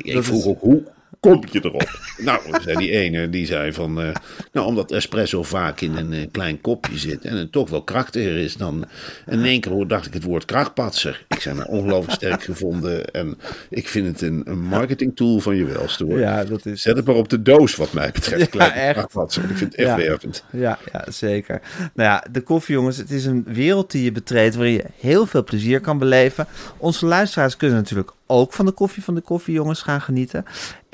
Ik 0.02 0.12
Dat 0.12 0.24
vroeg 0.24 0.46
ook, 0.46 0.61
hoe 0.61 0.82
kom 1.30 1.42
je 1.50 1.60
erop? 1.64 1.98
nou, 2.18 2.40
zei 2.62 2.76
die 2.76 2.90
ene, 2.90 3.30
die 3.30 3.46
zei 3.46 3.72
van... 3.72 4.00
eh, 4.02 4.08
nou, 4.52 4.66
omdat 4.66 4.90
espresso 4.92 5.42
vaak 5.42 5.80
in 5.80 5.96
een 5.96 6.12
eh, 6.12 6.26
klein 6.32 6.60
kopje 6.60 6.98
zit... 6.98 7.24
en 7.24 7.36
het 7.36 7.52
toch 7.52 7.70
wel 7.70 7.82
krachtiger 7.82 8.36
is 8.36 8.56
dan... 8.56 8.84
En 9.26 9.38
in 9.38 9.44
één 9.44 9.60
keer 9.60 9.88
dacht 9.88 10.06
ik 10.06 10.12
het 10.14 10.22
woord 10.22 10.44
krachtpatser. 10.44 11.24
Ik 11.28 11.40
zei, 11.40 11.56
nou, 11.56 11.68
ongelooflijk 11.68 12.12
sterk 12.12 12.42
gevonden. 12.52 13.04
En 13.10 13.38
ik 13.70 13.88
vind 13.88 14.06
het 14.06 14.20
een, 14.20 14.42
een 14.44 14.60
marketing 14.60 15.16
tool 15.16 15.40
van 15.40 15.56
je 15.56 15.64
welste, 15.64 16.04
hoor. 16.04 16.18
Ja, 16.18 16.44
dat 16.44 16.66
is... 16.66 16.82
Zet 16.82 16.96
het 16.96 17.06
maar 17.06 17.14
op 17.14 17.28
de 17.28 17.42
doos, 17.42 17.76
wat 17.76 17.92
mij 17.92 18.10
betreft. 18.12 18.52
Ja, 18.54 18.74
echt. 18.74 18.92
krachtpatser. 18.92 19.42
Ik 19.50 19.56
vind 19.56 19.72
het 19.72 19.74
echt 19.80 19.88
Ja. 19.88 19.96
wervend. 19.96 20.44
Ja, 20.52 20.78
ja, 20.92 21.04
zeker. 21.10 21.60
Nou 21.94 22.08
ja, 22.10 22.24
de 22.30 22.40
koffiejongens, 22.40 22.96
het 22.96 23.10
is 23.10 23.24
een 23.24 23.44
wereld 23.48 23.90
die 23.90 24.04
je 24.04 24.12
betreedt 24.12 24.54
waarin 24.54 24.74
je 24.74 24.84
heel 25.00 25.26
veel 25.26 25.44
plezier 25.44 25.80
kan 25.80 25.98
beleven. 25.98 26.46
Onze 26.76 27.06
luisteraars 27.06 27.56
kunnen 27.56 27.76
natuurlijk 27.76 28.10
ook 28.26 28.52
van 28.52 28.64
de 28.66 28.72
koffie 28.72 29.02
van 29.02 29.14
de 29.14 29.20
koffiejongens 29.20 29.82
gaan 29.82 30.00
genieten. 30.00 30.44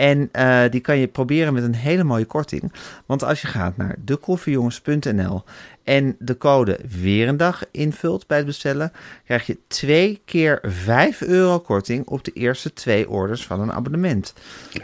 En 0.02 0.28
eh, 0.32 0.70
die 0.70 0.80
kan 0.80 0.98
je 0.98 1.06
proberen 1.06 1.54
met 1.54 1.62
een 1.62 1.74
hele 1.74 2.04
mooie 2.04 2.24
korting. 2.24 2.72
Want 3.06 3.24
als 3.24 3.40
je 3.40 3.46
gaat 3.46 3.76
naar 3.76 3.96
dekoffiejongens.nl 4.04 5.42
en 5.84 6.16
de 6.18 6.38
code 6.38 6.78
weer 7.00 7.28
een 7.28 7.36
dag 7.36 7.62
invult 7.70 8.26
bij 8.26 8.36
het 8.36 8.46
bestellen, 8.46 8.92
krijg 9.24 9.46
je 9.46 9.58
twee 9.68 10.20
keer 10.24 10.58
5 10.62 11.20
euro 11.22 11.60
korting 11.60 12.06
op 12.06 12.24
de 12.24 12.30
eerste 12.32 12.72
twee 12.72 13.08
orders 13.08 13.46
van 13.46 13.60
een 13.60 13.72
abonnement. 13.72 14.32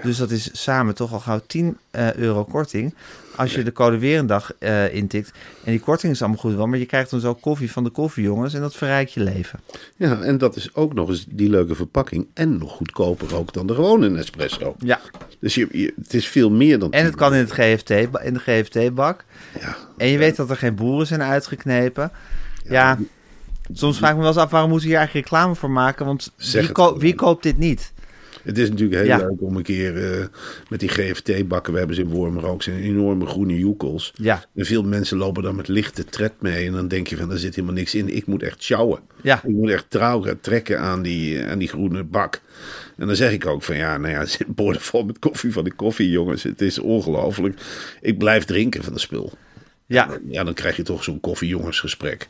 Dus 0.03 0.17
dat 0.17 0.31
is 0.31 0.51
samen 0.63 0.95
toch 0.95 1.13
al 1.13 1.21
gauw 1.21 1.41
10 1.47 1.77
eh, 1.91 2.15
euro 2.15 2.45
korting. 2.45 2.95
Als 3.37 3.55
je 3.55 3.63
de 3.63 3.73
code 3.73 3.99
weer 3.99 4.19
een 4.19 4.27
dag 4.27 4.53
eh, 4.59 4.95
intikt. 4.95 5.33
En 5.65 5.71
die 5.71 5.81
korting 5.81 6.13
is 6.13 6.21
allemaal 6.23 6.41
goed 6.41 6.55
wel, 6.55 6.67
maar 6.67 6.79
je 6.79 6.87
krijgt 6.87 7.11
dan 7.11 7.21
zo 7.21 7.35
koffie 7.35 7.73
van 7.73 7.85
de 7.85 7.91
koffiejongens 7.91 8.55
en 8.55 8.61
dat 8.61 8.75
verrijkt 8.77 9.13
je 9.13 9.21
leven. 9.21 9.61
Ja, 9.97 10.21
en 10.21 10.39
dat 10.39 10.57
is 10.57 10.75
ook 10.75 10.95
nog 10.95 11.09
eens 11.09 11.25
die 11.29 11.49
leuke 11.51 11.75
verpakking. 11.75 12.27
En 12.35 12.59
nog 12.59 12.73
goedkoper 12.73 13.37
ook 13.37 13.53
dan 13.53 13.67
de 13.67 13.75
gewone 13.75 14.09
Nespresso. 14.11 14.75
Ja. 14.79 15.01
Dus 15.41 15.55
je, 15.55 15.69
je- 15.73 15.93
het 16.03 16.15
is 16.15 16.27
veel 16.29 16.51
meer 16.51 16.79
dan... 16.79 16.93
En 16.93 17.05
het 17.05 17.15
kan 17.15 17.35
in, 17.35 17.39
het 17.41 17.53
GFT, 17.53 17.91
in 18.25 18.35
de 18.35 18.39
GFT-bak. 18.41 19.25
Ja. 19.61 19.77
En 19.97 20.09
je 20.09 20.19
weet 20.19 20.37
dat 20.37 20.51
er 20.51 20.57
geen 20.57 20.75
boeren 20.89 21.07
zijn 21.07 21.23
uitgeknepen. 21.23 22.11
Ja, 22.65 22.99
soms 23.73 23.97
vraag 23.97 24.11
ik 24.11 24.17
me 24.17 24.23
wel 24.23 24.31
eens 24.33 24.41
af 24.41 24.51
waarom 24.51 24.71
moeten 24.71 24.89
we 24.89 24.95
hier 24.95 25.03
eigenlijk 25.05 25.31
reclame 25.31 25.55
voor 25.55 25.71
maken. 25.71 26.07
Want 26.07 26.33
wie, 26.53 26.73
ko- 26.73 26.99
wie 26.99 27.15
koopt 27.15 27.43
dit 27.43 27.59
niet? 27.59 27.93
Het 28.43 28.59
is 28.59 28.69
natuurlijk 28.71 28.99
heel 29.01 29.07
Ja. 29.09 29.17
leuk 29.17 29.41
om 29.43 29.57
een 29.57 29.63
keer 29.63 30.13
eh, 30.21 30.27
met 30.69 30.81
die 30.81 30.89
GFT-bakken, 30.89 31.73
we 31.73 31.79
hebben 31.79 31.97
ze 31.97 32.03
in 32.03 32.09
Wormer 32.09 32.47
ook, 32.47 32.63
zijn 32.63 32.79
enorme 32.83 33.27
groene 33.27 33.59
joekels. 33.59 34.13
Ja. 34.17 34.45
En 34.55 34.65
veel 34.65 34.83
mensen 34.83 35.17
lopen 35.19 35.43
dan 35.43 35.57
met 35.57 35.69
lichte 35.69 36.05
tred 36.05 36.33
mee 36.41 36.67
en 36.67 36.73
dan 36.73 36.89
denk 36.89 37.07
je 37.07 37.17
van, 37.17 37.29
daar 37.29 37.39
zit 37.39 37.55
helemaal 37.55 37.77
niks 37.77 37.95
in. 37.95 38.17
Ik 38.17 38.27
moet 38.27 38.43
echt 38.43 38.63
sjouwen. 38.63 39.01
Ja. 39.23 39.37
Ik 39.37 39.55
moet 39.55 39.71
echt 39.71 39.91
trouw 39.91 40.21
gaan 40.23 40.41
trekken 40.41 40.81
aan 40.81 41.03
die, 41.03 41.45
aan 41.45 41.59
die 41.59 41.69
groene 41.69 42.05
bak. 42.05 42.41
En 42.97 43.07
dan 43.07 43.17
zeg 43.17 43.33
ik 43.33 43.47
ook 43.47 43.63
van, 43.63 43.77
ja, 43.77 43.97
nou 43.97 44.13
ja, 44.13 44.25
zit 44.37 44.47
borden 44.55 44.83
vol 44.83 45.05
met 45.05 45.19
koffie 45.19 45.53
van 45.53 45.65
die 45.65 45.75
koffie, 45.75 46.11
jongens. 46.11 46.43
Het 46.43 46.61
is 46.61 46.79
ongelooflijk. 46.79 47.61
Ik 48.01 48.19
blijf 48.19 48.45
drinken 48.45 48.85
van 48.85 48.93
de 48.93 48.99
spul. 48.99 49.33
Ja, 49.89 50.09
Ja, 50.29 50.45
dan 50.45 50.55
krijg 50.55 50.77
je 50.77 50.83
toch 50.83 51.05
zo'n 51.05 51.21
koffiejongensgesprek. 51.21 52.29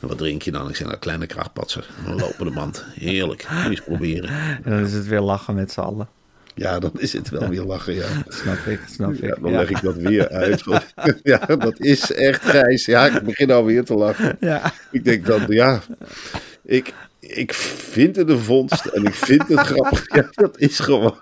En 0.00 0.08
wat 0.08 0.18
drink 0.18 0.42
je 0.42 0.50
dan? 0.50 0.68
Ik 0.68 0.76
zeg, 0.76 0.86
nou, 0.86 0.98
kleine 0.98 1.26
krachtpatser. 1.26 1.86
Een 2.06 2.14
lopende 2.14 2.50
mand. 2.50 2.84
Heerlijk. 2.94 3.46
Eens 3.64 3.80
proberen. 3.80 4.28
en 4.64 4.70
dan 4.70 4.84
is 4.84 4.92
het 4.92 5.06
weer 5.06 5.20
lachen 5.20 5.54
met 5.54 5.72
z'n 5.72 5.80
allen. 5.80 6.08
Ja, 6.54 6.78
dan 6.78 6.92
is 6.96 7.12
het 7.12 7.28
wel 7.28 7.48
weer 7.48 7.62
lachen, 7.62 7.94
ja. 7.94 8.06
Snap 8.28 8.66
ik, 8.66 8.80
snap 8.90 9.12
ik. 9.12 9.20
Ja, 9.20 9.36
dan 9.40 9.50
ja. 9.50 9.58
leg 9.58 9.70
ik 9.70 9.82
dat 9.82 9.94
weer 9.94 10.28
uit. 10.28 10.64
Want, 10.64 10.94
ja, 11.22 11.38
dat 11.38 11.80
is 11.80 12.12
echt 12.12 12.42
grijs. 12.42 12.84
Ja, 12.84 13.06
ik 13.06 13.22
begin 13.22 13.50
alweer 13.50 13.84
te 13.84 13.94
lachen. 13.94 14.36
Ja. 14.40 14.72
Ik 14.90 15.04
denk 15.04 15.26
dan, 15.26 15.44
ja, 15.48 15.82
ik, 16.62 16.94
ik 17.20 17.54
vind 17.54 18.16
het 18.16 18.28
een 18.28 18.38
vondst 18.38 18.86
en 18.86 19.04
ik 19.04 19.14
vind 19.14 19.48
het 19.48 19.58
grappig. 19.58 20.14
Ja, 20.14 20.28
dat 20.30 20.58
is 20.58 20.78
gewoon. 20.78 21.16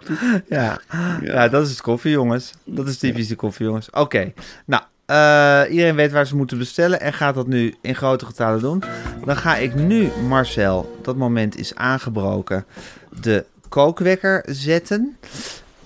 Ja. 0.48 0.80
ja, 1.22 1.48
dat 1.48 1.64
is 1.64 1.70
het 1.70 1.80
koffie, 1.80 2.10
jongens. 2.10 2.52
Dat 2.64 2.88
is 2.88 2.98
typisch 2.98 3.28
de 3.28 3.36
koffie, 3.36 3.66
jongens. 3.66 3.90
Oké, 3.90 4.32
nou, 4.66 4.82
eh, 5.06 5.62
iedereen 5.70 5.94
weet 5.94 6.12
waar 6.12 6.26
ze 6.26 6.36
moeten 6.36 6.58
bestellen 6.58 7.00
en 7.00 7.12
gaat 7.12 7.34
dat 7.34 7.46
nu 7.46 7.74
in 7.80 7.94
grote 7.94 8.26
getalen 8.26 8.60
doen. 8.60 8.82
Dan 9.24 9.36
ga 9.36 9.56
ik 9.56 9.74
nu, 9.74 10.10
Marcel, 10.28 10.98
dat 11.02 11.16
moment 11.16 11.58
is 11.58 11.74
aangebroken, 11.74 12.64
de 13.20 13.44
kookwekker 13.68 14.44
zetten. 14.46 15.16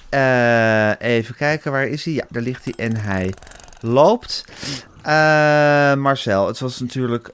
Eh, 0.09 1.01
even 1.01 1.35
kijken, 1.35 1.73
waar 1.73 1.87
is 1.87 2.05
hij? 2.05 2.15
Ja, 2.15 2.25
daar 2.31 2.43
ligt 2.43 2.65
hij 2.65 2.75
en 2.77 2.97
hij 2.97 3.35
loopt. 3.81 4.45
Eh, 5.03 5.95
Marcel, 5.95 6.47
het 6.47 6.59
was 6.59 6.81
natuurlijk 6.81 7.31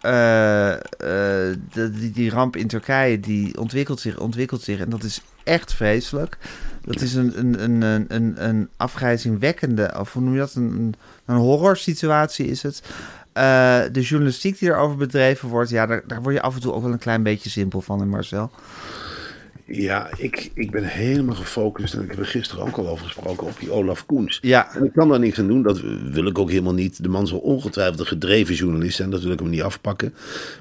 die, 1.72 2.10
die 2.10 2.30
ramp 2.30 2.56
in 2.56 2.66
Turkije, 2.66 3.20
die 3.20 3.58
ontwikkelt 3.58 4.00
zich, 4.00 4.18
ontwikkelt 4.18 4.62
zich. 4.62 4.78
En 4.78 4.90
dat 4.90 5.02
is 5.02 5.20
echt 5.44 5.74
vreselijk. 5.74 6.38
Dat 6.84 7.00
is 7.00 7.14
een, 7.14 7.38
een, 7.38 7.62
een, 7.82 8.04
een, 8.08 8.48
een, 8.48 8.68
afgrijzingwekkende, 8.76 9.94
of 9.98 10.12
hoe 10.12 10.22
noem 10.22 10.32
je 10.32 10.38
dat? 10.38 10.54
Een, 10.54 10.62
een, 10.62 10.94
een 11.24 11.36
horrorsituatie 11.36 12.46
is 12.46 12.62
het. 12.62 12.82
Eh, 13.32 13.80
de 13.92 14.00
journalistiek 14.00 14.58
die 14.58 14.68
erover 14.68 14.96
bedreven 14.96 15.48
wordt, 15.48 15.70
ja, 15.70 15.86
daar, 15.86 16.02
daar 16.06 16.22
word 16.22 16.34
je 16.34 16.42
af 16.42 16.54
en 16.54 16.60
toe 16.60 16.72
ook 16.72 16.82
wel 16.82 16.92
een 16.92 16.98
klein 16.98 17.22
beetje 17.22 17.50
simpel 17.50 17.80
van, 17.80 18.00
hè, 18.00 18.06
Marcel. 18.06 18.50
Ja, 19.66 20.08
ik, 20.16 20.50
ik 20.54 20.70
ben 20.70 20.84
helemaal 20.84 21.34
gefocust. 21.34 21.94
En 21.94 22.02
ik 22.02 22.10
heb 22.10 22.18
er 22.18 22.26
gisteren 22.26 22.64
ook 22.66 22.76
al 22.76 22.88
over 22.88 23.04
gesproken 23.06 23.46
op 23.46 23.56
die 23.60 23.70
Olaf 23.70 24.06
Koens. 24.06 24.38
Ja, 24.42 24.74
En 24.74 24.84
ik 24.84 24.92
kan 24.92 25.08
daar 25.08 25.18
niks 25.18 25.38
aan 25.38 25.46
doen. 25.46 25.62
Dat 25.62 25.80
wil 26.10 26.26
ik 26.26 26.38
ook 26.38 26.50
helemaal 26.50 26.72
niet. 26.74 27.02
De 27.02 27.08
man 27.08 27.26
zal 27.26 27.38
ongetwijfeld 27.38 28.00
een 28.00 28.06
gedreven 28.06 28.54
journalist 28.54 28.96
zijn. 28.96 29.10
Dat 29.10 29.22
wil 29.22 29.32
ik 29.32 29.38
hem 29.38 29.48
niet 29.50 29.62
afpakken. 29.62 30.14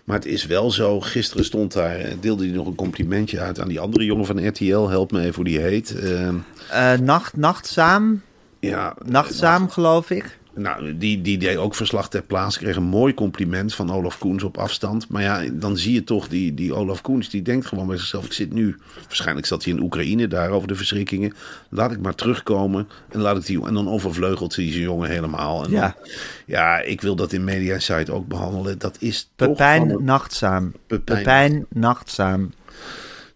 Maar 0.04 0.16
het 0.16 0.26
is 0.26 0.46
wel 0.46 0.72
zo. 0.72 1.00
Gisteren 1.00 1.46
stond 1.46 1.74
daar. 1.74 1.96
eh, 1.96 2.14
Deelde 2.20 2.46
hij 2.46 2.56
nog 2.56 2.68
een 2.68 2.76
complimentje 2.76 3.40
uit 3.40 3.60
aan 3.60 3.68
die 3.68 3.80
andere 3.80 4.06
jongen 4.06 4.26
van 4.26 4.48
RTL. 4.48 4.88
Help 4.88 5.12
me 5.12 5.20
even 5.20 5.36
hoe 5.36 5.44
die 5.44 5.60
heet. 5.60 6.00
Ehm, 6.00 6.36
Eh, 6.72 6.94
nacht, 6.94 7.38
nachtzaam, 7.38 8.22
ja, 8.60 8.96
nachtzaam 9.06 9.70
geloof 9.70 10.10
ik. 10.10 10.38
Nou, 10.56 10.98
die, 10.98 11.22
die 11.22 11.38
deed 11.38 11.58
ook 11.58 11.76
verslag 11.76 12.10
ter 12.10 12.22
plaatse. 12.22 12.60
Kreeg 12.60 12.76
een 12.76 12.84
mooi 12.84 13.14
compliment 13.14 13.74
van 13.76 13.92
Olaf 13.92 14.18
Koens 14.18 14.44
op 14.44 14.58
afstand. 14.58 15.10
Maar 15.10 15.22
ja, 15.22 15.44
dan 15.54 15.78
zie 15.78 15.94
je 15.94 16.04
toch 16.04 16.28
die, 16.28 16.54
die 16.54 16.74
Olaf 16.74 17.02
Koens. 17.02 17.30
Die 17.30 17.42
denkt 17.42 17.66
gewoon 17.66 17.88
bij 17.88 17.98
zichzelf. 17.98 18.26
Ik 18.26 18.34
zit 18.34 18.54
nu. 18.54 18.78
Waarschijnlijk 19.08 19.48
zat 19.48 19.64
hij 19.64 19.74
in 19.74 19.82
Oekraïne 19.82 20.28
daar 20.28 20.50
over 20.50 20.68
de 20.68 20.76
verschrikkingen. 20.76 21.34
Laat 21.70 21.92
ik 21.92 22.00
maar 22.02 22.16
terugkomen. 22.16 22.88
En, 23.10 23.20
laat 23.20 23.38
ik 23.38 23.46
die, 23.46 23.66
en 23.66 23.74
dan 23.74 23.90
overvleugelt 23.90 24.56
hij 24.56 24.70
zijn 24.72 24.84
jongen 24.84 25.10
helemaal. 25.10 25.64
En 25.64 25.72
Ja. 25.72 25.96
Dan, 26.02 26.10
ja, 26.46 26.80
ik 26.82 27.02
wil 27.02 27.16
dat 27.16 27.34
in 27.34 27.44
Media 27.44 27.80
Site 27.80 28.12
ook 28.14 28.28
behandelen. 28.28 28.78
Dat 28.80 28.96
is 29.00 29.30
toch 29.36 29.48
Pepijn 29.50 29.80
van 29.80 29.90
een- 29.90 30.04
nachtzaam. 30.04 30.74
Pepijn. 30.88 31.18
Pepijn 31.18 31.66
nachtzaam. 31.70 32.52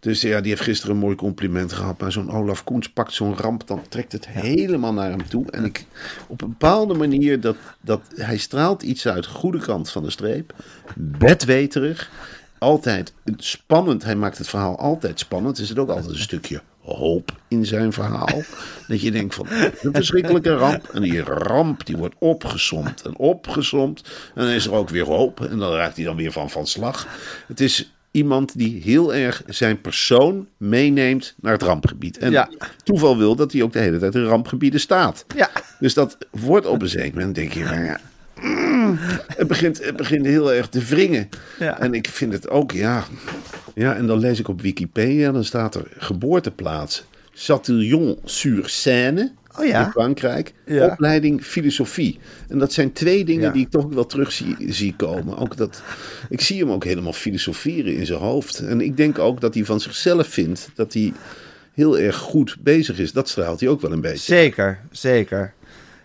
Dus 0.05 0.21
ja, 0.21 0.41
die 0.41 0.49
heeft 0.49 0.63
gisteren 0.63 0.95
een 0.95 1.01
mooi 1.01 1.15
compliment 1.15 1.73
gehad. 1.73 1.99
Maar 1.99 2.11
zo'n 2.11 2.31
Olaf 2.31 2.63
Koens 2.63 2.89
pakt 2.89 3.13
zo'n 3.13 3.37
ramp, 3.37 3.67
dan 3.67 3.81
trekt 3.89 4.11
het 4.11 4.27
helemaal 4.27 4.93
naar 4.93 5.09
hem 5.09 5.27
toe. 5.27 5.51
En 5.51 5.63
ik, 5.63 5.85
op 6.27 6.41
een 6.41 6.49
bepaalde 6.49 6.93
manier, 6.93 7.39
dat, 7.39 7.55
dat, 7.81 8.01
hij 8.15 8.37
straalt 8.37 8.83
iets 8.83 9.07
uit, 9.07 9.25
goede 9.25 9.59
kant 9.59 9.91
van 9.91 10.03
de 10.03 10.09
streep. 10.09 10.53
Bedweterig. 10.95 12.09
Altijd 12.57 13.13
spannend. 13.37 14.03
Hij 14.03 14.15
maakt 14.15 14.37
het 14.37 14.47
verhaal 14.47 14.79
altijd 14.79 15.19
spannend. 15.19 15.57
Er 15.57 15.65
zit 15.65 15.79
ook 15.79 15.89
altijd 15.89 16.09
een 16.09 16.19
stukje 16.19 16.61
hoop 16.81 17.31
in 17.47 17.65
zijn 17.65 17.93
verhaal. 17.93 18.41
Dat 18.87 19.01
je 19.01 19.11
denkt 19.11 19.35
van, 19.35 19.47
een 19.49 19.93
verschrikkelijke 19.93 20.55
ramp. 20.55 20.87
En 20.87 21.01
die 21.01 21.21
ramp 21.21 21.85
die 21.85 21.97
wordt 21.97 22.15
opgesomd 22.19 23.01
en 23.01 23.17
opgesomd. 23.17 24.01
En 24.35 24.45
dan 24.45 24.53
is 24.53 24.65
er 24.65 24.73
ook 24.73 24.89
weer 24.89 25.05
hoop. 25.05 25.45
En 25.45 25.57
dan 25.57 25.73
raakt 25.73 25.95
hij 25.95 26.05
dan 26.05 26.15
weer 26.15 26.31
van 26.31 26.49
van 26.49 26.67
slag. 26.67 27.07
Het 27.47 27.59
is 27.59 27.93
iemand 28.15 28.57
die 28.57 28.81
heel 28.83 29.13
erg 29.13 29.43
zijn 29.47 29.81
persoon 29.81 30.47
meeneemt 30.57 31.33
naar 31.41 31.53
het 31.53 31.61
rampgebied. 31.61 32.17
En 32.17 32.31
Ja. 32.31 32.49
toeval 32.83 33.17
wil 33.17 33.35
dat 33.35 33.51
hij 33.51 33.61
ook 33.61 33.73
de 33.73 33.79
hele 33.79 33.99
tijd 33.99 34.15
in 34.15 34.23
rampgebieden 34.23 34.79
staat. 34.79 35.25
Ja. 35.35 35.49
Dus 35.79 35.93
dat 35.93 36.17
wordt 36.31 36.65
op 36.65 36.81
een 36.81 36.89
zeker 36.89 37.13
moment, 37.17 37.35
denk 37.35 37.51
je, 37.53 37.63
nou 37.63 37.83
ja, 37.83 37.99
mm, 38.41 38.97
het, 39.35 39.47
begint, 39.47 39.85
het 39.85 39.95
begint 39.95 40.25
heel 40.25 40.53
erg 40.53 40.67
te 40.67 40.79
wringen. 40.83 41.29
Ja. 41.59 41.79
En 41.79 41.93
ik 41.93 42.07
vind 42.07 42.33
het 42.33 42.49
ook, 42.49 42.71
ja. 42.71 43.03
Ja, 43.75 43.95
en 43.95 44.07
dan 44.07 44.19
lees 44.19 44.39
ik 44.39 44.47
op 44.47 44.61
Wikipedia, 44.61 45.31
dan 45.31 45.43
staat 45.43 45.75
er 45.75 45.83
geboorteplaats 45.97 47.03
Chatillon-sur-Seine. 47.33 49.31
Oh 49.59 49.65
ja. 49.65 49.85
In 49.85 49.91
Frankrijk. 49.91 50.53
Ja. 50.65 50.85
Opleiding 50.85 51.43
filosofie. 51.43 52.19
En 52.47 52.57
dat 52.59 52.73
zijn 52.73 52.93
twee 52.93 53.25
dingen 53.25 53.43
Ja. 53.43 53.51
die 53.51 53.65
ik 53.65 53.71
toch 53.71 53.93
wel 53.93 54.05
terug 54.05 54.31
zie, 54.31 54.55
zie 54.59 54.95
komen. 54.95 55.37
Ook 55.37 55.57
dat, 55.57 55.81
ik 56.29 56.41
zie 56.41 56.59
hem 56.59 56.71
ook 56.71 56.83
helemaal 56.83 57.13
filosoferen 57.13 57.95
in 57.95 58.05
zijn 58.05 58.19
hoofd. 58.19 58.59
En 58.59 58.81
ik 58.81 58.97
denk 58.97 59.19
ook 59.19 59.41
dat 59.41 59.53
hij 59.53 59.65
van 59.65 59.79
zichzelf 59.79 60.27
vindt 60.27 60.69
dat 60.75 60.93
hij 60.93 61.13
heel 61.73 61.97
erg 61.99 62.15
goed 62.15 62.57
bezig 62.59 62.99
is. 62.99 63.11
Dat 63.11 63.29
straalt 63.29 63.59
hij 63.59 63.69
ook 63.69 63.81
wel 63.81 63.91
een 63.91 64.01
beetje. 64.01 64.33
Zeker, 64.35 64.79
zeker. 64.91 65.53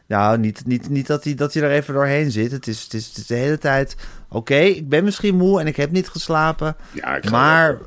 Nou, 0.07 0.39
niet, 0.39 0.63
niet, 0.67 0.89
niet 0.89 1.07
dat, 1.07 1.25
hij, 1.25 1.35
dat 1.35 1.55
hij 1.55 1.63
er 1.63 1.71
even 1.71 1.95
doorheen 1.95 2.31
zit. 2.31 2.53
Het 2.53 2.67
is, 2.67 2.83
het 2.83 2.95
is, 2.95 3.07
het 3.07 3.17
is 3.17 3.27
de 3.27 3.35
hele 3.35 3.59
tijd... 3.59 3.97
Oké, 4.29 4.55
ik 4.57 4.89
ben 4.89 5.05
misschien 5.05 5.37
moe 5.37 5.61
en 5.61 5.67
ik 5.67 5.77
heb 5.77 5.91
niet 5.91 6.09
geslapen. 6.09 6.77
Ja, 6.93 7.17
ik 7.17 7.31
maar 7.31 7.79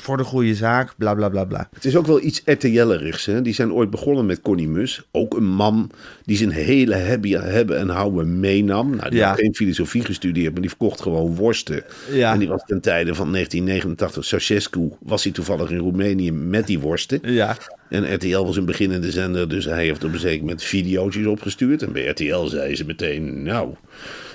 voor 0.00 0.16
de 0.16 0.24
goede 0.24 0.54
zaak, 0.54 0.94
bla 0.96 1.14
bla 1.14 1.28
bla 1.28 1.44
bla. 1.44 1.68
Het 1.72 1.84
is 1.84 1.96
ook 1.96 2.06
wel 2.06 2.22
iets 2.22 2.42
RTL'erigs. 2.44 3.28
Die 3.42 3.54
zijn 3.54 3.72
ooit 3.72 3.90
begonnen 3.90 4.26
met 4.26 4.40
Connie 4.40 4.68
Mus. 4.68 5.02
Ook 5.12 5.34
een 5.36 5.48
man 5.48 5.90
die 6.24 6.36
zijn 6.36 6.50
hele 6.50 6.94
hebben, 6.94 7.52
hebben 7.52 7.78
en 7.78 7.88
houden 7.88 8.40
meenam. 8.40 8.96
Nou, 8.96 9.10
die 9.10 9.18
Ja. 9.18 9.28
had 9.28 9.38
geen 9.38 9.54
filosofie 9.54 10.04
gestudeerd, 10.04 10.52
maar 10.52 10.60
die 10.60 10.70
verkocht 10.70 11.00
gewoon 11.00 11.34
worsten. 11.34 11.84
Ja. 12.12 12.32
En 12.32 12.38
die 12.38 12.48
was 12.48 12.62
ten 12.66 12.80
tijde 12.80 13.14
van 13.14 13.30
1989, 13.32 14.24
Ceausescu, 14.24 14.90
was 15.00 15.22
hij 15.24 15.32
toevallig 15.32 15.70
in 15.70 15.78
Roemenië 15.78 16.32
met 16.32 16.66
die 16.66 16.78
worsten. 16.78 17.18
Ja, 17.22 17.56
En 17.90 18.14
RTL 18.14 18.44
was 18.44 18.56
een 18.56 18.64
beginnende 18.64 19.10
zender, 19.10 19.48
dus 19.48 19.64
hij 19.64 19.84
heeft 19.84 20.04
op 20.04 20.12
een 20.12 20.18
zeker 20.18 20.40
moment 20.40 20.62
videootjes 20.62 21.26
opgestuurd. 21.26 21.82
En 21.82 21.92
bij 21.92 22.06
RTL 22.06 22.44
zei 22.44 22.76
ze 22.76 22.84
meteen, 22.84 23.42
nou, 23.42 23.74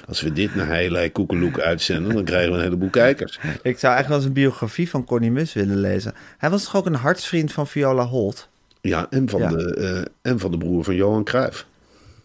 als 0.07 0.21
we 0.21 0.33
dit 0.33 0.55
naar 0.55 0.67
Heilij 0.67 1.09
Koekeloek 1.09 1.59
uitzenden, 1.59 2.13
dan 2.13 2.23
krijgen 2.23 2.51
we 2.51 2.57
een 2.57 2.63
heleboel 2.63 2.89
kijkers. 2.89 3.35
ik 3.41 3.79
zou 3.79 3.93
eigenlijk 3.93 4.07
wel 4.07 4.17
eens 4.17 4.25
een 4.25 4.33
biografie 4.33 4.89
van 4.89 5.05
Connie 5.05 5.31
Mus 5.31 5.53
willen 5.53 5.79
lezen. 5.79 6.13
Hij 6.37 6.49
was 6.49 6.63
toch 6.63 6.75
ook 6.75 6.85
een 6.85 6.95
hartsvriend 6.95 7.51
van 7.51 7.67
Viola 7.67 8.05
Holt? 8.05 8.49
Ja, 8.81 9.07
en 9.09 9.29
van, 9.29 9.39
Ja. 9.39 9.49
De, 9.49 9.73
eh, 9.75 10.31
en 10.31 10.39
van 10.39 10.51
de 10.51 10.57
broer 10.57 10.83
van 10.83 10.95
Johan 10.95 11.23
Cruijff. 11.23 11.65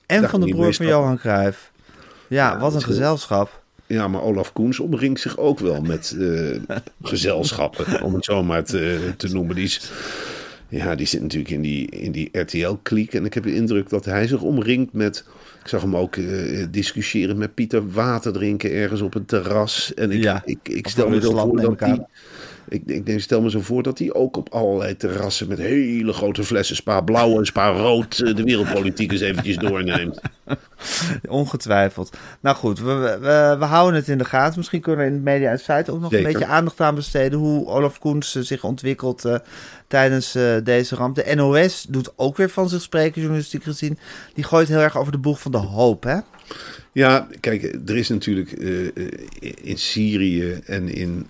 En 0.07 0.21
Daar 0.21 0.31
van 0.31 0.41
de 0.41 0.49
broer 0.49 0.75
van. 0.75 0.87
Johan 0.87 1.19
Cruijff. 1.19 1.73
Ja, 2.29 2.59
wat 2.59 2.75
een 2.75 2.83
gezelschap. 2.83 3.63
Ja, 3.87 4.09
maar 4.09 4.23
Olaf 4.23 4.53
Koens 4.53 4.81
omringt 4.81 5.21
zich 5.21 5.37
ook 5.37 5.59
wel 5.59 5.81
met 5.81 6.17
eh, 6.19 6.77
gezelschappen, 7.03 8.03
om 8.03 8.15
het 8.15 8.25
zo 8.25 8.43
maar 8.43 8.65
te, 8.65 9.13
te 9.17 9.29
noemen. 9.29 9.55
Die, 9.55 9.65
is, 9.65 9.91
ja, 10.71 10.95
die 10.95 11.07
zit 11.07 11.21
natuurlijk 11.21 11.51
in 11.51 11.61
die, 11.61 11.91
in 11.91 12.13
die 12.13 12.29
RTL-kliek. 12.33 13.15
En 13.15 13.25
ik 13.25 13.35
heb 13.35 13.43
de 13.43 13.55
indruk 13.55 13.89
dat 13.89 14.05
hij 14.05 14.27
zich 14.27 14.43
omringt 14.43 14.93
met... 14.93 15.25
Ik 15.63 15.69
zag 15.69 15.83
hem 15.83 15.97
ook 15.97 16.17
eh, 16.17 16.67
discussiëren 16.71 17.39
met 17.39 17.55
Pieter 17.55 17.91
water 17.91 18.33
drinken 18.33 18.73
ergens 18.73 19.01
op 19.01 19.15
een 19.15 19.25
terras. 19.25 19.95
En 19.95 20.11
ik, 20.11 20.23
Ja, 20.23 20.43
ik, 20.45 20.59
ik 20.63 20.85
of 20.85 20.91
stel 20.91 21.09
me 21.09 21.19
Rusland, 21.19 21.51
voor 21.51 21.61
dat 21.61 21.73
ik 21.73 21.79
die... 21.79 22.07
Ik, 22.71 22.83
ik 22.87 23.07
denk, 23.07 23.21
stel 23.21 23.43
me 23.43 23.51
zo 23.51 23.61
voor 23.61 23.83
dat 23.83 23.99
hij 23.99 24.13
ook 24.13 24.37
op 24.37 24.49
allerlei 24.49 24.97
terrassen 24.97 25.49
met 25.49 25.59
hele 25.59 26.13
grote 26.13 26.45
flessen 26.45 26.77
spa 26.77 27.01
blauw 27.01 27.39
en 27.39 27.47
spa 27.47 27.71
rood 27.71 28.19
eh, 28.19 28.35
de 28.35 28.43
wereldpolitiek 28.43 29.13
eens 29.13 29.21
eventjes 29.21 29.57
doorneemt. 29.57 30.21
Ongetwijfeld. 31.29 32.17
Nou 32.41 32.57
goed, 32.57 32.81
we, 32.81 33.19
we, 33.21 33.57
we 33.59 33.65
houden 33.65 34.01
het 34.01 34.09
in 34.09 34.19
de 34.19 34.25
gaten. 34.25 34.59
Misschien 34.59 34.81
kunnen 34.81 35.01
we 35.01 35.07
in 35.07 35.15
het 35.15 35.25
Media 35.25 35.57
Site 35.57 35.93
ook 35.93 36.01
nog 36.01 36.11
Zeker. 36.11 36.27
een 36.27 36.33
beetje 36.33 36.49
aandacht 36.49 36.81
aan 36.81 36.95
besteden. 36.95 37.39
Hoe 37.39 37.67
Olaf 37.67 37.99
Koens 37.99 38.35
eh, 38.35 38.43
zich 38.43 38.65
ontwikkelt 38.65 39.25
eh, 39.25 39.35
tijdens 39.87 40.33
deze 40.65 40.95
ramp. 40.95 41.15
De 41.15 41.35
NOS 41.35 41.87
doet 41.89 42.13
ook 42.17 42.37
weer 42.37 42.51
van 42.51 42.69
zich 42.69 42.83
spreken, 42.83 43.21
journalistiek 43.21 43.63
gezien. 43.63 43.99
Die 44.35 44.45
gooit 44.45 44.69
heel 44.69 44.79
erg 44.79 44.99
over 44.99 45.13
de 45.13 45.19
boeg 45.19 45.41
van 45.41 45.53
de 45.53 45.59
hoop, 45.59 46.03
hè? 46.03 46.19
Ja, 46.93 47.29
kijk, 47.41 47.63
er 47.87 47.97
is 47.97 48.09
natuurlijk 48.09 48.51
in 49.63 49.79
Syrië 49.79 50.61
en 50.65 50.89
in, 50.89 51.27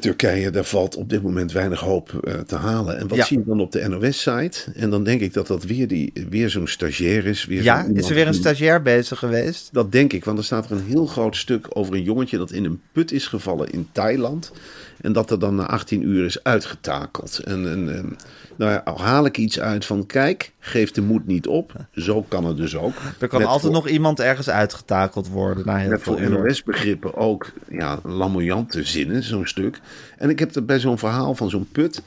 Turkije, 0.00 0.50
daar 0.50 0.64
valt 0.64 0.96
op 0.96 1.08
dit 1.08 1.22
moment 1.22 1.52
weinig 1.52 1.80
hoop 1.80 2.20
eh, 2.24 2.34
te 2.34 2.56
halen. 2.56 2.98
En 2.98 3.08
wat 3.08 3.18
Ja. 3.18 3.24
zie 3.24 3.38
je 3.38 3.44
dan 3.46 3.60
op 3.60 3.72
de 3.72 3.88
NOS-site? 3.88 4.64
En 4.74 4.90
dan 4.90 5.04
denk 5.04 5.20
ik 5.20 5.32
dat 5.32 5.46
dat 5.46 5.64
weer, 5.64 5.88
die, 5.88 6.12
weer 6.30 6.50
zo'n 6.50 6.66
stagiair 6.66 7.26
is. 7.26 7.44
Weer 7.44 7.62
Ja, 7.62 7.86
is 7.94 8.08
er 8.08 8.14
weer 8.14 8.26
een 8.26 8.34
stagiair 8.34 8.82
bezig 8.82 9.18
geweest? 9.18 9.68
Dat 9.72 9.92
denk 9.92 10.12
ik, 10.12 10.24
want 10.24 10.38
er 10.38 10.44
staat 10.44 10.64
er 10.70 10.76
een 10.76 10.84
heel 10.86 11.06
groot 11.06 11.36
stuk 11.36 11.66
over 11.68 11.94
een 11.94 12.02
jongetje 12.02 12.38
dat 12.38 12.50
in 12.52 12.64
een 12.64 12.80
put 12.92 13.12
is 13.12 13.26
gevallen 13.26 13.70
in 13.70 13.88
Thailand. 13.92 14.52
En 15.00 15.12
dat 15.12 15.30
er 15.30 15.38
dan 15.38 15.54
na 15.54 15.66
18 15.66 16.02
uur 16.08 16.24
is 16.24 16.42
uitgetakeld. 16.44 17.38
En, 17.44 17.70
en, 17.70 17.96
en 17.96 18.16
nou 18.56 18.70
ja, 18.70 18.82
al 18.84 19.00
haal 19.00 19.24
ik 19.24 19.38
iets 19.38 19.60
uit 19.60 19.84
van, 19.84 20.06
kijk, 20.06 20.52
geef 20.58 20.90
de 20.90 21.02
moed 21.02 21.26
niet 21.26 21.46
op. 21.46 21.72
Zo 21.94 22.22
kan 22.22 22.44
het 22.44 22.56
dus 22.56 22.76
ook. 22.76 22.94
Er 23.18 23.28
kan 23.28 23.44
altijd 23.44 23.60
voor- 23.60 23.72
nog 23.72 23.88
iemand 23.88 24.20
ergens 24.20 24.50
uitgetakeld 24.50 25.28
worden 25.28 25.66
na 25.66 25.76
heel 25.76 25.98
veel. 25.98 26.18
NOS-begrippen 26.18 27.14
ook 27.14 27.52
ja, 27.70 27.98
lamoyante 28.04 28.84
zinnen, 28.84 29.22
zo'n 29.22 29.46
stuk. 29.46 29.80
En 30.18 30.30
ik 30.30 30.38
heb 30.38 30.54
er 30.54 30.64
bij 30.64 30.80
zo'n 30.80 30.98
verhaal 30.98 31.34
van 31.34 31.50
zo'n 31.50 31.68
put... 31.72 32.02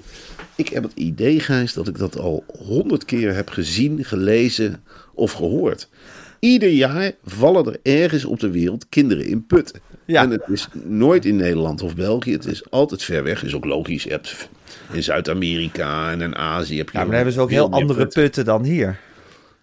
Ik 0.58 0.70
heb 0.70 0.84
het 0.84 0.93
idee, 0.96 1.39
Gijs, 1.39 1.74
dat 1.74 1.88
ik 1.88 1.98
dat 1.98 2.20
al 2.20 2.43
honderd 2.48 3.06
keer 3.06 3.36
heb 3.36 3.50
gezien, 3.50 4.06
gelezen 4.06 4.84
of 5.14 5.32
gehoord. 5.32 5.89
Ieder 6.39 6.70
jaar 6.70 7.12
vallen 7.26 7.66
er 7.66 7.80
ergens 8.02 8.26
op 8.26 8.39
de 8.39 8.52
wereld 8.52 8.89
kinderen 8.89 9.26
in 9.26 9.46
putten. 9.46 9.80
Ja. 10.06 10.22
En 10.22 10.30
het 10.30 10.43
is 10.48 10.68
nooit 10.84 11.26
in 11.26 11.36
Nederland 11.36 11.82
of 11.82 11.96
België. 11.96 12.32
Het 12.32 12.46
is 12.46 12.72
altijd 12.72 13.04
ver 13.04 13.24
weg. 13.24 13.43
Is 13.43 13.56
ook 13.56 13.66
logisch. 13.66 14.04
Je 14.04 14.10
hebt 14.10 14.50
in 14.91 15.03
Zuid-Amerika 15.03 16.11
en 16.11 16.21
in 16.21 16.36
Azië 16.36 16.77
heb 16.77 16.89
je... 16.89 16.93
Ja, 16.93 16.99
maar 16.99 17.07
daar 17.07 17.15
hebben 17.15 17.33
ze 17.33 17.41
ook 17.41 17.49
heel 17.49 17.71
andere 17.71 17.99
putten. 17.99 18.21
putten 18.21 18.45
dan 18.45 18.63
hier. 18.63 18.99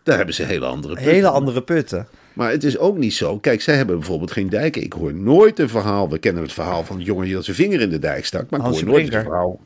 Daar 0.02 0.16
hebben 0.16 0.34
ze 0.34 0.42
hele 0.42 0.66
andere 0.66 0.94
putten. 0.94 1.12
Hele 1.12 1.28
andere 1.28 1.62
putten. 1.62 2.06
Maar 2.32 2.50
het 2.50 2.64
is 2.64 2.78
ook 2.78 2.96
niet 2.96 3.14
zo. 3.14 3.38
Kijk, 3.38 3.62
zij 3.62 3.76
hebben 3.76 3.98
bijvoorbeeld 3.98 4.30
geen 4.30 4.48
dijken. 4.48 4.82
Ik 4.82 4.92
hoor 4.92 5.14
nooit 5.14 5.58
een 5.58 5.68
verhaal. 5.68 6.10
We 6.10 6.18
kennen 6.18 6.42
het 6.42 6.52
verhaal 6.52 6.84
van 6.84 6.96
het 6.96 7.06
jongetje 7.06 7.34
dat 7.34 7.44
zijn 7.44 7.56
vinger 7.56 7.80
in 7.80 7.90
de 7.90 7.98
dijk 7.98 8.24
stak. 8.24 8.50
Maar 8.50 8.60
ik 8.60 8.66
hoor 8.66 8.84
nooit 8.84 9.12
het 9.12 9.22
verhaal. 9.22 9.60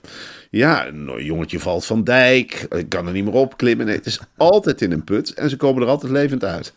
Ja, 0.50 0.86
een 0.86 1.24
jongetje 1.24 1.60
valt 1.60 1.86
van 1.86 2.04
dijk. 2.04 2.66
Ik 2.70 2.88
kan 2.88 3.06
er 3.06 3.12
niet 3.12 3.24
meer 3.24 3.32
opklimmen. 3.32 3.86
Nee, 3.86 3.96
het 3.96 4.06
is 4.06 4.20
altijd 4.36 4.82
in 4.82 4.92
een 4.92 5.04
put. 5.04 5.34
En 5.34 5.50
ze 5.50 5.56
komen 5.56 5.82
er 5.82 5.88
altijd 5.88 6.12
levend 6.12 6.44
uit. 6.44 6.74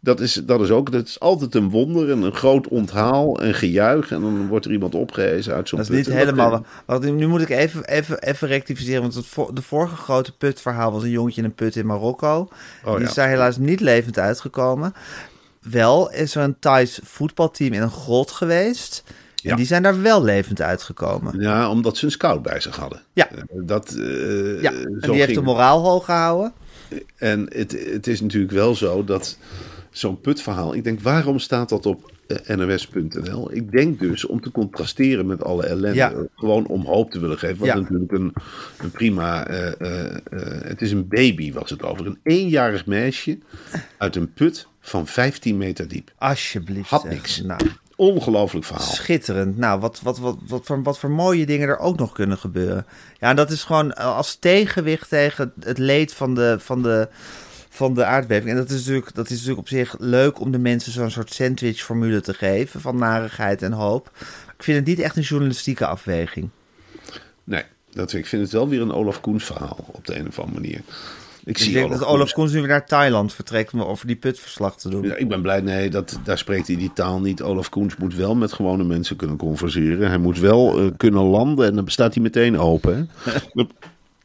Dat 0.00 0.20
is, 0.20 0.32
dat 0.32 0.60
is 0.60 0.70
ook, 0.70 0.92
dat 0.92 1.06
is 1.06 1.20
altijd 1.20 1.54
een 1.54 1.70
wonder 1.70 2.10
en 2.10 2.22
een 2.22 2.34
groot 2.34 2.68
onthaal 2.68 3.40
en 3.40 3.54
gejuich. 3.54 4.10
En 4.10 4.20
dan 4.20 4.46
wordt 4.48 4.64
er 4.64 4.72
iemand 4.72 4.94
opgehezen 4.94 5.54
uit 5.54 5.68
zo'n 5.68 5.78
Dat 5.78 5.88
is 5.90 5.96
put. 5.96 6.06
niet 6.06 6.16
helemaal... 6.16 6.64
Want 6.86 7.14
nu 7.14 7.26
moet 7.26 7.40
ik 7.40 7.48
even, 7.48 7.84
even, 7.84 8.18
even 8.22 8.48
rectificeren. 8.48 9.02
Want 9.02 9.14
het 9.14 9.26
de 9.54 9.62
vorige 9.62 9.96
grote 9.96 10.36
putverhaal 10.36 10.92
was 10.92 11.02
een 11.02 11.10
jongetje 11.10 11.40
in 11.40 11.46
een 11.46 11.54
put 11.54 11.76
in 11.76 11.86
Marokko. 11.86 12.48
Oh, 12.84 12.90
Die 12.92 13.02
ja. 13.02 13.08
is 13.08 13.14
daar 13.14 13.28
helaas 13.28 13.56
niet 13.56 13.80
levend 13.80 14.18
uitgekomen. 14.18 14.92
Wel 15.70 16.10
is 16.12 16.34
er 16.34 16.42
een 16.42 16.56
Thais 16.58 17.00
voetbalteam 17.02 17.72
in 17.72 17.82
een 17.82 17.90
grot 17.90 18.30
geweest. 18.30 19.02
Ja. 19.34 19.50
En 19.50 19.56
die 19.56 19.66
zijn 19.66 19.82
daar 19.82 20.02
wel 20.02 20.22
levend 20.22 20.60
uitgekomen. 20.60 21.40
Ja, 21.40 21.70
omdat 21.70 21.96
ze 21.96 22.04
een 22.04 22.10
scout 22.10 22.42
bij 22.42 22.60
zich 22.60 22.76
hadden. 22.76 23.02
Ja. 23.12 23.30
Eh, 23.30 23.38
Dat, 23.48 23.88
eh, 23.88 24.62
Ja, 24.62 24.72
en 24.72 24.98
die 25.00 25.10
heeft 25.20 25.34
de 25.34 25.42
moraal 25.42 25.82
hoog 25.82 26.04
gehouden. 26.04 26.52
En 27.16 27.46
het, 27.54 27.76
het 27.92 28.06
is 28.06 28.20
natuurlijk 28.20 28.52
wel 28.52 28.74
zo 28.74 29.04
dat 29.04 29.38
zo'n 29.90 30.20
putverhaal. 30.20 30.74
Ik 30.74 30.84
denk, 30.84 31.00
waarom 31.00 31.38
staat 31.38 31.68
dat 31.68 31.86
op 31.86 32.12
eh, 32.26 32.56
NOS.nl? 32.56 33.52
Ik 33.52 33.70
denk 33.72 33.98
dus 33.98 34.26
om 34.26 34.40
te 34.40 34.50
contrasteren 34.50 35.26
met 35.26 35.44
alle 35.44 35.66
ellende. 35.66 35.94
Ja. 35.94 36.12
Gewoon 36.36 36.66
om 36.66 36.84
hoop 36.84 37.10
te 37.10 37.20
willen 37.20 37.38
geven. 37.38 37.58
Wat 37.58 37.66
Ja. 37.68 37.74
natuurlijk 37.74 38.12
een, 38.12 38.32
een 38.78 38.90
prima. 38.90 39.46
eh, 39.46 39.66
eh, 39.80 40.20
het 40.64 40.82
is 40.82 40.92
een 40.92 41.08
baby, 41.08 41.52
was 41.52 41.70
het 41.70 41.82
over. 41.82 42.06
Een 42.06 42.18
eenjarig 42.22 42.86
meisje 42.86 43.38
uit 43.98 44.16
een 44.16 44.32
put 44.32 44.66
van 44.80 45.06
15 45.06 45.56
meter 45.56 45.88
diep. 45.88 46.12
Alsjeblieft. 46.18 46.90
Had 46.90 47.04
niks. 47.08 47.42
Nou, 47.42 47.60
Ongelooflijk 47.96 48.64
verhaal. 48.66 48.86
schitterend. 48.86 49.56
Nou, 49.56 49.80
wat, 49.80 50.00
wat, 50.02 50.18
wat, 50.18 50.36
wat, 50.46 50.60
voor, 50.66 50.82
wat 50.82 50.98
voor 50.98 51.10
mooie 51.10 51.46
dingen 51.46 51.68
er 51.68 51.78
ook 51.78 51.98
nog 51.98 52.12
kunnen 52.12 52.38
gebeuren. 52.38 52.86
Ja, 53.20 53.28
en 53.30 53.36
dat 53.36 53.50
is 53.50 53.64
gewoon 53.64 53.94
als 53.96 54.34
tegenwicht 54.36 55.08
tegen 55.08 55.52
het 55.60 55.78
leed 55.78 56.14
van 56.14 56.34
de, 56.34 56.56
van 56.58 56.82
de, 56.82 57.08
van 57.78 57.94
de 57.94 58.04
aardbeving. 58.04 58.50
En 58.50 58.56
dat 58.56 58.70
is, 58.70 58.78
natuurlijk, 58.78 59.14
dat 59.14 59.24
is 59.24 59.32
natuurlijk 59.32 59.58
op 59.58 59.68
zich 59.68 59.96
leuk 59.98 60.40
om 60.40 60.50
de 60.50 60.58
mensen 60.58 60.92
zo'n 60.92 61.10
soort 61.10 61.32
sandwich-formule 61.32 62.20
te 62.20 62.34
geven 62.34 62.80
van 62.80 62.96
narigheid 62.96 63.62
en 63.62 63.72
hoop. 63.72 64.10
Ik 64.56 64.62
vind 64.62 64.78
het 64.78 64.86
niet 64.86 64.98
echt 64.98 65.16
een 65.16 65.22
journalistieke 65.22 65.86
afweging. 65.86 66.48
Nee, 67.44 67.62
dat, 67.92 68.12
ik 68.12 68.26
vind 68.26 68.42
het 68.42 68.52
wel 68.52 68.68
weer 68.68 68.80
een 68.80 68.92
Olaf 68.92 69.20
Koens 69.20 69.44
verhaal 69.44 69.84
op 69.86 70.06
de 70.06 70.18
een 70.18 70.26
of 70.26 70.38
andere 70.38 70.60
manier. 70.60 70.78
Ik, 70.78 70.84
Ik 71.44 71.58
zie 71.58 71.72
denk 71.72 71.90
dat 71.90 72.04
Olaf 72.04 72.32
Koens 72.32 72.52
nu 72.52 72.58
weer 72.58 72.68
naar 72.68 72.86
Thailand 72.86 73.32
vertrekt 73.34 73.72
om 73.72 73.82
over 73.82 74.06
die 74.06 74.16
putverslag 74.16 74.76
te 74.76 74.88
doen. 74.88 75.02
Ja, 75.02 75.14
ik 75.14 75.28
ben 75.28 75.42
blij, 75.42 75.60
nee, 75.60 75.90
dat, 75.90 76.18
daar 76.24 76.38
spreekt 76.38 76.66
hij 76.66 76.76
die 76.76 76.92
taal 76.92 77.20
niet. 77.20 77.42
Olaf 77.42 77.68
Koens 77.68 77.96
moet 77.96 78.14
wel 78.14 78.34
met 78.34 78.52
gewone 78.52 78.84
mensen 78.84 79.16
kunnen 79.16 79.36
converseren. 79.36 80.08
Hij 80.08 80.18
moet 80.18 80.38
wel 80.38 80.78
eh, 80.78 80.86
kunnen 80.96 81.22
landen 81.22 81.66
en 81.66 81.74
dan 81.74 81.88
staat 81.88 82.14
hij 82.14 82.22
meteen 82.22 82.58
open. 82.58 83.10
Hè? 83.18 83.62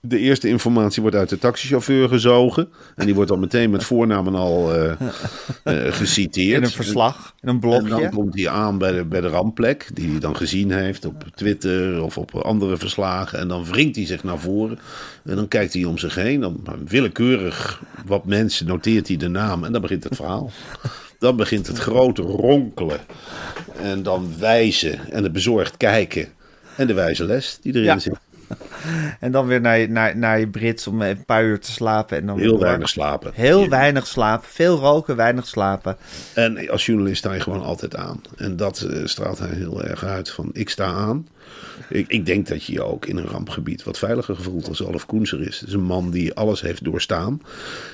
De- 0.08 0.18
eerste 0.20 0.48
informatie 0.48 1.02
wordt 1.02 1.18
uit 1.18 1.30
de 1.30 1.38
taxichauffeur 1.38 2.08
gezogen. 2.10 2.70
En 2.96 3.06
die 3.06 3.16
wordt 3.16 3.30
dan 3.30 3.40
meteen 3.40 3.70
met 3.70 3.84
voornamen 3.84 4.36
al 4.36 4.74
eh, 4.74 4.92
eh, 5.64 5.94
geciteerd. 5.94 6.58
In 6.58 6.64
een 6.64 6.70
verslag, 6.70 7.34
in 7.42 7.48
een 7.48 7.54
En 7.54 7.60
blokje. 7.60 7.88
dan 7.90 8.10
komt 8.10 8.36
hij 8.36 8.50
aan 8.50 8.78
bij 8.78 8.92
de, 8.92 9.06
bij 9.06 9.22
de 9.22 9.28
rampplek, 9.28 9.90
die 9.94 10.10
hij 10.10 10.20
dan 10.20 10.36
gezien 10.36 10.72
heeft 10.72 11.06
op 11.06 11.26
Twitter 11.36 12.02
of 12.04 12.18
op 12.18 12.36
andere 12.36 12.78
verslagen. 12.78 13.40
En 13.40 13.48
dan 13.48 13.66
wringt 13.66 13.96
hij 13.96 14.06
zich 14.06 14.24
naar 14.24 14.40
voren. 14.40 14.80
En 15.26 15.36
dan 15.36 15.48
kijkt 15.48 15.74
hij 15.74 15.84
om 15.84 15.98
zich 15.98 16.16
heen. 16.16 16.40
Dan 16.40 16.62
willekeurig 16.88 17.82
wat 18.06 18.26
mensen 18.26 18.66
noteert 18.68 19.08
hij 19.08 19.18
de 19.18 19.28
naam. 19.28 19.64
En 19.64 19.72
dan 19.72 19.82
begint 19.82 20.04
het 20.04 20.16
verhaal. 20.16 20.52
Dan 21.20 21.36
begint 21.36 21.68
het 21.68 21.78
grote 21.78 22.22
ronkelen. 22.22 23.00
En 23.82 24.04
dan 24.04 24.32
wijzen 24.40 25.12
en 25.12 25.24
het 25.24 25.32
bezorgd 25.32 25.78
kijken. 25.78 26.28
En 26.78 26.88
de 26.88 26.94
wijze 26.94 27.26
les 27.26 27.58
die 27.62 27.74
erin 27.74 27.84
Ja. 27.86 28.00
zit. 28.00 28.18
En 29.20 29.32
dan 29.32 29.48
weer 29.48 29.62
naar 29.62 29.78
je, 29.78 29.90
naar, 29.90 30.18
naar 30.18 30.40
je 30.40 30.48
Brits 30.48 30.88
om 30.88 31.02
een 31.02 31.26
paar 31.26 31.44
uur 31.44 31.60
te 31.60 31.72
slapen. 31.72 32.18
En 32.18 32.26
dan 32.26 32.40
Heel 32.40 32.60
weinig 32.60 32.90
slapen. 32.90 33.32
Heel 33.34 33.70
weinig 33.70 34.08
slapen. 34.08 34.48
Veel 34.50 34.78
roken, 34.78 35.16
weinig 35.16 35.48
slapen. 35.48 35.98
En 36.34 36.70
als 36.70 36.86
journalist 36.86 37.18
sta 37.18 37.34
je 37.34 37.40
gewoon 37.40 37.64
altijd 37.64 37.96
aan. 37.96 38.22
En 38.38 38.56
dat 38.56 38.82
eh, 38.82 39.06
straalt 39.06 39.40
hij 39.40 39.50
heel 39.50 39.84
erg 39.84 40.04
uit. 40.04 40.30
Van 40.30 40.50
ik 40.54 40.70
sta 40.70 40.86
aan. 40.86 41.28
Ik, 41.90 42.08
ik 42.08 42.26
denk 42.26 42.48
dat 42.48 42.66
je 42.66 42.74
je 42.74 42.84
ook 42.84 43.06
in 43.06 43.18
een 43.18 43.28
rampgebied 43.28 43.84
wat 43.84 43.98
veiliger 43.98 44.36
gevoelt 44.36 44.68
als 44.68 44.84
Olaf 44.84 45.06
Koenser 45.06 45.42
is. 45.48 45.60
Het 45.60 45.68
is 45.68 45.74
een 45.74 45.84
man 45.84 46.12
die 46.12 46.34
alles 46.34 46.62
heeft 46.62 46.84
doorstaan. 46.84 47.42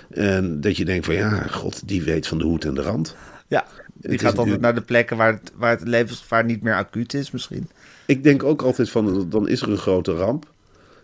En 0.10 0.62
dat 0.62 0.78
je 0.78 0.86
denkt 0.86 1.06
van 1.06 1.16
ja, 1.16 1.30
god, 1.50 1.88
die 1.88 2.04
weet 2.04 2.28
van 2.28 2.38
de 2.38 2.44
hoed 2.44 2.66
en 2.66 2.74
de 2.74 2.82
rand. 2.82 3.16
Ja, 3.48 3.66
die 3.94 4.12
Het 4.12 4.22
gaat 4.22 4.22
altijd 4.22 4.36
natuurlijk- 4.36 4.62
naar 4.62 4.74
de 4.74 4.82
plekken 4.82 5.18
waar 5.18 5.32
het, 5.32 5.52
waar 5.56 5.72
het 5.72 5.88
levensgevaar 5.88 6.46
niet 6.46 6.62
meer 6.62 6.76
acuut 6.76 7.14
is 7.14 7.32
misschien. 7.32 7.70
Ik 8.10 8.24
denk 8.24 8.44
ook 8.44 8.62
altijd 8.62 8.90
van, 8.90 9.30
dan 9.30 9.48
is 9.48 9.62
er 9.62 9.70
een 9.70 9.78
grote 9.78 10.14
ramp. 10.14 10.46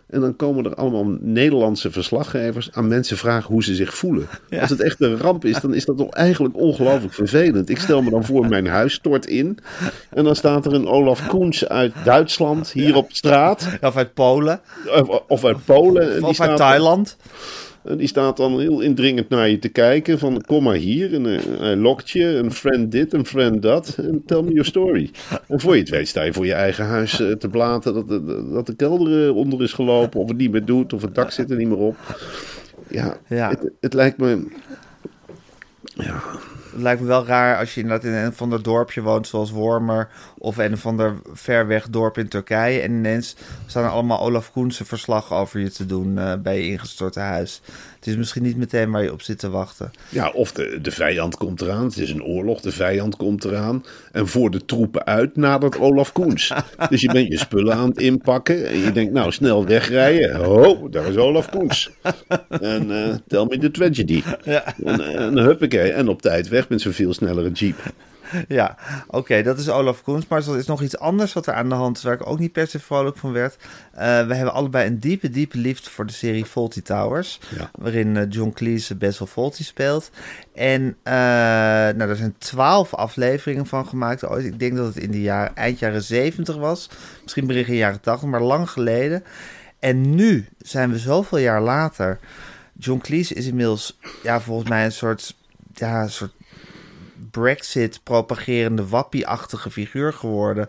En 0.06 0.20
dan 0.20 0.36
komen 0.36 0.64
er 0.64 0.74
allemaal 0.74 1.16
Nederlandse 1.20 1.90
verslaggevers 1.90 2.72
aan 2.72 2.88
mensen 2.88 3.16
vragen 3.16 3.52
hoe 3.52 3.64
ze 3.64 3.74
zich 3.74 3.94
voelen. 3.94 4.26
Ja. 4.50 4.60
Als 4.60 4.70
het 4.70 4.80
echt 4.80 5.00
een 5.00 5.18
ramp 5.18 5.44
is, 5.44 5.60
dan 5.60 5.74
is 5.74 5.84
dat 5.84 5.96
toch 5.96 6.10
eigenlijk 6.10 6.56
ongelooflijk 6.56 7.14
vervelend. 7.14 7.68
Ik 7.68 7.78
stel 7.78 8.02
me 8.02 8.10
dan 8.10 8.24
voor, 8.24 8.48
mijn 8.48 8.66
huis 8.66 8.92
stort 8.92 9.26
in. 9.26 9.58
En 10.10 10.24
dan 10.24 10.36
staat 10.36 10.66
er 10.66 10.74
een 10.74 10.86
Olaf 10.86 11.26
Koens 11.26 11.68
uit 11.68 11.92
Duitsland 12.04 12.72
hier 12.72 12.96
op 12.96 13.12
straat. 13.12 13.68
Of 13.80 13.96
uit 13.96 14.14
Polen, 14.14 14.60
Of, 15.00 15.22
of 15.28 15.44
uit 15.44 15.64
Polen. 15.64 16.24
Of 16.24 16.40
uit 16.40 16.56
Thailand. 16.56 17.16
Die 17.96 18.06
staat 18.06 18.36
dan 18.36 18.60
heel 18.60 18.80
indringend 18.80 19.28
naar 19.28 19.48
je 19.48 19.58
te 19.58 19.68
kijken. 19.68 20.18
Van 20.18 20.40
kom 20.46 20.62
maar 20.62 20.74
hier. 20.74 21.14
En 21.14 21.26
eh, 21.26 21.58
hij 21.58 21.76
lokt 21.76 22.10
je. 22.10 22.24
Een 22.24 22.52
friend 22.52 22.92
dit, 22.92 23.12
een 23.12 23.26
friend 23.26 23.62
dat. 23.62 23.96
En 23.98 24.22
tell 24.26 24.42
me 24.42 24.48
your 24.50 24.64
story. 24.64 25.10
En 25.48 25.60
voor 25.60 25.74
je 25.74 25.80
het 25.80 25.88
weet 25.90 26.08
sta 26.08 26.22
je 26.22 26.32
voor 26.32 26.46
je 26.46 26.52
eigen 26.54 26.84
huis 26.84 27.20
eh, 27.20 27.32
te 27.32 27.48
blaten. 27.48 27.94
Dat, 27.94 28.08
de- 28.08 28.48
dat 28.52 28.66
de 28.66 28.74
kelder 28.76 29.26
eh, 29.26 29.36
onder 29.36 29.62
is 29.62 29.72
gelopen. 29.72 30.20
Of 30.20 30.28
het 30.28 30.36
niet 30.38 30.50
meer 30.50 30.64
doet. 30.64 30.92
Of 30.92 31.02
het 31.02 31.14
dak 31.14 31.30
zit 31.30 31.50
er 31.50 31.56
niet 31.56 31.68
meer 31.68 31.76
op. 31.78 31.96
Ja, 32.88 33.16
Ja. 33.28 33.48
Het, 33.50 33.70
het 33.80 33.94
lijkt 33.94 34.18
me... 34.18 34.46
Ja, 35.94 36.22
Het 36.76 36.84
lijkt 36.84 37.00
me 37.00 37.06
wel 37.06 37.26
raar 37.26 37.58
als 37.58 37.74
je 37.74 37.80
inderdaad 37.80 38.06
in 38.06 38.12
een 38.12 38.32
van 38.32 38.50
de 38.50 38.60
dorpje 38.60 39.02
woont, 39.02 39.28
zoals 39.28 39.50
Wormer. 39.50 40.08
Of 40.38 40.56
een 40.56 40.78
van 40.78 40.96
de 40.96 41.14
ver 41.32 41.66
weg 41.66 41.88
dorp 41.88 42.18
in 42.18 42.28
Turkije. 42.28 42.80
En 42.80 42.92
ineens 42.92 43.36
staan 43.66 43.84
er 43.84 43.90
allemaal 43.90 44.20
Olaf 44.20 44.52
Koense 44.52 44.84
verslag 44.84 45.32
over 45.32 45.60
je 45.60 45.70
te 45.70 45.86
doen 45.86 46.18
eh, 46.18 46.32
bij 46.38 46.56
je 46.56 46.70
ingestorte 46.70 47.20
huis. 47.20 47.62
Het 48.06 48.14
is 48.14 48.20
misschien 48.20 48.42
niet 48.42 48.56
meteen 48.56 48.90
waar 48.90 49.02
je 49.02 49.12
op 49.12 49.22
zit 49.22 49.38
te 49.38 49.50
wachten. 49.50 49.90
Ja, 50.08 50.30
of 50.30 50.52
de, 50.52 50.78
de 50.82 50.90
vijand 50.90 51.36
komt 51.36 51.60
eraan. 51.60 51.84
Het 51.84 51.98
is 51.98 52.10
een 52.10 52.24
oorlog, 52.24 52.60
de 52.60 52.72
vijand 52.72 53.16
komt 53.16 53.44
eraan. 53.44 53.84
En 54.12 54.28
voor 54.28 54.50
de 54.50 54.64
troepen 54.64 55.04
uit 55.06 55.36
nadert 55.36 55.78
Olaf 55.78 56.12
Koens. 56.12 56.52
dus 56.90 57.00
je 57.00 57.12
bent 57.12 57.28
je 57.28 57.38
spullen 57.38 57.74
aan 57.74 57.88
het 57.88 57.98
inpakken. 57.98 58.66
En 58.66 58.78
je 58.78 58.92
denkt, 58.92 59.12
nou, 59.12 59.32
snel 59.32 59.66
wegrijden. 59.66 60.36
Ho, 60.36 60.88
daar 60.88 61.06
is 61.06 61.16
Olaf 61.16 61.50
Koens. 61.50 61.90
En 62.60 62.90
eh 62.90 63.14
tell 63.26 63.44
me 63.44 63.58
the 63.58 63.70
tragedy. 63.70 64.22
Ja. 64.44 64.74
En, 64.84 65.00
en 65.16 65.38
huppakee. 65.38 65.92
En 65.92 66.08
op 66.08 66.22
tijd 66.22 66.48
weg 66.48 66.68
met 66.68 66.80
zo'n 66.80 66.92
veel 66.92 67.12
snellere 67.12 67.50
jeep. 67.50 67.76
Ja, 68.48 68.76
oké, 69.06 69.42
dat 69.42 69.58
is 69.58 69.68
Olaf 69.68 70.02
Koens. 70.02 70.26
Maar 70.26 70.48
er 70.48 70.56
is 70.56 70.66
nog 70.66 70.82
iets 70.82 70.98
anders 70.98 71.32
wat 71.32 71.46
er 71.46 71.54
aan 71.54 71.68
de 71.68 71.74
hand 71.74 71.96
is, 71.96 72.02
waar 72.02 72.14
ik 72.14 72.26
ook 72.26 72.38
niet 72.38 72.52
per 72.52 72.66
se 72.66 72.78
vrolijk 72.78 73.16
van 73.16 73.32
werd. 73.32 73.56
Eh, 73.92 74.26
we 74.26 74.34
hebben 74.34 74.52
allebei 74.52 74.86
een 74.86 74.98
diepe, 74.98 75.30
diepe 75.30 75.58
liefde 75.58 75.90
voor 75.90 76.06
de 76.06 76.12
serie 76.12 76.44
Faulty 76.44 76.82
Towers. 76.82 77.40
Ja. 77.56 77.70
Waarin 77.72 78.16
eh, 78.16 78.24
John 78.28 78.50
Cleese 78.50 78.94
best 78.94 79.18
wel 79.18 79.28
Faulty 79.28 79.64
speelt. 79.64 80.10
En 80.54 80.96
eh, 81.02 81.12
nou, 81.94 82.00
er 82.10 82.16
zijn 82.16 82.34
twaalf 82.38 82.94
afleveringen 82.94 83.66
van 83.66 83.86
gemaakt. 83.86 84.26
ooit. 84.26 84.44
Ik 84.44 84.58
denk 84.58 84.76
dat 84.76 84.86
het 84.86 84.96
in 84.96 85.10
de 85.10 85.22
jaar, 85.22 85.50
eind 85.54 85.78
jaren 85.78 86.02
zeventig 86.02 86.56
was. 86.56 86.90
Misschien 87.22 87.46
begin 87.46 87.74
jaren 87.74 88.00
tachtig, 88.00 88.28
maar 88.28 88.42
lang 88.42 88.70
geleden. 88.70 89.24
En 89.78 90.14
nu 90.14 90.48
zijn 90.58 90.90
we 90.90 90.98
zoveel 90.98 91.38
jaar 91.38 91.62
later. 91.62 92.18
John 92.78 93.00
Cleese 93.00 93.34
is 93.34 93.46
inmiddels, 93.46 93.98
ja, 94.22 94.40
volgens 94.40 94.68
mij 94.68 94.84
een 94.84 94.92
soort, 94.92 95.36
ja, 95.74 96.02
een 96.02 96.10
soort 96.10 96.32
Brexit-propagerende 97.40 98.86
wappie-achtige 98.86 99.70
figuur 99.70 100.12
geworden. 100.12 100.68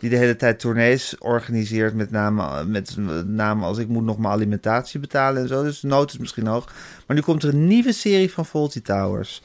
Die 0.00 0.10
de 0.10 0.16
hele 0.16 0.36
tijd 0.36 0.60
tournees 0.60 1.18
organiseert 1.18 1.94
met 1.94 2.10
name, 2.10 2.64
met 2.64 2.96
name 3.26 3.64
als 3.64 3.78
ik 3.78 3.88
moet 3.88 4.04
nog 4.04 4.18
mijn 4.18 4.32
alimentatie 4.32 5.00
betalen 5.00 5.42
en 5.42 5.48
zo. 5.48 5.62
Dus 5.62 5.80
de 5.80 5.86
nood 5.86 6.12
is 6.12 6.18
misschien 6.18 6.46
hoog. 6.46 6.72
Maar 7.06 7.16
nu 7.16 7.22
komt 7.22 7.42
er 7.42 7.48
een 7.48 7.66
nieuwe 7.66 7.92
serie 7.92 8.32
van 8.32 8.46
Faulty 8.46 8.82
Towers. 8.82 9.42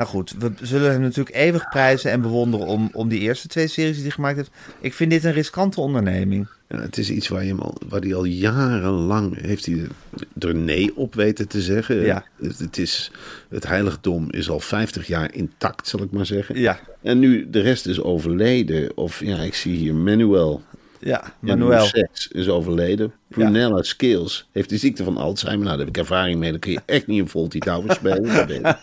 Nou 0.00 0.12
goed, 0.12 0.34
we 0.38 0.52
zullen 0.62 0.90
hem 0.90 1.00
natuurlijk 1.00 1.36
eeuwig 1.36 1.68
prijzen 1.68 2.10
en 2.10 2.20
bewonderen 2.20 2.66
om, 2.66 2.90
om 2.92 3.08
die 3.08 3.20
eerste 3.20 3.48
twee 3.48 3.66
series 3.66 3.94
die 3.94 4.02
hij 4.02 4.12
gemaakt 4.12 4.36
heeft. 4.36 4.50
Ik 4.80 4.94
vind 4.94 5.10
dit 5.10 5.24
een 5.24 5.32
riskante 5.32 5.80
onderneming. 5.80 6.48
Ja, 6.68 6.80
het 6.80 6.98
is 6.98 7.10
iets 7.10 7.28
waar, 7.28 7.42
je 7.42 7.48
hem 7.48 7.58
al, 7.58 7.76
waar 7.88 8.00
hij 8.00 8.14
al 8.14 8.24
jarenlang 8.24 9.40
heeft 9.40 9.66
hij 9.66 9.86
er 10.38 10.54
nee 10.54 10.96
op 10.96 11.14
weten 11.14 11.48
te 11.48 11.60
zeggen. 11.62 11.96
Ja. 11.96 12.24
Het, 12.42 12.58
het, 12.58 12.78
is, 12.78 13.10
het 13.48 13.66
heiligdom 13.66 14.30
is 14.30 14.50
al 14.50 14.60
50 14.60 15.06
jaar 15.06 15.34
intact, 15.34 15.88
zal 15.88 16.02
ik 16.02 16.10
maar 16.10 16.26
zeggen. 16.26 16.58
Ja, 16.58 16.80
En 17.02 17.18
nu 17.18 17.50
de 17.50 17.60
rest 17.60 17.86
is 17.86 18.00
overleden. 18.00 18.96
Of 18.96 19.24
ja, 19.24 19.38
ik 19.38 19.54
zie 19.54 19.76
hier 19.76 19.94
Manuel. 19.94 20.62
Ja, 21.00 21.34
Manuel 21.40 21.86
is 22.30 22.48
overleden. 22.48 23.12
Prunella 23.28 23.82
Scales 23.82 24.48
heeft 24.52 24.68
de 24.68 24.76
ziekte 24.76 25.04
van 25.04 25.16
Alzheimer. 25.16 25.64
Nou, 25.64 25.76
daar 25.76 25.86
heb 25.86 25.96
ik 25.96 26.02
ervaring 26.02 26.38
mee. 26.38 26.50
Dan 26.50 26.60
kun 26.60 26.72
je 26.72 26.80
echt 26.86 27.06
niet 27.06 27.20
een 27.20 27.28
Faulty 27.28 27.58
Towers 27.58 27.94
spelen. 27.94 28.78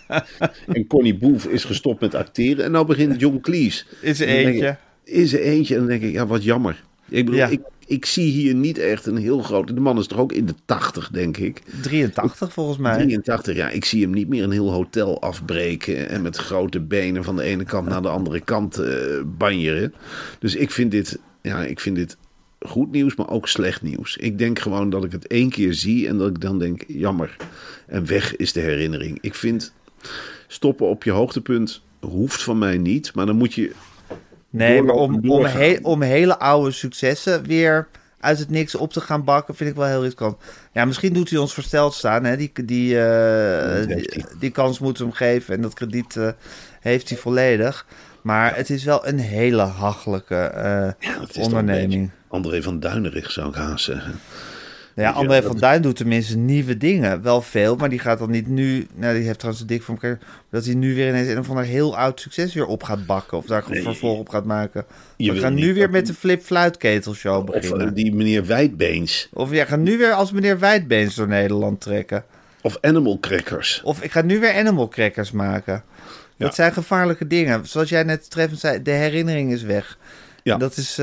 En 0.67 0.87
Connie 0.87 1.17
Boef 1.17 1.45
is 1.45 1.63
gestopt 1.63 2.01
met 2.01 2.15
acteren. 2.15 2.65
En 2.65 2.71
nou 2.71 2.85
begint 2.85 3.19
John 3.19 3.39
Cleese. 3.39 3.83
Is 4.01 4.19
er 4.19 4.27
eentje. 4.27 4.67
ik, 5.03 5.13
Is 5.13 5.33
er 5.33 5.41
eentje. 5.41 5.73
En 5.73 5.79
dan 5.79 5.89
denk 5.89 6.01
ik, 6.01 6.11
ja, 6.11 6.27
wat 6.27 6.43
jammer. 6.43 6.83
Ik 7.09 7.25
bedoel, 7.25 7.39
Ja. 7.39 7.47
ik, 7.47 7.61
ik 7.85 8.05
zie 8.05 8.31
hier 8.31 8.55
niet 8.55 8.77
echt 8.77 9.05
een 9.05 9.17
heel 9.17 9.41
groot... 9.41 9.67
De 9.67 9.79
man 9.79 9.97
is 9.97 10.07
toch 10.07 10.19
ook 10.19 10.31
in 10.31 10.45
de 10.45 10.53
80, 10.65 11.09
denk 11.09 11.37
ik. 11.37 11.61
83 11.81 12.53
volgens 12.53 12.77
mij. 12.77 12.93
83, 12.95 13.55
ja. 13.55 13.69
Ik 13.69 13.85
zie 13.85 14.01
hem 14.01 14.11
niet 14.11 14.27
meer 14.27 14.43
een 14.43 14.51
heel 14.51 14.71
hotel 14.71 15.21
afbreken... 15.21 16.09
en 16.09 16.21
met 16.21 16.37
grote 16.37 16.79
benen 16.79 17.23
van 17.23 17.35
de 17.35 17.43
ene 17.43 17.63
kant 17.63 17.87
naar 17.87 18.01
de 18.01 18.09
andere 18.09 18.39
kant 18.39 18.77
eh 18.77 18.93
banjeren. 19.25 19.93
Dus 20.39 20.55
ik 20.55 20.71
vind 20.71 20.91
dit... 20.91 21.19
Ja, 21.47 21.63
ik 21.63 21.79
vind 21.79 21.95
dit 21.95 22.17
goed 22.59 22.91
nieuws, 22.91 23.15
maar 23.15 23.29
ook 23.29 23.47
slecht 23.47 23.81
nieuws. 23.81 24.17
Ik 24.17 24.37
denk 24.37 24.59
gewoon 24.59 24.89
dat 24.89 25.03
ik 25.03 25.11
het 25.11 25.27
één 25.27 25.49
keer 25.49 25.73
zie 25.73 26.07
en 26.07 26.17
dat 26.17 26.27
ik 26.29 26.41
dan 26.41 26.59
denk, 26.59 26.83
jammer. 26.87 27.35
En 27.87 28.05
weg 28.05 28.35
is 28.35 28.53
de 28.53 28.59
herinnering. 28.59 29.17
Ik 29.21 29.35
vind 29.35 29.73
stoppen 30.47 30.87
op 30.87 31.03
je 31.03 31.11
hoogtepunt 31.11 31.81
hoeft 31.99 32.43
van 32.43 32.57
mij 32.57 32.77
niet, 32.77 33.13
maar 33.15 33.25
dan 33.25 33.35
moet 33.35 33.53
je 33.53 33.71
Nee, 34.49 34.81
maar 34.81 34.95
om, 34.95 35.29
om, 35.29 35.45
he- 35.45 35.77
om 35.81 36.01
hele 36.01 36.39
oude 36.39 36.71
successen 36.71 37.43
weer 37.43 37.87
uit 38.19 38.39
het 38.39 38.49
niks 38.49 38.75
op 38.75 38.93
te 38.93 39.01
gaan 39.01 39.23
bakken, 39.23 39.55
vind 39.55 39.69
ik 39.69 39.75
wel 39.75 39.85
heel 39.85 40.03
riskant. 40.03 40.37
Ja, 40.73 40.85
misschien 40.85 41.13
doet 41.13 41.29
hij 41.29 41.39
ons 41.39 41.53
versteld 41.53 41.93
staan. 41.93 42.23
Hè? 42.23 42.37
Die, 42.37 42.51
die, 42.65 42.99
eh, 42.99 43.87
die 44.39 44.51
kans 44.51 44.79
moeten 44.79 45.03
we 45.03 45.09
hem 45.09 45.17
geven 45.17 45.55
en 45.55 45.61
dat 45.61 45.73
krediet 45.73 46.15
eh, 46.15 46.29
heeft 46.79 47.09
hij 47.09 47.17
volledig. 47.17 47.85
Maar 48.21 48.55
het 48.55 48.69
is 48.69 48.83
wel 48.83 49.07
een 49.07 49.19
hele 49.19 49.61
hachelijke 49.61 50.35
eh, 50.35 51.09
Ja, 51.09 51.17
onderneming. 51.39 52.09
André 52.27 52.61
van 52.61 52.79
Duinerig 52.79 53.31
zou 53.31 53.49
ik 53.49 53.55
haast 53.55 53.85
zeggen. 53.85 54.19
Nou 54.95 55.09
ja, 55.09 55.15
André 55.15 55.41
van 55.43 55.57
Duin 55.57 55.81
doet 55.81 55.95
tenminste 55.95 56.37
nieuwe 56.37 56.77
dingen. 56.77 57.21
Wel 57.21 57.41
veel, 57.41 57.75
maar 57.75 57.89
die 57.89 57.99
gaat 57.99 58.19
dan 58.19 58.31
niet 58.31 58.47
nu... 58.47 58.87
Nou, 58.95 59.15
die 59.15 59.23
heeft 59.25 59.37
trouwens 59.37 59.61
een 59.63 59.69
dik 59.69 59.83
elkaar... 59.87 60.19
Dat 60.49 60.65
hij 60.65 60.73
nu 60.73 60.95
weer 60.95 61.07
ineens 61.07 61.27
een 61.27 61.37
of 61.39 61.49
ander 61.49 61.63
heel 61.63 61.97
oud 61.97 62.19
succes 62.19 62.53
weer 62.53 62.65
op 62.65 62.83
gaat 62.83 63.05
bakken. 63.05 63.37
Of 63.37 63.45
daar 63.45 63.63
Nee. 63.69 63.81
vervolg 63.81 64.19
op 64.19 64.29
gaat 64.29 64.45
maken. 64.45 64.85
Je 65.17 65.31
We 65.33 65.39
gaan 65.39 65.53
nu 65.53 65.73
weer 65.73 65.89
met 65.89 66.07
de 66.07 66.13
Flip 66.13 66.41
Fluit 66.43 66.77
Ketelshow 66.77 67.49
Of 67.49 67.55
beginnen. 67.55 67.87
eh, 67.87 67.93
die 67.93 68.15
meneer 68.15 68.45
Wijdbeens. 68.45 69.29
Of 69.33 69.51
ja, 69.51 69.61
ik 69.61 69.67
ga 69.67 69.75
nu 69.75 69.97
weer 69.97 70.11
als 70.11 70.31
meneer 70.31 70.59
Wijdbeens 70.59 71.15
door 71.15 71.27
Nederland 71.27 71.81
trekken. 71.81 72.23
Of 72.61 72.77
Animal 72.81 73.19
Crackers. 73.19 73.81
Of 73.83 74.01
ik 74.01 74.11
ga 74.11 74.21
nu 74.21 74.39
weer 74.39 74.53
animal 74.55 74.87
crackers 74.87 75.31
maken. 75.31 75.83
Dat 76.37 76.55
zijn 76.55 76.73
gevaarlijke 76.73 77.27
dingen. 77.27 77.67
Zoals 77.67 77.89
jij 77.89 78.03
net 78.03 78.29
treffend 78.29 78.59
zei, 78.59 78.81
de 78.81 78.91
herinnering 78.91 79.51
is 79.51 79.63
weg. 79.63 79.97
Ja. 80.43 80.57
Dat 80.57 80.77
is, 80.77 80.89
eh, 80.89 80.97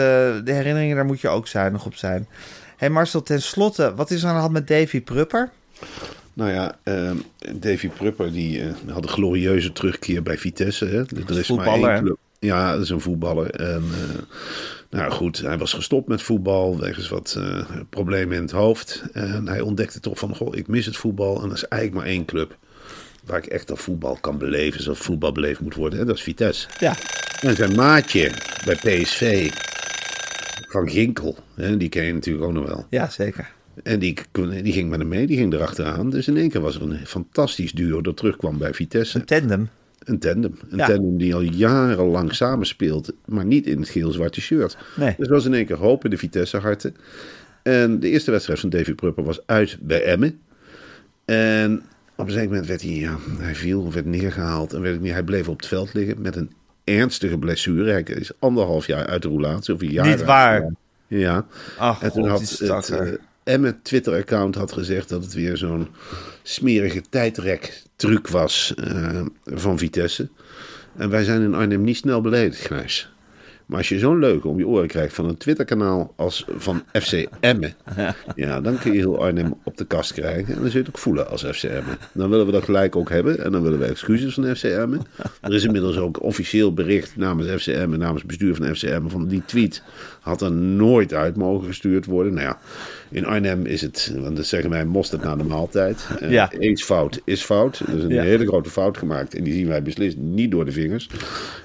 de 0.44 0.52
herinneringen, 0.52 0.96
daar 0.96 1.04
moet 1.04 1.20
je 1.20 1.28
ook 1.28 1.46
zuinig 1.46 1.86
op 1.86 1.94
zijn. 1.94 2.26
Hé 2.30 2.50
hey 2.76 2.90
Marcel, 2.90 3.22
ten 3.22 3.42
slotte, 3.42 3.94
wat 3.94 4.10
is 4.10 4.22
er 4.22 4.28
aan 4.28 4.34
de 4.34 4.40
hand 4.40 4.52
met 4.52 4.68
Davy 4.68 5.00
Prupper? 5.00 5.50
Nou 6.34 6.50
ja, 6.50 6.78
eh, 6.82 7.10
Davy 7.54 7.88
Prupper 7.88 8.32
die 8.32 8.62
eh, 8.62 8.68
had 8.92 9.02
een 9.02 9.08
glorieuze 9.08 9.72
terugkeer 9.72 10.22
bij 10.22 10.38
Vitesse. 10.38 10.84
Hè. 10.84 10.98
Er 10.98 11.38
is 11.38 11.46
voetballer, 11.46 11.80
maar 11.80 11.94
één 11.94 12.02
club. 12.02 12.18
Ja, 12.38 12.72
dat 12.72 12.82
is 12.82 12.90
een 12.90 13.00
voetballer. 13.00 13.50
En, 13.50 13.82
eh, 13.92 14.22
nou 14.90 15.12
goed, 15.12 15.38
hij 15.38 15.58
was 15.58 15.72
gestopt 15.72 16.08
met 16.08 16.22
voetbal 16.22 16.78
wegens 16.78 17.08
wat 17.08 17.40
problemen 17.90 18.36
in 18.36 18.42
het 18.42 18.50
hoofd. 18.50 19.02
En 19.12 19.48
hij 19.48 19.60
ontdekte 19.60 20.00
toch 20.00 20.18
van, 20.18 20.36
goh, 20.36 20.56
ik 20.56 20.66
mis 20.66 20.86
het 20.86 20.96
voetbal. 20.96 21.42
En 21.42 21.48
er 21.48 21.54
is 21.54 21.68
eigenlijk 21.68 22.02
maar 22.02 22.12
één 22.12 22.24
club 22.24 22.56
waar 23.26 23.38
ik 23.38 23.46
echt 23.46 23.68
dat 23.68 23.78
voetbal 23.78 24.18
kan 24.20 24.38
beleven. 24.38 24.82
Zoals 24.82 24.98
voetbal 24.98 25.32
beleefd 25.32 25.60
moet 25.60 25.74
worden. 25.74 25.98
Hè. 25.98 26.04
Dat 26.04 26.16
is 26.16 26.22
Vitesse. 26.22 26.68
Ja, 26.78 26.94
En 27.40 27.56
zijn 27.56 27.74
maatje 27.74 28.30
bij 28.64 28.74
PSV, 28.74 29.50
Van 30.68 30.88
Ginkel, 30.88 31.36
hè, 31.54 31.76
die 31.76 31.88
ken 31.88 32.04
je 32.04 32.12
natuurlijk 32.12 32.44
ook 32.46 32.52
nog 32.52 32.66
wel. 32.66 32.86
ja 32.90 33.10
zeker. 33.10 33.50
En 33.82 33.98
die, 33.98 34.16
die 34.62 34.72
ging 34.72 34.90
met 34.90 34.98
hem 34.98 35.08
mee, 35.08 35.26
die 35.26 35.36
ging 35.36 35.52
erachteraan. 35.52 36.10
Dus 36.10 36.28
in 36.28 36.36
één 36.36 36.48
keer 36.50 36.60
was 36.60 36.74
er 36.76 36.82
een 36.82 37.06
fantastisch 37.06 37.72
duo 37.72 38.00
dat 38.00 38.16
terugkwam 38.16 38.58
bij 38.58 38.74
Vitesse. 38.74 39.18
Een 39.18 39.24
tandem. 39.24 39.68
Een 40.04 40.18
tandem. 40.18 40.54
Een 40.68 40.78
Ja. 40.78 40.86
tandem 40.86 41.16
die 41.18 41.34
al 41.34 41.40
jarenlang 41.40 42.34
samenspeelt, 42.34 43.12
maar 43.24 43.44
niet 43.44 43.66
in 43.66 43.78
het 43.80 43.88
geel-zwarte 43.88 44.40
shirt. 44.40 44.76
Nee. 44.96 45.14
Dus 45.18 45.28
was 45.28 45.44
in 45.44 45.54
één 45.54 45.66
keer 45.66 45.76
hoop 45.76 46.04
in 46.04 46.10
de 46.10 46.16
Vitesse-harten. 46.16 46.96
En 47.62 48.00
de 48.00 48.08
eerste 48.08 48.30
wedstrijd 48.30 48.60
van 48.60 48.68
Davy 48.70 48.92
Prupper 48.94 49.24
was 49.24 49.46
uit 49.46 49.76
bij 49.80 50.02
Emmen. 50.04 50.40
En 51.24 51.82
op 52.16 52.26
een 52.26 52.32
zeker 52.32 52.48
moment 52.48 52.66
werd 52.66 52.82
hij, 52.82 52.90
ja, 52.90 53.16
hij 53.38 53.54
viel, 53.54 53.92
werd 53.92 54.06
neergehaald. 54.06 54.72
En 54.72 54.80
werd, 54.80 55.02
hij 55.02 55.22
bleef 55.22 55.48
op 55.48 55.56
het 55.56 55.66
veld 55.66 55.94
liggen 55.94 56.20
met 56.20 56.36
een 56.36 56.52
ernstige 56.84 57.38
blessure. 57.38 57.90
Hij 57.90 58.02
is 58.02 58.30
anderhalf 58.38 58.86
jaar 58.86 59.06
uit 59.06 59.22
de 59.22 59.28
roulatie. 59.28 59.74
Of 59.74 59.80
een 59.80 59.90
jaar 59.90 60.06
Niet 60.06 60.24
waar. 60.24 60.70
Ja. 61.06 61.46
Ach, 61.78 62.02
En 62.02 62.12
toen 62.12 62.20
god, 62.22 62.30
had 62.30 62.40
het 62.40 62.48
stakker. 62.48 63.12
eh, 63.12 63.18
Emmen 63.54 63.78
Twitter-account 63.82 64.54
had 64.54 64.72
gezegd 64.72 65.08
dat 65.08 65.22
het 65.24 65.32
weer 65.34 65.56
zo'n 65.56 65.88
smerige 66.42 67.02
tijdrek-truc 67.10 68.28
was 68.28 68.74
eh, 68.74 69.20
van 69.44 69.78
Vitesse. 69.78 70.28
En 70.96 71.10
wij 71.10 71.24
zijn 71.24 71.42
in 71.42 71.54
Arnhem 71.54 71.82
niet 71.84 71.96
snel 71.96 72.20
beledigd, 72.20 72.66
Gijs. 72.66 73.12
Maar 73.66 73.78
als 73.78 73.88
je 73.88 73.98
zo'n 73.98 74.18
leuke 74.18 74.48
om 74.48 74.58
je 74.58 74.66
oren 74.66 74.88
krijgt 74.88 75.14
van 75.14 75.28
een 75.28 75.36
Twitter-kanaal 75.36 76.12
als 76.16 76.44
van 76.56 76.82
FC 76.92 77.26
Emmen, 77.40 77.74
ja, 78.34 78.60
dan 78.60 78.78
kun 78.78 78.92
je 78.92 78.98
heel 78.98 79.22
Arnhem 79.22 79.54
op 79.64 79.76
de 79.76 79.84
kast 79.84 80.12
krijgen. 80.12 80.54
En 80.54 80.60
dan 80.60 80.70
zul 80.70 80.80
je 80.80 80.86
het 80.86 80.88
ook 80.88 80.98
voelen 80.98 81.30
als 81.30 81.44
FC 81.44 81.62
Emmen. 81.62 81.98
Dan 82.12 82.30
willen 82.30 82.46
we 82.46 82.52
dat 82.52 82.64
gelijk 82.64 82.96
ook 82.96 83.10
hebben. 83.10 83.44
En 83.44 83.52
dan 83.52 83.62
willen 83.62 83.78
we 83.78 83.84
excuses 83.84 84.34
van 84.34 84.56
FC 84.56 84.62
Emmen. 84.62 85.00
Er 85.40 85.54
is 85.54 85.64
inmiddels 85.64 85.98
ook 85.98 86.22
officieel 86.22 86.72
bericht 86.72 87.16
namens 87.16 87.62
FC 87.62 87.66
Emmen, 87.66 87.98
namens 87.98 88.24
bestuur 88.24 88.54
van 88.54 88.76
FC 88.76 88.82
Emmen, 88.82 89.10
van 89.10 89.26
die 89.26 89.42
tweet 89.44 89.82
had 90.20 90.42
er 90.42 90.52
nooit 90.52 91.14
uit 91.14 91.36
mogen 91.36 91.66
gestuurd 91.66 92.06
worden. 92.06 92.34
Nou 92.34 92.46
ja, 92.46 92.58
in 93.14 93.24
Arnhem 93.26 93.66
is 93.66 93.80
het, 93.80 94.12
want 94.18 94.36
dat 94.36 94.46
zeggen 94.46 94.70
wij, 94.70 94.84
mosterd 94.84 95.22
na 95.22 95.36
de 95.36 95.44
maaltijd. 95.44 96.08
Eh, 96.20 96.30
Ja. 96.30 96.52
Eens 96.52 96.82
fout 96.84 97.20
is 97.24 97.42
fout. 97.42 97.78
Er 97.78 97.96
is 97.96 98.02
een 98.02 98.08
Ja. 98.08 98.22
hele 98.22 98.46
grote 98.46 98.70
fout 98.70 98.98
gemaakt. 98.98 99.34
En 99.34 99.44
die 99.44 99.52
zien 99.52 99.66
wij 99.68 99.82
beslist 99.82 100.16
niet 100.16 100.50
door 100.50 100.64
de 100.64 100.72
vingers. 100.72 101.08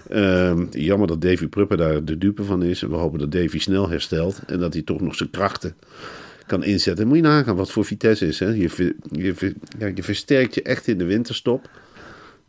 Ehm, 0.10 0.66
jammer 0.72 1.08
dat 1.08 1.22
Davy 1.22 1.48
Prupper 1.48 1.78
daar 1.78 2.06
de 2.06 2.18
dupe 2.18 2.44
van 2.44 2.64
is. 2.64 2.82
We 2.82 2.96
hopen 2.96 3.20
dat 3.20 3.32
Davy 3.32 3.60
snel 3.60 3.90
herstelt. 3.90 4.40
En 4.48 4.60
dat 4.60 4.74
hij 4.74 4.82
toch 4.82 5.02
nog 5.02 5.16
zijn 5.16 5.30
krachten 5.30 5.76
kan 6.48 6.64
inzetten. 6.64 7.08
Moet 7.08 7.16
je 7.18 7.22
nagaan 7.24 7.56
wat 7.56 7.72
voor 7.72 7.86
Vitesse 7.86 8.28
is. 8.28 8.40
Hè? 8.40 8.48
Je, 8.48 8.94
je, 9.12 9.54
ja, 9.80 9.92
je 9.96 10.04
versterkt 10.04 10.56
je 10.56 10.62
echt 10.62 10.88
in 10.88 10.98
de 10.98 11.06
winterstop. 11.06 11.70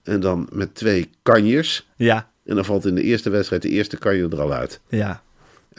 En 0.02 0.20
dan 0.20 0.48
met 0.52 0.74
twee 0.74 1.08
kanjers. 1.22 1.88
Ja, 1.96 2.30
En 2.44 2.54
dan 2.54 2.64
valt 2.64 2.86
in 2.86 2.94
de 2.94 3.02
eerste 3.02 3.30
wedstrijd 3.30 3.62
de 3.62 3.68
eerste 3.68 3.96
kanjer 3.98 4.32
er 4.32 4.40
al 4.40 4.52
uit. 4.52 4.80
ja. 4.88 5.22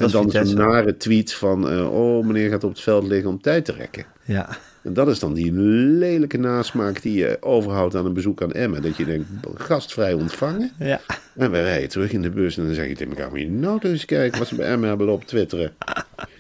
En 0.02 0.08
is 0.08 0.12
dan 0.12 0.22
zo'n 0.22 0.32
Vitesse. 0.32 0.56
nare 0.56 0.98
tweet 0.98 1.34
van... 1.34 1.70
eh, 1.70 1.94
oh, 1.94 2.26
meneer 2.26 2.50
gaat 2.50 2.64
op 2.64 2.70
het 2.70 2.82
veld 2.82 3.08
liggen 3.08 3.30
om 3.30 3.42
tijd 3.42 3.66
te 3.66 3.72
rekken. 3.72 4.06
Ja. 4.26 4.50
En 4.84 4.94
dat 4.94 5.08
is 5.08 5.20
dan 5.20 5.34
die 5.34 5.52
lelijke 5.54 6.38
nasmaak 6.38 7.02
die 7.02 7.14
je 7.18 7.38
overhoudt 7.42 7.96
aan 7.96 8.06
een 8.06 8.14
bezoek 8.14 8.42
aan 8.42 8.52
Emmen. 8.52 8.82
Dat 8.82 8.98
je 8.98 9.06
denkt, 9.06 9.28
gastvrij 9.56 10.14
ontvangen. 10.14 10.72
Ja. 10.80 11.02
En 11.36 11.52
we 11.52 11.62
rijden 11.62 11.90
terug 11.90 12.12
in 12.12 12.22
de 12.22 12.30
bus 12.30 12.58
en 12.58 12.66
dan 12.66 12.74
zeg 12.74 12.88
je 12.88 12.96
tegen 12.96 13.12
elkaar... 13.12 13.30
moet 13.30 13.40
je 13.40 13.50
nou 13.50 13.80
eens 13.82 14.06
kijken 14.06 14.40
wat 14.40 14.48
ze 14.48 14.56
bij 14.56 14.68
Emmen 14.68 14.90
hebben 14.90 15.08
lopen 15.08 15.28
twitteren. 15.28 15.72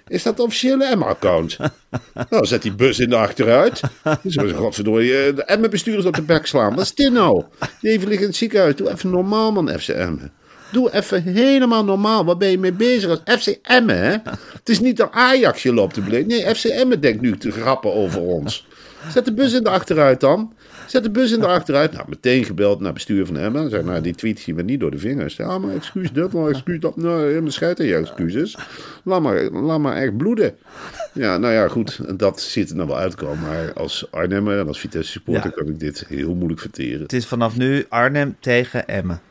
Is 0.07 0.23
dat 0.23 0.37
de 0.37 0.43
officiële 0.43 0.85
Emmen-account? 0.85 1.57
Nou, 2.29 2.45
zet 2.45 2.61
die 2.61 2.73
bus 2.75 2.99
in 2.99 3.09
de 3.09 3.15
achteruit. 3.15 3.81
Dus 4.23 4.35
we 4.35 4.53
godverdorie, 4.53 5.17
eh, 5.17 5.35
de 5.35 5.43
Emmen-bestuurders 5.43 6.05
op 6.05 6.15
de 6.15 6.21
bek 6.21 6.45
slaan. 6.45 6.75
Wat 6.75 6.83
is 6.83 6.93
dit 6.95 7.11
nou? 7.13 7.43
Die 7.81 7.91
even 7.91 8.03
liggen 8.07 8.21
in 8.21 8.29
het 8.29 8.35
ziekenhuis. 8.35 8.75
Doe 8.75 8.91
even 8.91 9.09
normaal, 9.09 9.51
man, 9.51 9.79
FC 9.79 9.87
Emmen. 9.87 10.31
Doe 10.71 10.93
even 10.93 11.23
helemaal 11.23 11.83
normaal. 11.83 12.25
Waar 12.25 12.37
ben 12.37 12.49
je 12.49 12.59
mee 12.59 12.73
bezig 12.73 13.09
als 13.09 13.41
FC 13.41 13.57
Emmen, 13.61 13.97
hè? 13.97 14.17
Het 14.53 14.69
is 14.69 14.79
niet 14.79 14.97
de 14.97 15.11
Ajax 15.11 15.63
je 15.63 15.73
loopt 15.73 15.93
te 15.93 16.01
beleven. 16.01 16.27
Nee, 16.27 16.55
FC 16.55 16.63
Emmen 16.65 17.01
denkt 17.01 17.21
nu 17.21 17.37
te 17.37 17.51
grappen 17.51 17.93
over 17.93 18.21
ons. 18.21 18.67
Zet 19.09 19.25
de 19.25 19.33
bus 19.33 19.53
in 19.53 19.63
de 19.63 19.69
achteruit 19.69 20.19
dan. 20.19 20.53
Zet 20.87 21.03
de 21.03 21.09
bus 21.11 21.31
in 21.31 21.39
de 21.39 21.47
achteruit. 21.47 21.91
Nou, 21.91 22.05
meteen 22.09 22.43
gebeld 22.45 22.79
naar 22.79 22.93
bestuur 22.93 23.25
van 23.25 23.37
Emmen. 23.37 23.69
Zeg, 23.69 23.83
nou, 23.83 24.01
die 24.01 24.15
tweet 24.15 24.39
zien 24.39 24.55
we 24.55 24.61
niet 24.61 24.79
door 24.79 24.91
de 24.91 24.97
vingers. 24.97 25.35
Ja, 25.35 25.57
maar 25.57 25.75
excuus 25.75 26.11
dit, 26.11 26.31
maar 26.33 26.49
excuus 26.49 26.79
dat. 26.79 26.95
Nou, 26.97 27.27
helemaal 27.27 27.51
schijt 27.51 27.79
aan 27.79 27.85
je 27.85 27.95
excuses. 27.95 28.57
Laat 29.03 29.21
maar, 29.21 29.43
laat 29.51 29.79
maar 29.79 29.95
echt 29.95 30.17
bloeden. 30.17 30.55
Ja, 31.13 31.37
nou 31.37 31.53
ja, 31.53 31.67
goed. 31.67 31.99
Dat 32.19 32.41
ziet 32.41 32.69
er 32.69 32.75
nou 32.75 32.87
wel 32.87 32.97
uitkomen. 32.97 33.39
Maar 33.39 33.73
als 33.73 34.05
Arnhemmer 34.11 34.59
en 34.59 34.67
als 34.67 34.79
Vitesse 34.79 35.11
supporter 35.11 35.49
Ja. 35.55 35.55
kan 35.63 35.67
ik 35.73 35.79
dit 35.79 36.05
heel 36.07 36.33
moeilijk 36.35 36.61
verteren. 36.61 37.01
Het 37.01 37.13
is 37.13 37.25
vanaf 37.25 37.57
nu 37.57 37.85
Arnhem 37.89 38.35
tegen 38.39 38.87
Emmen. 38.87 39.21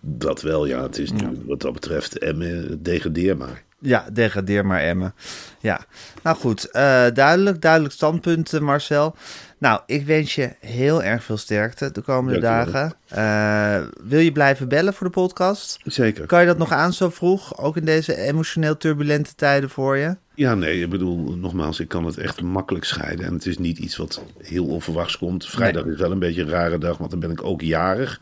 Dat 0.00 0.42
wel, 0.42 0.66
ja. 0.66 0.82
Het 0.82 0.98
is 0.98 1.12
nu 1.12 1.42
wat 1.46 1.60
dat 1.60 1.72
betreft 1.72 2.18
Emmen, 2.18 2.82
degradeer 2.82 3.36
maar. 3.36 3.62
Ja, 3.78 4.06
degradeer 4.12 4.66
maar 4.66 4.80
Emmen. 4.80 5.14
Ja, 5.60 5.84
nou 6.22 6.36
goed. 6.36 6.70
eh, 6.70 7.06
duidelijk, 7.14 7.60
duidelijk 7.60 7.94
standpunt, 7.94 8.52
eh, 8.52 8.60
Marcel. 8.60 9.14
Nou, 9.58 9.80
ik 9.86 10.06
wens 10.06 10.34
je 10.34 10.50
heel 10.60 11.02
erg 11.02 11.24
veel 11.24 11.36
sterkte 11.36 11.90
de 11.92 12.00
komende 12.00 12.40
dagen. 12.40 12.92
Eh, 13.08 13.86
wil 14.04 14.18
je 14.20 14.32
blijven 14.32 14.68
bellen 14.68 14.94
voor 14.94 15.06
de 15.06 15.12
podcast? 15.12 15.78
Zeker. 15.84 16.26
Kan 16.26 16.40
je 16.40 16.46
dat 16.46 16.58
nog 16.58 16.72
aan 16.72 16.92
zo 16.92 17.10
vroeg? 17.10 17.58
Ook 17.58 17.76
in 17.76 17.84
deze 17.84 18.16
emotioneel 18.16 18.76
turbulente 18.76 19.34
tijden 19.34 19.70
voor 19.70 19.96
je? 19.96 20.16
Ja, 20.34 20.54
nee, 20.54 20.80
ik 20.80 20.90
bedoel, 20.90 21.36
nogmaals, 21.36 21.80
ik 21.80 21.88
kan 21.88 22.04
het 22.04 22.18
echt 22.18 22.42
makkelijk 22.42 22.84
scheiden. 22.84 23.26
En 23.26 23.32
het 23.32 23.46
is 23.46 23.58
niet 23.58 23.78
iets 23.78 23.96
wat 23.96 24.22
heel 24.38 24.66
onverwachts 24.66 25.18
komt. 25.18 25.46
Vrijdag 25.46 25.84
is 25.84 25.98
wel 25.98 26.10
een 26.10 26.18
beetje 26.18 26.42
een 26.42 26.48
rare 26.48 26.78
dag, 26.78 26.98
want 26.98 27.10
dan 27.10 27.20
ben 27.20 27.30
ik 27.30 27.44
ook 27.44 27.60
jarig. 27.60 28.20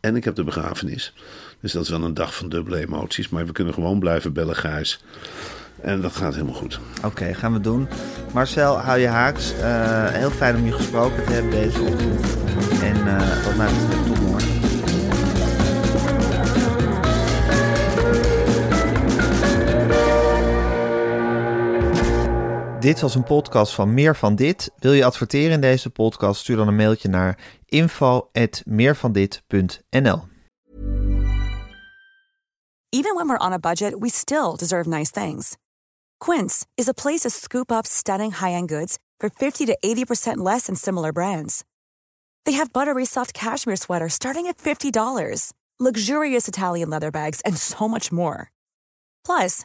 En 0.00 0.16
ik 0.16 0.24
heb 0.24 0.34
de 0.34 0.44
begrafenis. 0.44 1.12
Dus 1.60 1.72
dat 1.72 1.82
is 1.82 1.88
wel 1.88 2.02
een 2.02 2.14
dag 2.14 2.34
van 2.34 2.48
dubbele 2.48 2.78
emoties. 2.78 3.28
Maar 3.28 3.46
we 3.46 3.52
kunnen 3.52 3.74
gewoon 3.74 3.98
blijven 3.98 4.32
bellen, 4.32 4.56
Gijs. 4.56 5.00
En 5.82 6.00
dat 6.00 6.16
gaat 6.16 6.34
helemaal 6.34 6.54
goed. 6.54 6.80
Oké, 7.04 7.34
gaan 7.34 7.52
we 7.52 7.60
doen. 7.60 7.88
Marcel, 8.32 8.78
hou 8.78 8.98
je 8.98 9.06
haaks. 9.06 9.52
Eh, 9.52 10.06
heel 10.06 10.30
fijn 10.30 10.56
om 10.56 10.64
je 10.64 10.72
gesproken 10.72 11.24
te 11.24 11.32
hebben 11.32 11.50
deze 11.50 11.80
ochtend. 11.80 12.20
En 12.82 13.06
eh, 13.06 13.44
wat 13.44 13.56
mij 13.56 13.68
betreft, 13.68 14.06
tot 14.06 14.20
morgen. 14.20 14.69
Dit 22.80 23.00
was 23.00 23.14
een 23.14 23.24
podcast 23.24 23.74
van 23.74 23.94
Meer 23.94 24.16
van 24.16 24.34
Dit. 24.34 24.70
Wil 24.76 24.92
je 24.92 25.04
adverteren 25.04 25.52
in 25.52 25.60
deze 25.60 25.90
podcast? 25.90 26.40
Stuur 26.40 26.56
dan 26.56 26.68
een 26.68 26.76
mailtje 26.76 27.08
naar 27.08 27.38
info.meervandit.nl 27.64 30.28
Even 32.88 33.14
when 33.14 33.26
we're 33.26 33.44
on 33.44 33.52
a 33.52 33.58
budget, 33.58 33.98
we 33.98 34.10
still 34.10 34.56
deserve 34.56 34.88
nice 34.88 35.10
things. 35.10 35.56
Quince 36.24 36.66
is 36.74 36.88
a 36.88 36.92
place 36.92 37.20
to 37.20 37.28
scoop 37.28 37.70
up 37.70 37.86
stunning 37.86 38.32
high-end 38.32 38.70
goods 38.70 38.98
for 39.18 39.30
50 39.36 39.64
to 39.64 39.76
80% 39.84 40.36
less 40.36 40.64
than 40.64 40.76
similar 40.76 41.12
brands. 41.12 41.64
They 42.44 42.56
have 42.56 42.72
buttery 42.72 43.04
soft 43.04 43.32
cashmere 43.32 43.76
sweaters 43.76 44.14
starting 44.14 44.46
at 44.46 44.58
$50, 44.58 45.52
luxurious 45.78 46.48
Italian 46.48 46.90
leather 46.90 47.10
bags, 47.10 47.40
and 47.40 47.56
so 47.56 47.88
much 47.88 48.10
more. 48.10 48.50
Plus, 49.24 49.64